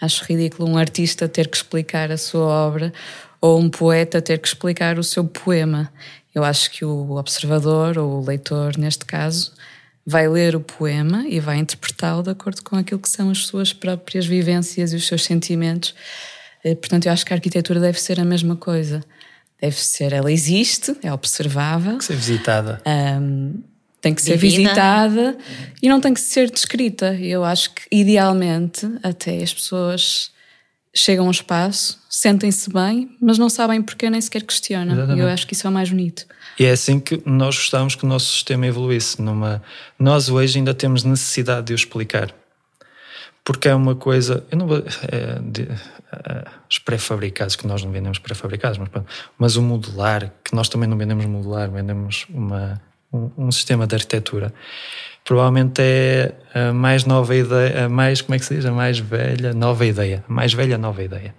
acho 0.00 0.24
ridículo 0.24 0.68
um 0.68 0.76
artista 0.76 1.28
ter 1.28 1.48
que 1.48 1.56
explicar 1.56 2.12
a 2.12 2.16
sua 2.16 2.46
obra 2.46 2.92
ou 3.44 3.60
um 3.60 3.68
poeta 3.68 4.22
ter 4.22 4.38
que 4.38 4.48
explicar 4.48 4.98
o 4.98 5.04
seu 5.04 5.22
poema. 5.22 5.92
Eu 6.34 6.42
acho 6.42 6.70
que 6.70 6.82
o 6.82 7.10
observador, 7.10 7.98
ou 7.98 8.22
o 8.22 8.24
leitor 8.24 8.78
neste 8.78 9.04
caso, 9.04 9.52
vai 10.04 10.26
ler 10.26 10.56
o 10.56 10.60
poema 10.60 11.26
e 11.28 11.38
vai 11.40 11.58
interpretá-lo 11.58 12.22
de 12.22 12.30
acordo 12.30 12.64
com 12.64 12.74
aquilo 12.74 12.98
que 12.98 13.08
são 13.10 13.28
as 13.28 13.40
suas 13.40 13.70
próprias 13.70 14.24
vivências 14.24 14.94
e 14.94 14.96
os 14.96 15.06
seus 15.06 15.24
sentimentos. 15.24 15.94
Eh, 16.64 16.74
portanto, 16.74 17.04
eu 17.04 17.12
acho 17.12 17.26
que 17.26 17.34
a 17.34 17.36
arquitetura 17.36 17.78
deve 17.78 18.00
ser 18.00 18.18
a 18.18 18.24
mesma 18.24 18.56
coisa. 18.56 19.04
Deve 19.60 19.76
ser, 19.76 20.14
ela 20.14 20.32
existe, 20.32 20.96
é 21.02 21.12
observável. 21.12 21.90
Tem 21.90 21.98
que 21.98 22.04
ser 22.06 22.16
visitada. 22.16 22.82
Um, 22.86 23.62
tem 24.00 24.14
que 24.14 24.22
ser 24.22 24.38
Divina. 24.38 24.70
visitada 24.70 25.36
e 25.82 25.88
não 25.90 26.00
tem 26.00 26.14
que 26.14 26.20
ser 26.20 26.50
descrita. 26.50 27.14
Eu 27.16 27.44
acho 27.44 27.74
que, 27.74 27.82
idealmente, 27.90 28.88
até 29.02 29.42
as 29.42 29.52
pessoas 29.52 30.32
chegam 30.94 31.24
ao 31.26 31.30
espaço, 31.30 31.98
sentem-se 32.08 32.70
bem, 32.72 33.16
mas 33.20 33.36
não 33.36 33.48
sabem 33.48 33.82
porquê, 33.82 34.08
nem 34.08 34.20
sequer 34.20 34.44
questionam. 34.44 35.16
E 35.16 35.18
eu 35.18 35.28
acho 35.28 35.46
que 35.46 35.52
isso 35.52 35.66
é 35.66 35.70
o 35.70 35.72
mais 35.72 35.90
bonito. 35.90 36.24
E 36.58 36.64
é 36.64 36.70
assim 36.70 37.00
que 37.00 37.20
nós 37.26 37.56
gostamos 37.56 37.96
que 37.96 38.04
o 38.04 38.08
nosso 38.08 38.32
sistema 38.32 38.66
evoluísse. 38.66 39.20
Numa... 39.20 39.60
Nós 39.98 40.28
hoje 40.28 40.58
ainda 40.58 40.72
temos 40.72 41.02
necessidade 41.02 41.66
de 41.66 41.72
o 41.72 41.74
explicar. 41.74 42.32
Porque 43.44 43.68
é 43.68 43.74
uma 43.74 43.94
coisa. 43.94 44.44
Eu 44.50 44.56
não 44.56 44.66
vou. 44.66 44.78
É, 44.78 45.38
de, 45.40 45.62
é, 45.62 46.44
os 46.70 46.78
pré-fabricados, 46.78 47.56
que 47.56 47.66
nós 47.66 47.82
não 47.82 47.90
vendemos 47.90 48.18
pré-fabricados, 48.18 48.78
mas, 48.78 48.88
mas 49.36 49.56
o 49.56 49.62
modular, 49.62 50.32
que 50.42 50.54
nós 50.54 50.68
também 50.68 50.88
não 50.88 50.96
vendemos 50.96 51.26
modular, 51.26 51.70
vendemos 51.70 52.24
uma, 52.30 52.80
um, 53.12 53.30
um 53.36 53.52
sistema 53.52 53.86
de 53.86 53.96
arquitetura 53.96 54.54
provavelmente 55.24 55.80
é 55.80 56.34
a 56.54 56.72
mais 56.72 57.04
nova 57.04 57.34
ideia, 57.34 57.86
a 57.86 57.88
mais, 57.88 58.20
como 58.20 58.36
é 58.36 58.38
que 58.38 58.44
se 58.44 58.54
diz? 58.56 58.66
A 58.66 58.72
mais 58.72 58.98
velha, 58.98 59.52
nova 59.52 59.84
ideia. 59.84 60.24
A 60.28 60.32
mais 60.32 60.52
velha, 60.52 60.78
nova 60.78 61.02
ideia. 61.02 61.34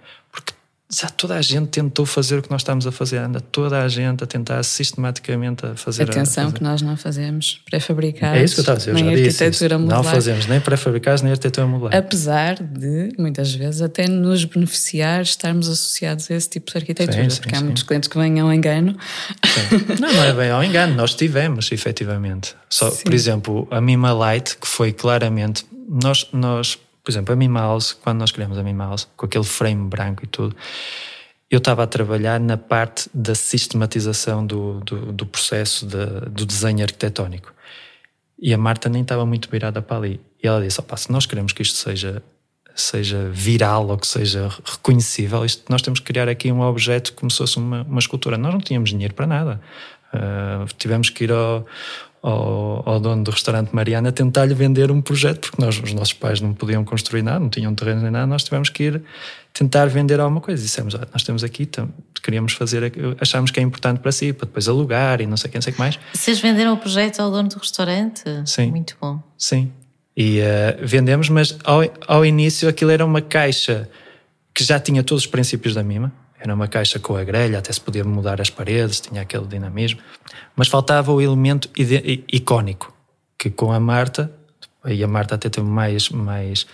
Já 0.88 1.08
toda 1.08 1.34
a 1.34 1.42
gente 1.42 1.66
tentou 1.66 2.06
fazer 2.06 2.38
o 2.38 2.42
que 2.42 2.48
nós 2.48 2.60
estamos 2.60 2.86
a 2.86 2.92
fazer, 2.92 3.18
anda 3.18 3.40
toda 3.40 3.82
a 3.82 3.88
gente 3.88 4.22
a 4.22 4.26
tentar 4.26 4.62
sistematicamente 4.62 5.66
a 5.66 5.74
fazer. 5.74 6.04
Atenção 6.04 6.44
a 6.44 6.46
fazer. 6.46 6.58
que 6.58 6.62
nós 6.62 6.80
não 6.80 6.96
fazemos 6.96 7.60
pré-fabricados. 7.68 8.40
É 8.40 8.44
isso 8.44 8.54
que 8.54 8.60
eu 8.60 8.62
estava 8.62 8.76
a 8.76 8.78
dizer, 8.78 8.94
nem 8.94 9.04
já 9.04 9.48
disse. 9.48 9.68
Não 9.78 10.04
fazemos 10.04 10.46
nem 10.46 10.60
pré-fabricados 10.60 11.22
nem 11.22 11.32
arquitetura 11.32 11.66
modular. 11.66 11.96
Apesar 11.96 12.62
de, 12.62 13.12
muitas 13.18 13.52
vezes, 13.52 13.82
até 13.82 14.06
nos 14.06 14.44
beneficiar 14.44 15.22
estarmos 15.22 15.68
associados 15.68 16.30
a 16.30 16.34
esse 16.34 16.50
tipo 16.50 16.70
de 16.70 16.78
arquitetura, 16.78 17.24
sim, 17.24 17.30
sim, 17.30 17.40
porque 17.40 17.56
há 17.56 17.58
sim. 17.58 17.64
muitos 17.64 17.82
clientes 17.82 18.08
que 18.08 18.16
vêm 18.16 18.38
ao 18.38 18.52
engano. 18.52 18.96
Não, 19.98 20.12
não 20.12 20.24
é 20.24 20.32
bem 20.32 20.50
ao 20.50 20.62
engano, 20.62 20.94
nós 20.94 21.14
tivemos, 21.14 21.72
efetivamente. 21.72 22.54
Só, 22.70 22.92
por 22.92 23.12
exemplo, 23.12 23.66
a 23.72 23.80
Mima 23.80 24.12
Light, 24.12 24.56
que 24.56 24.68
foi 24.68 24.92
claramente. 24.92 25.66
Nós, 25.88 26.28
nós 26.32 26.78
por 27.06 27.12
exemplo, 27.12 27.32
a 27.32 27.36
Mi 27.36 27.46
Mouse, 27.46 27.94
quando 27.94 28.18
nós 28.18 28.32
criamos 28.32 28.58
a 28.58 28.64
Mi 28.64 28.74
Mouse, 28.74 29.06
com 29.16 29.26
aquele 29.26 29.44
frame 29.44 29.88
branco 29.88 30.24
e 30.24 30.26
tudo, 30.26 30.56
eu 31.48 31.58
estava 31.58 31.84
a 31.84 31.86
trabalhar 31.86 32.40
na 32.40 32.56
parte 32.56 33.08
da 33.14 33.32
sistematização 33.32 34.44
do, 34.44 34.80
do, 34.80 35.12
do 35.12 35.24
processo 35.24 35.86
de, 35.86 36.04
do 36.28 36.44
desenho 36.44 36.82
arquitetónico. 36.82 37.54
E 38.36 38.52
a 38.52 38.58
Marta 38.58 38.88
nem 38.88 39.02
estava 39.02 39.24
muito 39.24 39.48
virada 39.48 39.80
para 39.80 39.98
ali. 39.98 40.20
E 40.42 40.48
ela 40.48 40.60
disse: 40.60 40.82
se 40.96 41.12
nós 41.12 41.26
queremos 41.26 41.52
que 41.52 41.62
isto 41.62 41.78
seja, 41.78 42.20
seja 42.74 43.30
viral 43.30 43.86
ou 43.86 43.96
que 43.96 44.06
seja 44.08 44.48
reconhecível, 44.64 45.44
isto, 45.44 45.62
nós 45.70 45.82
temos 45.82 46.00
que 46.00 46.06
criar 46.06 46.28
aqui 46.28 46.50
um 46.50 46.60
objeto 46.60 47.12
como 47.12 47.30
se 47.30 47.38
fosse 47.38 47.56
uma, 47.56 47.82
uma 47.84 48.00
escultura. 48.00 48.36
Nós 48.36 48.52
não 48.52 48.60
tínhamos 48.60 48.90
dinheiro 48.90 49.14
para 49.14 49.28
nada. 49.28 49.60
Uh, 50.12 50.66
tivemos 50.76 51.08
que 51.08 51.22
ir 51.22 51.30
ao, 51.30 51.64
ao, 52.22 52.82
ao, 52.88 53.00
dono 53.00 53.22
do 53.22 53.30
restaurante 53.30 53.72
Mariana 53.72 54.10
tentar-lhe 54.10 54.54
vender 54.54 54.90
um 54.90 55.00
projeto, 55.00 55.50
porque 55.50 55.62
nós, 55.62 55.80
os 55.80 55.92
nossos 55.92 56.12
pais 56.12 56.40
não 56.40 56.52
podiam 56.52 56.84
construir 56.84 57.22
nada, 57.22 57.38
não 57.38 57.48
tinham 57.48 57.74
terreno 57.74 58.02
nem 58.02 58.10
nada, 58.10 58.26
nós 58.26 58.42
tivemos 58.44 58.68
que 58.68 58.84
ir 58.84 59.02
tentar 59.52 59.86
vender 59.86 60.20
alguma 60.20 60.40
coisa. 60.40 60.62
Dissemos, 60.62 60.94
ah, 60.94 61.06
nós 61.12 61.22
temos 61.22 61.42
aqui, 61.42 61.68
queríamos 62.22 62.52
fazer, 62.52 62.92
achámos 63.20 63.50
que 63.50 63.60
é 63.60 63.62
importante 63.62 64.00
para 64.00 64.12
si, 64.12 64.32
para 64.32 64.46
depois 64.46 64.68
alugar 64.68 65.20
e 65.20 65.26
não 65.26 65.36
sei 65.36 65.50
quem, 65.50 65.60
sei 65.60 65.72
o 65.72 65.74
que 65.74 65.80
mais. 65.80 65.98
Vocês 66.12 66.40
venderam 66.40 66.74
o 66.74 66.76
projeto 66.76 67.20
ao 67.20 67.30
dono 67.30 67.48
do 67.48 67.58
restaurante? 67.58 68.22
Sim. 68.44 68.70
Muito 68.70 68.96
bom. 69.00 69.20
Sim. 69.38 69.72
E 70.16 70.40
uh, 70.40 70.44
vendemos, 70.82 71.28
mas 71.28 71.56
ao, 71.64 71.80
ao 72.06 72.24
início 72.24 72.68
aquilo 72.68 72.90
era 72.90 73.04
uma 73.04 73.20
caixa 73.20 73.88
que 74.54 74.64
já 74.64 74.80
tinha 74.80 75.02
todos 75.04 75.24
os 75.24 75.26
princípios 75.26 75.74
da 75.74 75.82
Mima, 75.82 76.12
era 76.38 76.54
uma 76.54 76.68
caixa 76.68 76.98
com 76.98 77.16
a 77.16 77.24
grelha, 77.24 77.58
até 77.58 77.72
se 77.72 77.80
podia 77.80 78.04
mudar 78.04 78.40
as 78.40 78.50
paredes, 78.50 79.00
tinha 79.00 79.22
aquele 79.22 79.46
dinamismo. 79.46 80.00
Mas 80.54 80.68
faltava 80.68 81.12
o 81.12 81.20
elemento 81.20 81.68
icónico, 82.32 82.92
que 83.38 83.50
com 83.50 83.72
a 83.72 83.80
Marta, 83.80 84.30
e 84.84 85.02
a 85.02 85.08
Marta 85.08 85.34
até 85.34 85.48
teve 85.48 85.66
mais, 85.66 86.10
mais, 86.10 86.66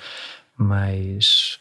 mais, 0.57 1.59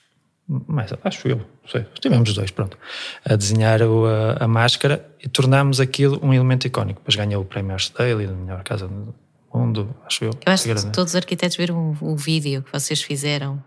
mais 0.47 0.91
acho 1.03 1.27
eu, 1.27 1.41
sei, 1.69 1.85
tivemos 1.99 2.29
os 2.29 2.35
dois, 2.35 2.51
pronto, 2.51 2.77
a 3.23 3.35
desenhar 3.35 3.81
o, 3.81 4.05
a, 4.05 4.43
a, 4.43 4.47
máscara 4.47 5.05
e 5.23 5.29
tornámos 5.29 5.79
aquilo 5.79 6.19
um 6.23 6.33
elemento 6.33 6.67
icónico. 6.67 6.99
Depois 6.99 7.15
ganhou 7.15 7.41
o 7.41 7.45
prémio 7.45 7.73
Arcedale, 7.73 8.27
da 8.27 8.33
melhor 8.33 8.63
casa 8.63 8.87
do 8.87 9.13
mundo, 9.53 9.95
acho 10.05 10.25
eu. 10.25 10.31
Eu 10.45 10.53
acho 10.53 10.63
que 10.63 10.91
todos 10.91 11.13
os 11.13 11.15
arquitetos 11.15 11.55
viram 11.55 11.97
o, 12.01 12.13
o 12.13 12.15
vídeo 12.15 12.63
que 12.63 12.71
vocês 12.71 13.01
fizeram 13.01 13.63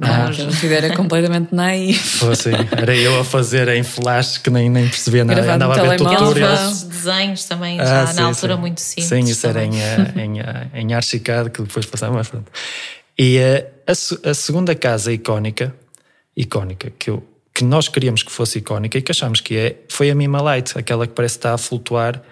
ah, 0.00 0.30
Nós... 0.30 0.64
era 0.64 0.96
completamente 0.96 1.54
naif. 1.54 2.24
Assim, 2.24 2.50
era 2.70 2.96
eu 2.96 3.20
a 3.20 3.24
fazer 3.24 3.68
em 3.68 3.82
flash 3.82 4.38
que 4.38 4.48
nem, 4.48 4.70
nem 4.70 4.88
percebia 4.88 5.22
nada. 5.22 5.42
Gravando 5.42 5.64
Andava 5.64 5.80
a 5.80 5.90
ver 5.90 5.98
tutorials. 5.98 6.82
desenhos 6.84 7.44
também, 7.44 7.78
ah, 7.78 7.84
já 7.84 8.06
sim, 8.06 8.20
na 8.20 8.26
altura 8.28 8.54
sim. 8.54 8.60
muito 8.60 8.80
simples. 8.80 9.06
Sim, 9.06 9.20
isso 9.20 9.46
era 9.46 9.64
em, 9.64 9.78
eh, 9.78 10.12
em, 10.16 10.40
eh, 10.40 10.68
em 10.74 10.94
Archicad, 10.94 11.50
que 11.50 11.60
depois 11.60 11.84
passava 11.84 12.14
mais 12.14 12.28
pronto. 12.28 12.50
E 13.18 13.36
eh, 13.36 13.70
a, 13.86 14.30
a 14.30 14.34
segunda 14.34 14.74
casa 14.74 15.12
icónica, 15.12 15.74
icónica, 16.34 16.90
que, 16.98 17.10
eu, 17.10 17.22
que 17.54 17.62
nós 17.62 17.86
queríamos 17.88 18.22
que 18.22 18.32
fosse 18.32 18.60
icónica 18.60 18.96
e 18.96 19.02
que 19.02 19.12
achámos 19.12 19.42
que 19.42 19.58
é, 19.58 19.76
foi 19.90 20.10
a 20.10 20.14
Mima 20.14 20.40
Light, 20.40 20.72
aquela 20.78 21.06
que 21.06 21.12
parece 21.12 21.36
estar 21.36 21.52
a 21.52 21.58
flutuar. 21.58 22.22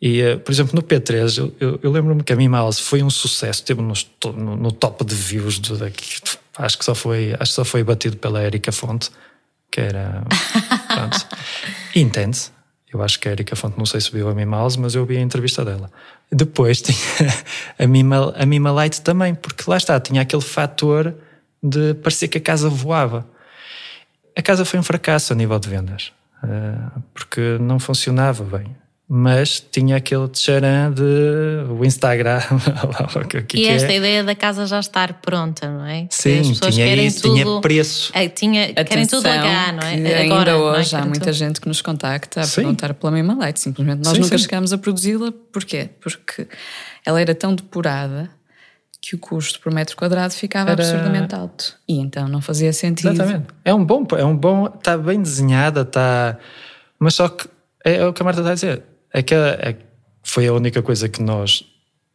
E, 0.00 0.36
por 0.44 0.52
exemplo, 0.52 0.74
no 0.74 0.82
P3, 0.82 1.38
eu, 1.38 1.54
eu, 1.58 1.80
eu 1.82 1.90
lembro-me 1.90 2.22
que 2.22 2.30
a 2.30 2.36
Mima 2.36 2.58
House 2.58 2.78
foi 2.78 3.02
um 3.02 3.08
sucesso, 3.08 3.64
teve 3.64 3.80
no, 3.80 3.94
no, 4.34 4.56
no 4.56 4.70
top 4.70 5.02
de 5.06 5.14
views 5.14 5.58
do, 5.58 5.78
daqui, 5.78 6.20
Acho 6.58 6.78
que 6.78 6.84
só 6.84 6.94
foi, 6.94 7.34
acho 7.38 7.50
que 7.52 7.56
só 7.56 7.64
foi 7.64 7.84
batido 7.84 8.16
pela 8.16 8.40
Érica 8.40 8.72
Fonte, 8.72 9.10
que 9.70 9.80
era 9.80 10.24
Pronto. 10.96 11.26
E 11.94 12.00
entende-se. 12.00 12.50
Eu 12.92 13.02
acho 13.02 13.18
que 13.20 13.28
a 13.28 13.32
Erika 13.32 13.54
Fonte, 13.54 13.76
não 13.76 13.84
sei 13.84 14.00
se 14.00 14.10
viu 14.10 14.28
a 14.28 14.34
Mimouse, 14.34 14.78
mas 14.78 14.94
eu 14.94 15.04
vi 15.04 15.16
a 15.18 15.20
entrevista 15.20 15.64
dela. 15.64 15.90
Depois 16.32 16.80
tinha 16.80 16.96
a 17.78 17.86
Mima, 17.86 18.32
a 18.34 18.46
Mima 18.46 18.70
Light 18.70 19.02
também, 19.02 19.34
porque 19.34 19.64
lá 19.68 19.76
está, 19.76 20.00
tinha 20.00 20.22
aquele 20.22 20.42
fator 20.42 21.14
de 21.62 21.94
parecer 21.94 22.28
que 22.28 22.38
a 22.38 22.40
casa 22.40 22.68
voava. 22.70 23.26
A 24.34 24.40
casa 24.40 24.64
foi 24.64 24.78
um 24.78 24.82
fracasso 24.82 25.32
a 25.32 25.36
nível 25.36 25.58
de 25.58 25.68
vendas, 25.68 26.12
eh, 26.42 27.00
porque 27.12 27.58
não 27.58 27.78
funcionava 27.78 28.44
bem 28.44 28.74
mas 29.08 29.64
tinha 29.70 29.96
aquele 29.96 30.26
tcharam 30.28 30.92
de 30.92 31.02
o 31.70 31.84
Instagram. 31.84 32.40
o 33.14 33.44
que 33.44 33.56
e 33.56 33.68
esta 33.68 33.92
é. 33.92 33.98
ideia 33.98 34.24
da 34.24 34.34
casa 34.34 34.66
já 34.66 34.80
estar 34.80 35.20
pronta, 35.20 35.70
não 35.70 35.86
é? 35.86 36.08
Sim, 36.10 36.40
as 36.40 36.48
pessoas 36.48 36.74
tinha 36.74 36.86
querem 36.88 37.06
isso, 37.06 37.22
tudo, 37.22 37.34
tinha 37.34 37.60
preço. 37.60 38.10
É, 38.12 38.28
tinha, 38.28 38.64
Atenção, 38.64 38.84
querem 38.84 39.06
tudo 39.06 39.28
lá, 39.28 39.72
não 39.72 39.82
é? 39.86 40.24
Agora, 40.24 40.54
ainda 40.54 40.58
hoje 40.58 40.96
é? 40.96 40.98
há 40.98 41.06
muita 41.06 41.32
gente 41.32 41.60
que 41.60 41.68
nos 41.68 41.80
contacta 41.80 42.40
a 42.40 42.44
sim. 42.44 42.62
perguntar 42.62 42.94
pela 42.94 43.12
mesma 43.12 43.38
leite. 43.38 43.60
Simplesmente 43.60 43.98
nós 44.04 44.16
sim, 44.16 44.22
nunca 44.22 44.36
sim. 44.36 44.42
chegámos 44.42 44.72
a 44.72 44.78
produzi-la. 44.78 45.32
Porquê? 45.52 45.88
Porque 46.00 46.48
ela 47.04 47.20
era 47.20 47.34
tão 47.34 47.54
depurada 47.54 48.28
que 49.00 49.14
o 49.14 49.18
custo 49.18 49.60
por 49.60 49.72
metro 49.72 49.96
quadrado 49.96 50.34
ficava 50.34 50.72
era... 50.72 50.82
absurdamente 50.82 51.32
alto. 51.32 51.76
E 51.86 52.00
então 52.00 52.26
não 52.26 52.40
fazia 52.40 52.72
sentido. 52.72 53.12
Exatamente. 53.12 53.46
É 53.64 53.72
um 53.72 53.84
bom, 53.84 54.04
é 54.18 54.24
um 54.24 54.36
bom, 54.36 54.66
está 54.66 54.98
bem 54.98 55.22
desenhada, 55.22 55.82
está. 55.82 56.36
Mas 56.98 57.14
só 57.14 57.28
que 57.28 57.46
é, 57.84 57.98
é 57.98 58.06
o 58.06 58.12
que 58.12 58.20
a 58.20 58.24
Marta 58.24 58.40
está 58.40 58.50
a 58.50 58.54
dizer 58.54 58.95
Aquela 59.16 59.48
é, 59.52 59.74
foi 60.22 60.46
a 60.46 60.52
única 60.52 60.82
coisa 60.82 61.08
que 61.08 61.22
nós 61.22 61.64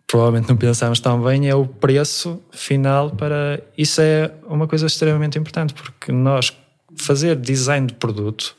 provavelmente 0.06 0.50
não 0.50 0.56
pensámos 0.56 1.00
tão 1.00 1.24
bem, 1.24 1.50
é 1.50 1.56
o 1.56 1.66
preço 1.66 2.40
final 2.52 3.10
para. 3.10 3.60
Isso 3.76 4.02
é 4.02 4.32
uma 4.46 4.68
coisa 4.68 4.86
extremamente 4.86 5.40
importante, 5.40 5.74
porque 5.74 6.12
nós 6.12 6.56
fazer 6.96 7.36
design 7.38 7.88
de 7.88 7.96
produto 7.96 8.56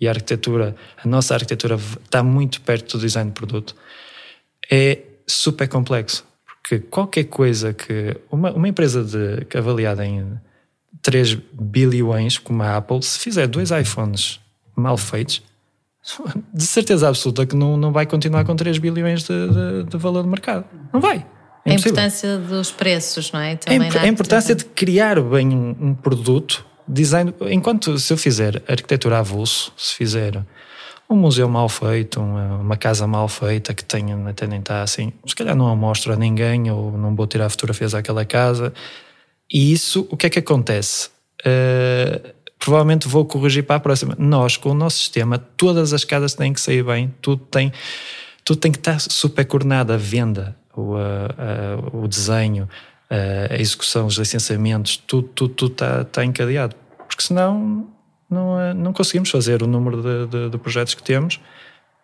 e 0.00 0.08
a 0.08 0.10
arquitetura, 0.10 0.74
a 0.96 1.06
nossa 1.06 1.34
arquitetura 1.34 1.76
está 1.76 2.20
muito 2.20 2.60
perto 2.62 2.96
do 2.96 3.00
design 3.00 3.30
de 3.30 3.34
produto, 3.34 3.76
é 4.68 4.98
super 5.24 5.68
complexo. 5.68 6.24
Porque 6.60 6.80
qualquer 6.80 7.24
coisa 7.24 7.72
que. 7.72 8.16
Uma, 8.28 8.50
uma 8.50 8.66
empresa 8.66 9.04
de, 9.04 9.46
avaliada 9.56 10.04
em 10.04 10.36
3 11.00 11.34
bilhões, 11.52 12.38
como 12.38 12.60
a 12.64 12.76
Apple, 12.76 13.00
se 13.02 13.20
fizer 13.20 13.46
dois 13.46 13.70
iPhones 13.70 14.40
mal 14.74 14.96
feitos, 14.96 15.42
de 16.52 16.66
certeza 16.66 17.08
absoluta 17.08 17.46
que 17.46 17.56
não, 17.56 17.76
não 17.76 17.92
vai 17.92 18.06
continuar 18.06 18.44
com 18.44 18.54
3 18.54 18.78
bilhões 18.78 19.22
de, 19.22 19.48
de, 19.48 19.84
de 19.84 19.96
valor 19.96 20.22
de 20.22 20.28
mercado. 20.28 20.64
Não 20.92 21.00
vai. 21.00 21.26
É 21.64 21.72
a 21.72 21.74
importância 21.74 22.36
dos 22.36 22.70
preços, 22.70 23.32
não 23.32 23.40
é? 23.40 23.56
Também 23.56 23.88
a, 23.88 24.02
a 24.02 24.06
importância 24.06 24.54
de 24.54 24.66
criar 24.66 25.18
bem 25.20 25.48
um, 25.48 25.76
um, 25.80 25.94
produto, 25.94 26.64
design. 26.86 27.34
Enquanto 27.48 27.98
se 27.98 28.12
eu 28.12 28.18
fizer 28.18 28.62
arquitetura 28.68 29.18
avulso, 29.18 29.72
se 29.76 29.94
fizer 29.94 30.44
um 31.08 31.16
museu 31.16 31.48
mal 31.48 31.68
feito, 31.70 32.20
uma, 32.20 32.56
uma 32.58 32.76
casa 32.76 33.06
mal 33.06 33.28
feita 33.28 33.72
que 33.72 33.82
tenha 33.82 34.14
até 34.28 34.46
nem 34.46 34.60
está 34.60 34.82
assim, 34.82 35.12
se 35.26 35.34
calhar 35.34 35.56
não 35.56 35.68
a 35.68 35.76
mostro 35.76 36.12
a 36.12 36.16
ninguém 36.16 36.70
ou 36.70 36.92
não 36.92 37.14
vou 37.14 37.26
tirar 37.26 37.48
fotografias 37.48 37.94
àquela 37.94 38.26
casa. 38.26 38.72
E 39.50 39.72
isso, 39.72 40.06
o 40.10 40.16
que 40.18 40.26
é 40.26 40.30
que 40.30 40.38
acontece? 40.38 41.08
Uh, 41.40 42.34
provavelmente 42.64 43.06
vou 43.06 43.26
corrigir 43.26 43.62
para 43.62 43.76
a 43.76 43.80
próxima. 43.80 44.16
Nós, 44.18 44.56
com 44.56 44.70
o 44.70 44.74
nosso 44.74 44.96
sistema, 44.96 45.36
todas 45.36 45.92
as 45.92 46.02
casas 46.02 46.32
têm 46.32 46.50
que 46.50 46.60
sair 46.60 46.82
bem, 46.82 47.14
tudo 47.20 47.44
tem, 47.44 47.70
tudo 48.42 48.58
tem 48.58 48.72
que 48.72 48.78
estar 48.78 48.98
super 48.98 49.44
coordenado, 49.44 49.92
a 49.92 49.98
venda, 49.98 50.56
o, 50.74 50.96
a, 50.96 51.02
a, 51.02 51.96
o 51.96 52.08
desenho, 52.08 52.66
a, 53.10 53.54
execução, 53.60 54.06
os 54.06 54.16
licenciamentos, 54.16 54.96
tudo, 54.96 55.28
tudo, 55.28 55.52
tudo 55.52 55.72
está, 55.72 56.00
está 56.00 56.24
encadeado. 56.24 56.74
Porque 57.06 57.22
senão 57.22 57.86
não, 58.30 58.72
não 58.72 58.92
conseguimos 58.94 59.28
fazer 59.28 59.62
o 59.62 59.66
número 59.66 60.00
de, 60.00 60.26
de, 60.26 60.48
de 60.48 60.56
projetos 60.56 60.94
que 60.94 61.02
temos 61.02 61.38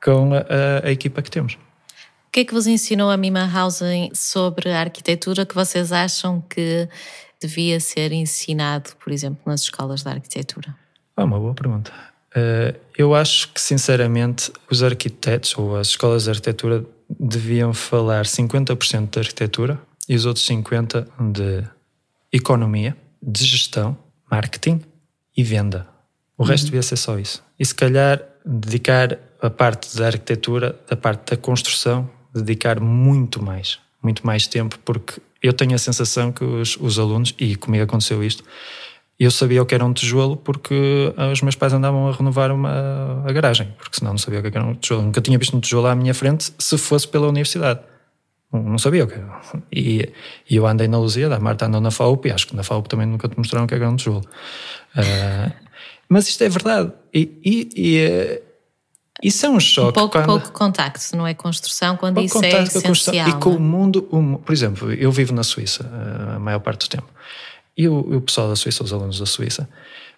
com 0.05 0.35
a, 0.35 0.87
a, 0.87 0.91
equipa 0.93 1.23
que 1.23 1.31
temos. 1.31 1.55
O 1.55 2.33
que 2.33 2.41
é 2.41 2.45
que 2.45 2.53
vos 2.53 2.67
ensinou 2.67 3.11
a 3.11 3.17
Mima 3.17 3.51
Housing 3.51 4.11
sobre 4.13 4.71
a 4.71 4.81
arquitetura 4.81 5.47
que 5.47 5.55
vocês 5.55 5.91
acham 5.91 6.43
que 6.43 6.87
devia 7.41 7.80
ser 7.80 8.12
ensinado, 8.12 8.91
por 9.03 9.12
exemplo, 9.12 9.41
nas 9.47 9.62
escolas 9.62 10.03
de 10.03 10.09
arquitetura? 10.09 10.74
É 11.16 11.24
uma 11.24 11.38
boa 11.38 11.55
pergunta. 11.55 11.93
Uh, 12.30 12.78
eu 12.97 13.14
acho 13.14 13.53
que, 13.53 13.61
sinceramente, 13.61 14.53
os 14.70 14.82
arquitetos 14.82 15.57
ou 15.57 15.76
as 15.76 15.88
escolas 15.88 16.24
de 16.24 16.30
arquitetura 16.30 16.84
deviam 17.18 17.74
falar 17.74 18.24
50% 18.24 19.11
de 19.11 19.18
arquitetura 19.18 19.80
e 20.09 20.14
os 20.14 20.26
outros 20.26 20.47
50% 20.47 21.07
de 21.32 21.64
economia, 22.32 22.97
de 23.20 23.45
gestão, 23.45 23.97
marketing 24.30 24.80
e 25.36 25.43
venda. 25.43 25.88
O 26.38 26.45
resto 26.45 26.64
uhum. 26.64 26.70
devia 26.70 26.82
ser 26.82 26.97
só 26.97 27.18
isso. 27.18 27.43
E 27.59 27.64
se 27.64 27.74
calhar 27.74 28.22
dedicar 28.45 29.18
a 29.43 29.51
parte 29.51 29.97
da 29.97 30.07
arquitetura, 30.07 30.78
da 30.88 30.97
parte 30.97 31.30
da 31.30 31.36
construção, 31.36 32.09
dedicar 32.32 32.80
muito 32.80 33.43
mais, 33.43 33.78
muito 34.03 34.24
mais 34.26 34.47
tempo, 34.47 34.78
porque 34.84 35.20
eu 35.43 35.53
tenho 35.53 35.74
a 35.74 35.78
sensação 35.78 36.32
que 36.32 36.45
os, 36.45 36.76
os 36.76 36.99
alunos, 36.99 37.34
e 37.38 37.57
comigo 37.57 37.84
aconteceu 37.84 38.22
isto, 38.22 38.45
eu 39.18 39.30
sabia 39.30 39.62
o 39.62 39.66
que 39.66 39.74
era 39.74 39.84
um 39.84 39.93
tijolo 39.93 40.36
porque 40.36 41.12
ah, 41.14 41.30
os 41.30 41.43
meus 41.43 41.55
pais 41.55 41.74
andavam 41.74 42.09
a 42.09 42.12
renovar 42.12 42.51
uma, 42.51 43.22
a 43.26 43.32
garagem, 43.32 43.74
porque 43.76 43.99
senão 43.99 44.12
não 44.12 44.18
sabia 44.18 44.41
o 44.41 44.43
que 44.43 44.49
era 44.49 44.64
um 44.64 44.74
tijolo. 44.74 45.03
Nunca 45.03 45.20
tinha 45.20 45.38
visto 45.38 45.55
um 45.55 45.61
tijolo 45.61 45.88
à 45.88 45.95
minha 45.95 46.14
frente 46.14 46.53
se 46.59 46.78
fosse 46.78 47.07
pela 47.07 47.28
universidade. 47.28 47.80
Não 48.51 48.78
sabia 48.78 49.05
o 49.05 49.07
que 49.07 49.14
era. 49.14 49.41
E, 49.70 50.11
e 50.49 50.57
eu 50.57 50.66
andei 50.66 50.88
na 50.88 50.99
Luzia, 50.99 51.32
a 51.32 51.38
Marta 51.38 51.66
andou 51.66 51.80
na 51.80 51.91
FAUP, 51.91 52.26
e 52.26 52.32
acho 52.32 52.49
que 52.49 52.57
na 52.57 52.64
FAUP 52.64 52.88
também 52.88 53.07
nunca 53.07 53.28
te 53.28 53.36
mostraram 53.36 53.66
o 53.66 53.68
que 53.68 53.74
era 53.74 53.88
um 53.88 53.95
tijolo. 53.95 54.24
Uh, 54.97 55.53
mas 56.09 56.26
isto 56.26 56.43
é 56.43 56.49
verdade. 56.49 56.91
E, 57.14 57.38
e, 57.45 57.68
e 57.76 58.43
isso 59.23 59.45
é 59.45 59.51
um 59.51 59.61
choque. 59.61 59.93
Pouco, 59.93 60.12
quando... 60.12 60.27
pouco 60.27 60.53
contacto, 60.53 61.16
não 61.16 61.27
é 61.27 61.35
construção, 61.35 61.97
quando 61.97 62.14
pouco 62.14 62.27
isso 62.27 62.45
é 62.45 62.62
essencial. 62.62 63.29
E 63.29 63.33
com 63.35 63.51
o 63.51 63.61
mundo, 63.61 64.09
o, 64.11 64.39
por 64.39 64.53
exemplo, 64.53 64.93
eu 64.93 65.12
vivo 65.12 65.35
na 65.35 65.43
Suíça 65.43 65.91
eh, 65.93 66.37
a 66.37 66.39
maior 66.39 66.61
parte 66.61 66.87
do 66.87 66.89
tempo. 66.89 67.09
E 67.77 67.89
o, 67.89 67.99
o 67.99 68.21
pessoal 68.21 68.49
da 68.49 68.57
Suíça, 68.57 68.83
os 68.83 68.93
alunos 68.93 69.18
da 69.18 69.27
Suíça, 69.27 69.68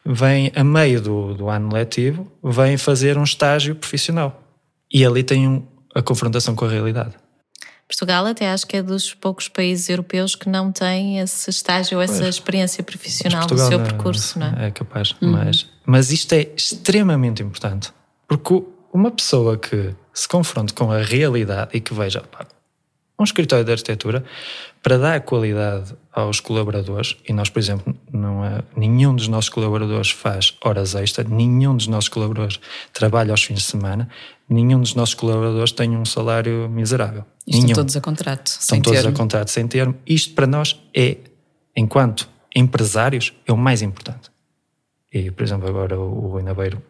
vêm, 0.04 0.52
a 0.54 0.64
meio 0.64 1.00
do, 1.00 1.34
do 1.34 1.48
ano 1.48 1.72
letivo, 1.72 2.30
vêm 2.42 2.76
fazer 2.76 3.18
um 3.18 3.24
estágio 3.24 3.74
profissional. 3.74 4.42
E 4.92 5.04
ali 5.04 5.22
tem 5.22 5.48
um, 5.48 5.62
a 5.94 6.02
confrontação 6.02 6.54
com 6.54 6.64
a 6.64 6.68
realidade. 6.68 7.14
Portugal 7.88 8.24
até 8.24 8.50
acho 8.50 8.66
que 8.66 8.78
é 8.78 8.82
dos 8.82 9.12
poucos 9.12 9.48
países 9.48 9.88
europeus 9.90 10.34
que 10.34 10.48
não 10.48 10.72
tem 10.72 11.18
esse 11.18 11.50
estágio, 11.50 12.00
essa 12.00 12.22
pois, 12.22 12.34
experiência 12.36 12.82
profissional 12.82 13.46
do 13.46 13.58
seu 13.58 13.78
percurso, 13.80 14.38
não 14.38 14.46
é? 14.46 14.68
É 14.68 14.70
capaz, 14.70 15.14
uhum. 15.20 15.32
mas, 15.32 15.66
mas 15.84 16.10
isto 16.10 16.32
é 16.32 16.48
extremamente 16.56 17.42
importante, 17.42 17.92
porque 18.26 18.64
uma 18.92 19.10
pessoa 19.10 19.56
que 19.56 19.94
se 20.12 20.28
confronte 20.28 20.72
com 20.74 20.90
a 20.90 21.02
realidade 21.02 21.70
e 21.74 21.80
que 21.80 21.94
veja 21.94 22.20
pá, 22.20 22.46
um 23.18 23.24
escritório 23.24 23.64
de 23.64 23.72
arquitetura 23.72 24.24
para 24.82 24.98
dar 24.98 25.20
qualidade 25.20 25.94
aos 26.12 26.40
colaboradores, 26.40 27.16
e 27.26 27.32
nós, 27.32 27.48
por 27.48 27.60
exemplo, 27.60 27.94
não 28.12 28.44
é, 28.44 28.62
nenhum 28.76 29.14
dos 29.14 29.28
nossos 29.28 29.48
colaboradores 29.48 30.10
faz 30.10 30.56
horas 30.62 30.94
extra, 30.94 31.24
nenhum 31.24 31.76
dos 31.76 31.86
nossos 31.86 32.08
colaboradores 32.08 32.58
trabalha 32.92 33.30
aos 33.30 33.44
fins 33.44 33.60
de 33.60 33.64
semana, 33.64 34.08
nenhum 34.48 34.80
dos 34.80 34.94
nossos 34.94 35.14
colaboradores 35.14 35.70
tem 35.72 35.96
um 35.96 36.04
salário 36.04 36.68
miserável. 36.68 37.24
Estão 37.46 37.72
todos 37.74 37.96
a 37.96 38.00
contrato. 38.00 38.46
Estão 38.48 38.80
todos 38.80 39.00
termo. 39.00 39.14
a 39.14 39.18
contrato 39.18 39.48
sem 39.48 39.68
termo. 39.68 39.94
Isto 40.04 40.34
para 40.34 40.46
nós 40.46 40.80
é, 40.94 41.16
enquanto 41.76 42.28
empresários, 42.54 43.32
é 43.46 43.52
o 43.52 43.56
mais 43.56 43.82
importante. 43.82 44.30
E, 45.12 45.30
por 45.30 45.42
exemplo, 45.42 45.68
agora 45.68 45.98
o 45.98 46.28
Rui 46.28 46.42
Nabeiro 46.42 46.82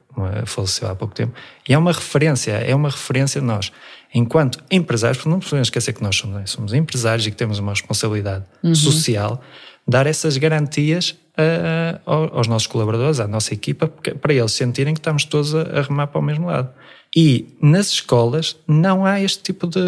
faleceu 0.46 0.88
há 0.88 0.94
pouco 0.94 1.14
tempo, 1.14 1.32
e 1.68 1.72
é 1.72 1.78
uma 1.78 1.92
referência, 1.92 2.52
é 2.52 2.74
uma 2.74 2.88
referência 2.88 3.40
de 3.40 3.46
nós, 3.46 3.72
enquanto 4.14 4.62
empresários, 4.70 5.18
porque 5.18 5.30
não 5.30 5.40
podemos 5.40 5.68
esquecer 5.68 5.92
que 5.92 6.02
nós 6.02 6.16
somos, 6.16 6.36
né, 6.36 6.46
somos 6.46 6.72
empresários 6.74 7.26
e 7.26 7.30
que 7.30 7.36
temos 7.36 7.58
uma 7.58 7.72
responsabilidade 7.72 8.44
uhum. 8.62 8.74
social, 8.74 9.42
dar 9.86 10.06
essas 10.06 10.36
garantias 10.36 11.10
uh, 11.10 12.32
aos 12.32 12.46
nossos 12.46 12.66
colaboradores, 12.66 13.20
à 13.20 13.26
nossa 13.26 13.52
equipa, 13.54 13.88
para 13.88 14.32
eles 14.32 14.52
sentirem 14.52 14.94
que 14.94 15.00
estamos 15.00 15.24
todos 15.24 15.54
a, 15.54 15.62
a, 15.62 15.82
remar 15.82 16.08
para 16.08 16.18
o 16.18 16.22
mesmo 16.22 16.46
lado. 16.46 16.70
E 17.14 17.54
nas 17.60 17.88
escolas 17.88 18.56
não 18.66 19.04
há 19.04 19.20
este 19.20 19.42
tipo 19.42 19.66
de, 19.66 19.80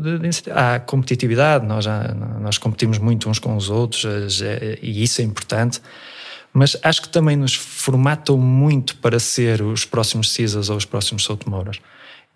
de, 0.00 0.18
de 0.18 0.50
há 0.50 0.80
competitividade, 0.80 1.64
nós, 1.64 1.86
nós 2.40 2.58
competimos 2.58 2.98
muito 2.98 3.28
uns 3.28 3.38
com 3.38 3.56
os 3.56 3.70
outros 3.70 4.04
e 4.82 5.02
isso 5.02 5.20
é 5.20 5.24
importante, 5.24 5.80
mas 6.54 6.76
acho 6.84 7.02
que 7.02 7.08
também 7.08 7.36
nos 7.36 7.56
formatam 7.56 8.38
muito 8.38 8.96
para 8.98 9.18
ser 9.18 9.60
os 9.60 9.84
próximos 9.84 10.30
CISAs 10.30 10.70
ou 10.70 10.76
os 10.76 10.84
próximos 10.84 11.24
Soutomoras. 11.24 11.80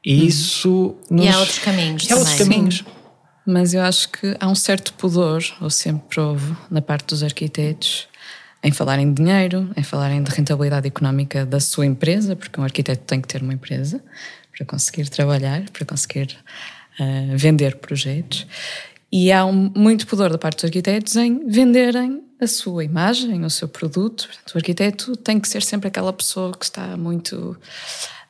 E 0.04 0.18
uhum. 0.18 0.26
isso. 0.26 0.96
Nos... 1.08 1.24
E 1.24 1.28
há 1.28 1.38
outros 1.38 1.58
caminhos. 1.60 2.10
Há 2.10 2.16
outros 2.16 2.34
caminhos. 2.34 2.84
Mas 3.46 3.72
eu 3.72 3.80
acho 3.80 4.10
que 4.10 4.36
há 4.40 4.48
um 4.48 4.56
certo 4.56 4.92
pudor, 4.94 5.42
ou 5.60 5.70
sempre 5.70 6.20
houve, 6.20 6.54
na 6.68 6.82
parte 6.82 7.06
dos 7.06 7.22
arquitetos, 7.22 8.08
em 8.62 8.72
falar 8.72 8.98
em 8.98 9.14
dinheiro, 9.14 9.70
em 9.76 9.84
falarem 9.84 10.20
de 10.20 10.30
rentabilidade 10.32 10.88
económica 10.88 11.46
da 11.46 11.60
sua 11.60 11.86
empresa, 11.86 12.34
porque 12.34 12.60
um 12.60 12.64
arquiteto 12.64 13.04
tem 13.04 13.20
que 13.20 13.28
ter 13.28 13.40
uma 13.40 13.54
empresa 13.54 14.02
para 14.54 14.66
conseguir 14.66 15.08
trabalhar, 15.08 15.62
para 15.70 15.86
conseguir 15.86 16.36
uh, 16.98 17.36
vender 17.36 17.76
projetos. 17.76 18.46
E 19.12 19.30
há 19.30 19.46
um, 19.46 19.72
muito 19.74 20.08
pudor 20.08 20.30
da 20.30 20.38
parte 20.38 20.56
dos 20.56 20.64
arquitetos 20.64 21.14
em 21.14 21.48
venderem 21.48 22.27
a 22.40 22.46
sua 22.46 22.84
imagem, 22.84 23.44
o 23.44 23.50
seu 23.50 23.68
produto. 23.68 24.26
Portanto, 24.26 24.54
o 24.54 24.58
arquiteto 24.58 25.16
tem 25.16 25.40
que 25.40 25.48
ser 25.48 25.62
sempre 25.62 25.88
aquela 25.88 26.12
pessoa 26.12 26.52
que 26.52 26.64
está 26.64 26.96
muito 26.96 27.56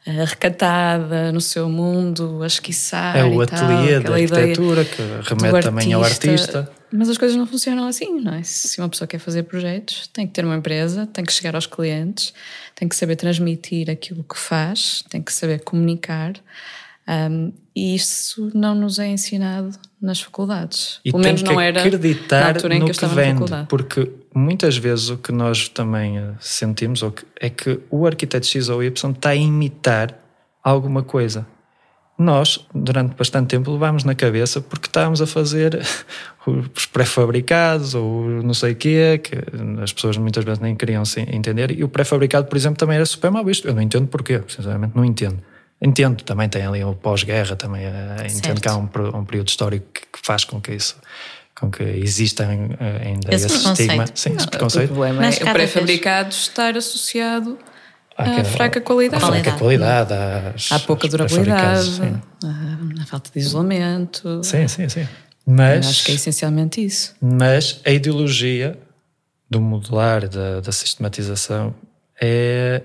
eh, 0.07 0.25
recatada 0.25 1.31
no 1.33 1.41
seu 1.41 1.69
mundo, 1.69 2.43
a 2.43 2.47
esquiçar. 2.47 3.17
É 3.17 3.25
o 3.25 3.41
ateliê 3.41 4.01
da 4.01 4.15
arquitetura 4.15 4.85
que 4.85 5.03
remete 5.23 5.61
também 5.63 5.93
ao 5.93 6.03
artista. 6.03 6.71
Mas 6.91 7.11
as 7.11 7.19
coisas 7.19 7.37
não 7.37 7.47
funcionam 7.47 7.87
assim, 7.87 8.19
não 8.19 8.33
é? 8.33 8.43
Se 8.43 8.79
uma 8.81 8.89
pessoa 8.89 9.07
quer 9.07 9.19
fazer 9.19 9.43
projetos, 9.43 10.09
tem 10.09 10.27
que 10.27 10.33
ter 10.33 10.47
uma 10.47 10.57
empresa, 10.57 11.07
tem 11.07 11.23
que 11.23 11.33
chegar 11.33 11.55
aos 11.55 11.67
clientes, 11.67 12.33
tem 12.75 12.89
que 12.89 12.97
saber 12.97 13.17
transmitir 13.17 13.91
aquilo 13.91 14.25
que 14.25 14.39
faz, 14.39 15.05
tem 15.11 15.21
que 15.21 15.31
saber 15.31 15.61
comunicar. 15.61 16.33
Um, 17.07 17.53
e 17.79 17.95
isso 17.95 18.51
não 18.55 18.75
nos 18.75 18.99
é 18.99 19.07
ensinado 19.07 19.71
nas 20.03 20.21
faculdades. 20.21 20.99
E 21.05 21.13
Pelo 21.13 21.23
menos 21.23 21.43
não 21.43 21.61
era 21.61 21.79
acreditar 21.79 22.55
no 22.55 22.87
que, 22.87 22.93
que 22.93 23.07
vende, 23.07 23.45
porque 23.69 24.11
muitas 24.35 24.77
vezes 24.77 25.11
o 25.11 25.17
que 25.17 25.31
nós 25.31 25.69
também 25.69 26.19
eh, 26.19 26.33
sentimos 26.41 27.05
é 27.41 27.49
que 27.49 27.79
o 27.89 28.05
arquiteto 28.05 28.47
X 28.47 28.69
ou 28.69 28.83
Y 28.83 29.11
está 29.13 29.31
a 29.31 29.37
imitar 29.37 30.13
alguma 30.63 31.05
coisa. 31.05 31.47
Nós, 32.19 32.67
durante 32.75 33.15
bastante 33.15 33.47
tempo, 33.51 33.71
levámos 33.71 34.03
na 34.03 34.13
cabeça 34.13 34.61
porque 34.61 34.89
estávamos 34.89 35.23
a 35.23 35.27
fazer 35.27 35.81
os 36.45 36.87
pré-fabricados 36.87 37.95
ou 37.95 38.25
não 38.43 38.55
sei 38.55 38.73
o 38.73 38.77
quê, 38.77 39.21
que 39.23 39.37
as 39.81 39.93
pessoas 39.93 40.17
muitas 40.17 40.45
vezes 40.45 40.59
nem 40.59 40.75
queriam 40.75 41.05
entender. 41.29 41.71
E 41.79 41.85
o 41.85 41.89
pré-fabricado, 41.89 42.49
por 42.49 42.57
exemplo, 42.57 42.77
também 42.77 42.97
era 42.97 43.07
super 43.07 43.31
mal 43.31 43.45
visto. 43.45 43.69
Eu 43.69 43.75
não 43.75 43.83
entendo 43.83 44.09
porquê, 44.09 44.43
sinceramente, 44.49 44.97
não 44.97 45.05
entendo. 45.05 45.39
Entendo, 45.81 46.25
também 46.25 46.49
tem 46.49 46.67
ali 46.67 46.83
o 46.83 46.95
pós-guerra, 46.95 47.55
também 47.55 47.87
uh, 47.87 48.27
entendo 48.37 48.61
que 48.61 48.69
há 48.69 48.77
um, 48.77 48.89
um, 49.15 49.25
período 49.25 49.49
histórico 49.49 49.87
que, 49.93 50.19
faz 50.21 50.45
com 50.45 50.61
que 50.61 50.73
isso 50.73 50.97
com 51.59 51.71
que 51.71 51.83
exista 51.83 52.47
ainda 52.47 53.35
esse, 53.35 53.47
esse 53.47 53.69
estigma. 53.69 54.05
Sim, 54.15 54.35
esse 54.37 54.47
preconceito. 54.47 54.91
O 54.91 54.95
problema 54.95 55.27
é 55.27 55.31
o 55.31 55.53
pré-fabricado 55.53 56.31
estar 56.31 56.77
associado 56.77 57.59
à 58.17 58.45
fraca 58.45 58.81
qualidade. 58.81 59.25
À 59.25 59.27
fraca 59.27 59.53
qualidade, 59.53 60.13
às, 60.13 60.73
à 60.73 60.79
pouca 60.79 61.09
durabilidade, 61.09 62.01
à 63.01 63.07
falta 63.07 63.31
de 63.33 63.39
isolamento. 63.41 64.41
Sim, 64.45 64.69
sim, 64.69 64.89
sim. 64.89 65.07
Mas, 65.45 65.87
acho 65.87 66.05
que 66.05 66.13
é 66.13 66.15
essencialmente 66.15 66.85
isso. 66.85 67.15
Mas 67.21 67.81
a 67.85 67.91
ideologia 67.91 68.79
do 69.49 69.61
modular, 69.61 70.29
da, 70.29 70.61
da 70.61 70.73
sistematização, 70.73 71.75
é, 72.21 72.83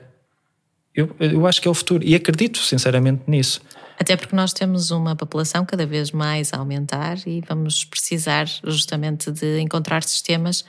eu, 0.95 1.15
eu 1.19 1.47
acho 1.47 1.61
que 1.61 1.67
é 1.67 1.71
o 1.71 1.73
futuro 1.73 2.03
e 2.03 2.15
acredito 2.15 2.59
sinceramente 2.59 3.23
nisso. 3.27 3.61
Até 3.99 4.15
porque 4.17 4.35
nós 4.35 4.53
temos 4.53 4.91
uma 4.91 5.15
população 5.15 5.65
cada 5.65 5.85
vez 5.85 6.11
mais 6.11 6.53
a 6.53 6.57
aumentar 6.57 7.17
e 7.27 7.41
vamos 7.47 7.85
precisar 7.85 8.47
justamente 8.63 9.31
de 9.31 9.59
encontrar 9.59 10.03
sistemas 10.03 10.65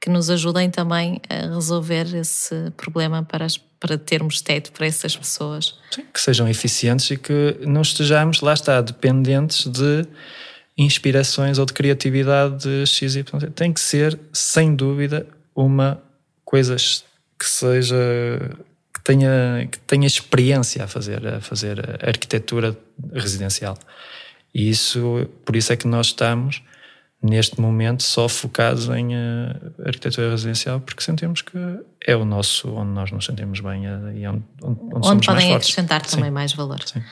que 0.00 0.10
nos 0.10 0.28
ajudem 0.28 0.68
também 0.68 1.20
a 1.30 1.54
resolver 1.54 2.14
esse 2.14 2.70
problema 2.76 3.22
para, 3.22 3.46
as, 3.46 3.56
para 3.56 3.96
termos 3.96 4.42
teto 4.42 4.70
para 4.72 4.86
essas 4.86 5.16
pessoas. 5.16 5.76
Sim, 5.90 6.04
que 6.12 6.20
sejam 6.20 6.46
eficientes 6.46 7.10
e 7.10 7.16
que 7.16 7.56
não 7.60 7.80
estejamos, 7.80 8.42
lá 8.42 8.52
está, 8.52 8.82
dependentes 8.82 9.66
de 9.66 10.06
inspirações 10.76 11.58
ou 11.58 11.64
de 11.64 11.72
criatividade 11.72 12.64
de 12.64 12.86
XY. 12.86 13.24
Tem 13.54 13.72
que 13.72 13.80
ser, 13.80 14.18
sem 14.32 14.74
dúvida, 14.74 15.26
uma 15.54 16.02
coisa 16.44 16.76
que 16.76 17.46
seja 17.46 17.96
tenha, 19.04 19.68
que 19.70 19.78
tenha 19.80 20.06
experiência 20.06 20.82
a 20.82 20.88
fazer, 20.88 21.26
a 21.26 21.40
fazer 21.40 21.78
arquitetura 22.02 22.76
residencial. 23.12 23.78
E 24.54 24.68
isso, 24.70 25.28
por 25.44 25.54
isso 25.54 25.72
é 25.72 25.76
que 25.76 25.86
nós 25.86 26.06
estamos 26.06 26.62
neste 27.22 27.60
momento 27.60 28.02
só 28.02 28.28
focados 28.28 28.88
em 28.88 29.14
uh, 29.14 29.86
arquitetura 29.86 30.30
residencial 30.30 30.78
porque 30.80 31.02
sentimos 31.02 31.40
que 31.40 31.56
é 32.06 32.14
o 32.14 32.22
nosso 32.22 32.68
onde 32.74 32.90
nós 32.90 33.10
nos 33.10 33.24
sentimos 33.24 33.60
bem 33.60 33.86
uh, 33.86 34.12
e 34.12 34.26
onde, 34.26 34.42
onde, 34.62 34.80
onde, 34.92 35.08
onde 35.08 35.26
podem 35.26 35.54
acrescentar 35.54 36.02
também 36.02 36.30
mais 36.30 36.52
valor. 36.52 36.80
Sim. 36.84 37.02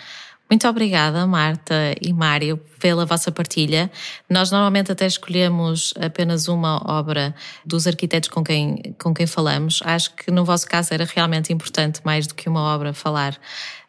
Muito 0.52 0.68
obrigada, 0.68 1.26
Marta 1.26 1.94
e 1.98 2.12
Mário, 2.12 2.60
pela 2.78 3.06
vossa 3.06 3.32
partilha. 3.32 3.90
Nós 4.28 4.50
normalmente 4.50 4.92
até 4.92 5.06
escolhemos 5.06 5.94
apenas 5.98 6.46
uma 6.46 6.76
obra 6.92 7.34
dos 7.64 7.86
arquitetos 7.86 8.28
com 8.28 8.44
quem, 8.44 8.94
com 9.02 9.14
quem 9.14 9.26
falamos. 9.26 9.80
Acho 9.82 10.14
que 10.14 10.30
no 10.30 10.44
vosso 10.44 10.68
caso 10.68 10.92
era 10.92 11.06
realmente 11.06 11.54
importante, 11.54 12.02
mais 12.04 12.26
do 12.26 12.34
que 12.34 12.50
uma 12.50 12.60
obra, 12.60 12.92
falar 12.92 13.40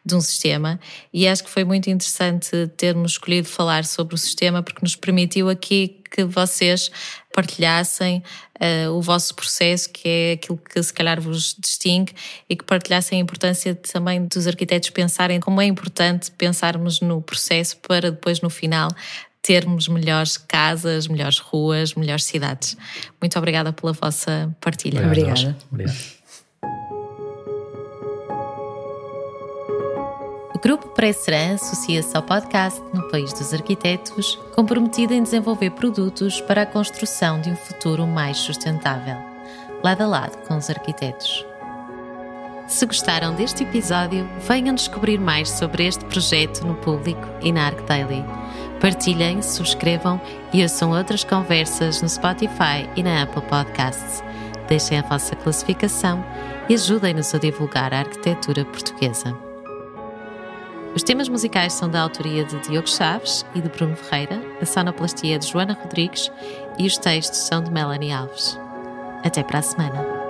de 0.02 0.14
um 0.14 0.20
sistema 0.20 0.78
e 1.12 1.26
acho 1.26 1.44
que 1.44 1.50
foi 1.50 1.64
muito 1.64 1.88
interessante 1.88 2.66
termos 2.76 3.12
escolhido 3.12 3.48
falar 3.48 3.84
sobre 3.84 4.14
o 4.14 4.18
sistema 4.18 4.62
porque 4.62 4.80
nos 4.82 4.94
permitiu 4.94 5.48
aqui 5.48 6.02
que 6.10 6.24
vocês 6.24 6.90
partilhassem 7.34 8.22
uh, 8.60 8.90
o 8.92 9.02
vosso 9.02 9.34
processo, 9.34 9.90
que 9.90 10.08
é 10.08 10.32
aquilo 10.34 10.56
que 10.56 10.80
se 10.80 10.92
calhar 10.92 11.20
vos 11.20 11.56
distingue, 11.58 12.14
e 12.48 12.54
que 12.54 12.64
partilhassem 12.64 13.18
a 13.18 13.22
importância 13.22 13.74
de, 13.74 13.80
também 13.80 14.24
dos 14.24 14.46
arquitetos 14.46 14.88
pensarem 14.90 15.40
como 15.40 15.60
é 15.60 15.66
importante 15.66 16.30
pensarmos 16.30 17.00
no 17.00 17.20
processo 17.20 17.76
para 17.78 18.12
depois 18.12 18.40
no 18.40 18.48
final 18.48 18.88
termos 19.42 19.88
melhores 19.88 20.38
casas, 20.38 21.06
melhores 21.06 21.38
ruas, 21.38 21.94
melhores 21.94 22.24
cidades. 22.24 22.78
Muito 23.20 23.36
obrigada 23.36 23.72
pela 23.72 23.92
vossa 23.92 24.54
partilha. 24.60 25.04
Obrigada. 25.04 25.56
Obrigado. 25.70 26.23
Grupo 30.64 30.88
Presseran 30.88 31.56
associa-se 31.56 32.16
ao 32.16 32.22
podcast 32.22 32.80
No 32.94 33.06
País 33.10 33.34
dos 33.34 33.52
Arquitetos, 33.52 34.40
comprometido 34.54 35.12
em 35.12 35.22
desenvolver 35.22 35.68
produtos 35.72 36.40
para 36.40 36.62
a 36.62 36.66
construção 36.66 37.38
de 37.38 37.50
um 37.50 37.56
futuro 37.56 38.06
mais 38.06 38.38
sustentável, 38.38 39.18
lado 39.82 40.00
a 40.00 40.06
lado 40.06 40.38
com 40.48 40.56
os 40.56 40.70
arquitetos. 40.70 41.44
Se 42.66 42.86
gostaram 42.86 43.34
deste 43.34 43.62
episódio, 43.62 44.26
venham 44.48 44.74
descobrir 44.74 45.18
mais 45.18 45.50
sobre 45.50 45.86
este 45.86 46.02
projeto 46.06 46.66
no 46.66 46.76
público 46.76 47.28
e 47.42 47.52
na 47.52 47.66
Arc 47.66 47.82
Daily. 47.82 48.24
Partilhem, 48.80 49.42
subscrevam 49.42 50.18
e 50.50 50.62
ouçam 50.62 50.92
outras 50.92 51.24
conversas 51.24 52.00
no 52.00 52.08
Spotify 52.08 52.88
e 52.96 53.02
na 53.02 53.24
Apple 53.24 53.42
Podcasts. 53.42 54.24
Deixem 54.66 54.98
a 54.98 55.02
vossa 55.02 55.36
classificação 55.36 56.24
e 56.70 56.72
ajudem-nos 56.72 57.34
a 57.34 57.38
divulgar 57.38 57.92
a 57.92 57.98
arquitetura 57.98 58.64
portuguesa. 58.64 59.53
Os 60.94 61.02
temas 61.02 61.28
musicais 61.28 61.72
são 61.72 61.88
da 61.88 62.00
autoria 62.00 62.44
de 62.44 62.56
Diogo 62.60 62.88
Chaves 62.88 63.44
e 63.54 63.60
de 63.60 63.68
Bruno 63.68 63.96
Ferreira, 63.96 64.40
a 64.60 64.64
sonoplastia 64.64 65.38
de 65.38 65.48
Joana 65.48 65.76
Rodrigues 65.80 66.30
e 66.78 66.86
os 66.86 66.96
textos 66.96 67.38
são 67.38 67.62
de 67.62 67.70
Melanie 67.70 68.12
Alves. 68.12 68.56
Até 69.24 69.42
para 69.42 69.58
a 69.58 69.62
semana! 69.62 70.23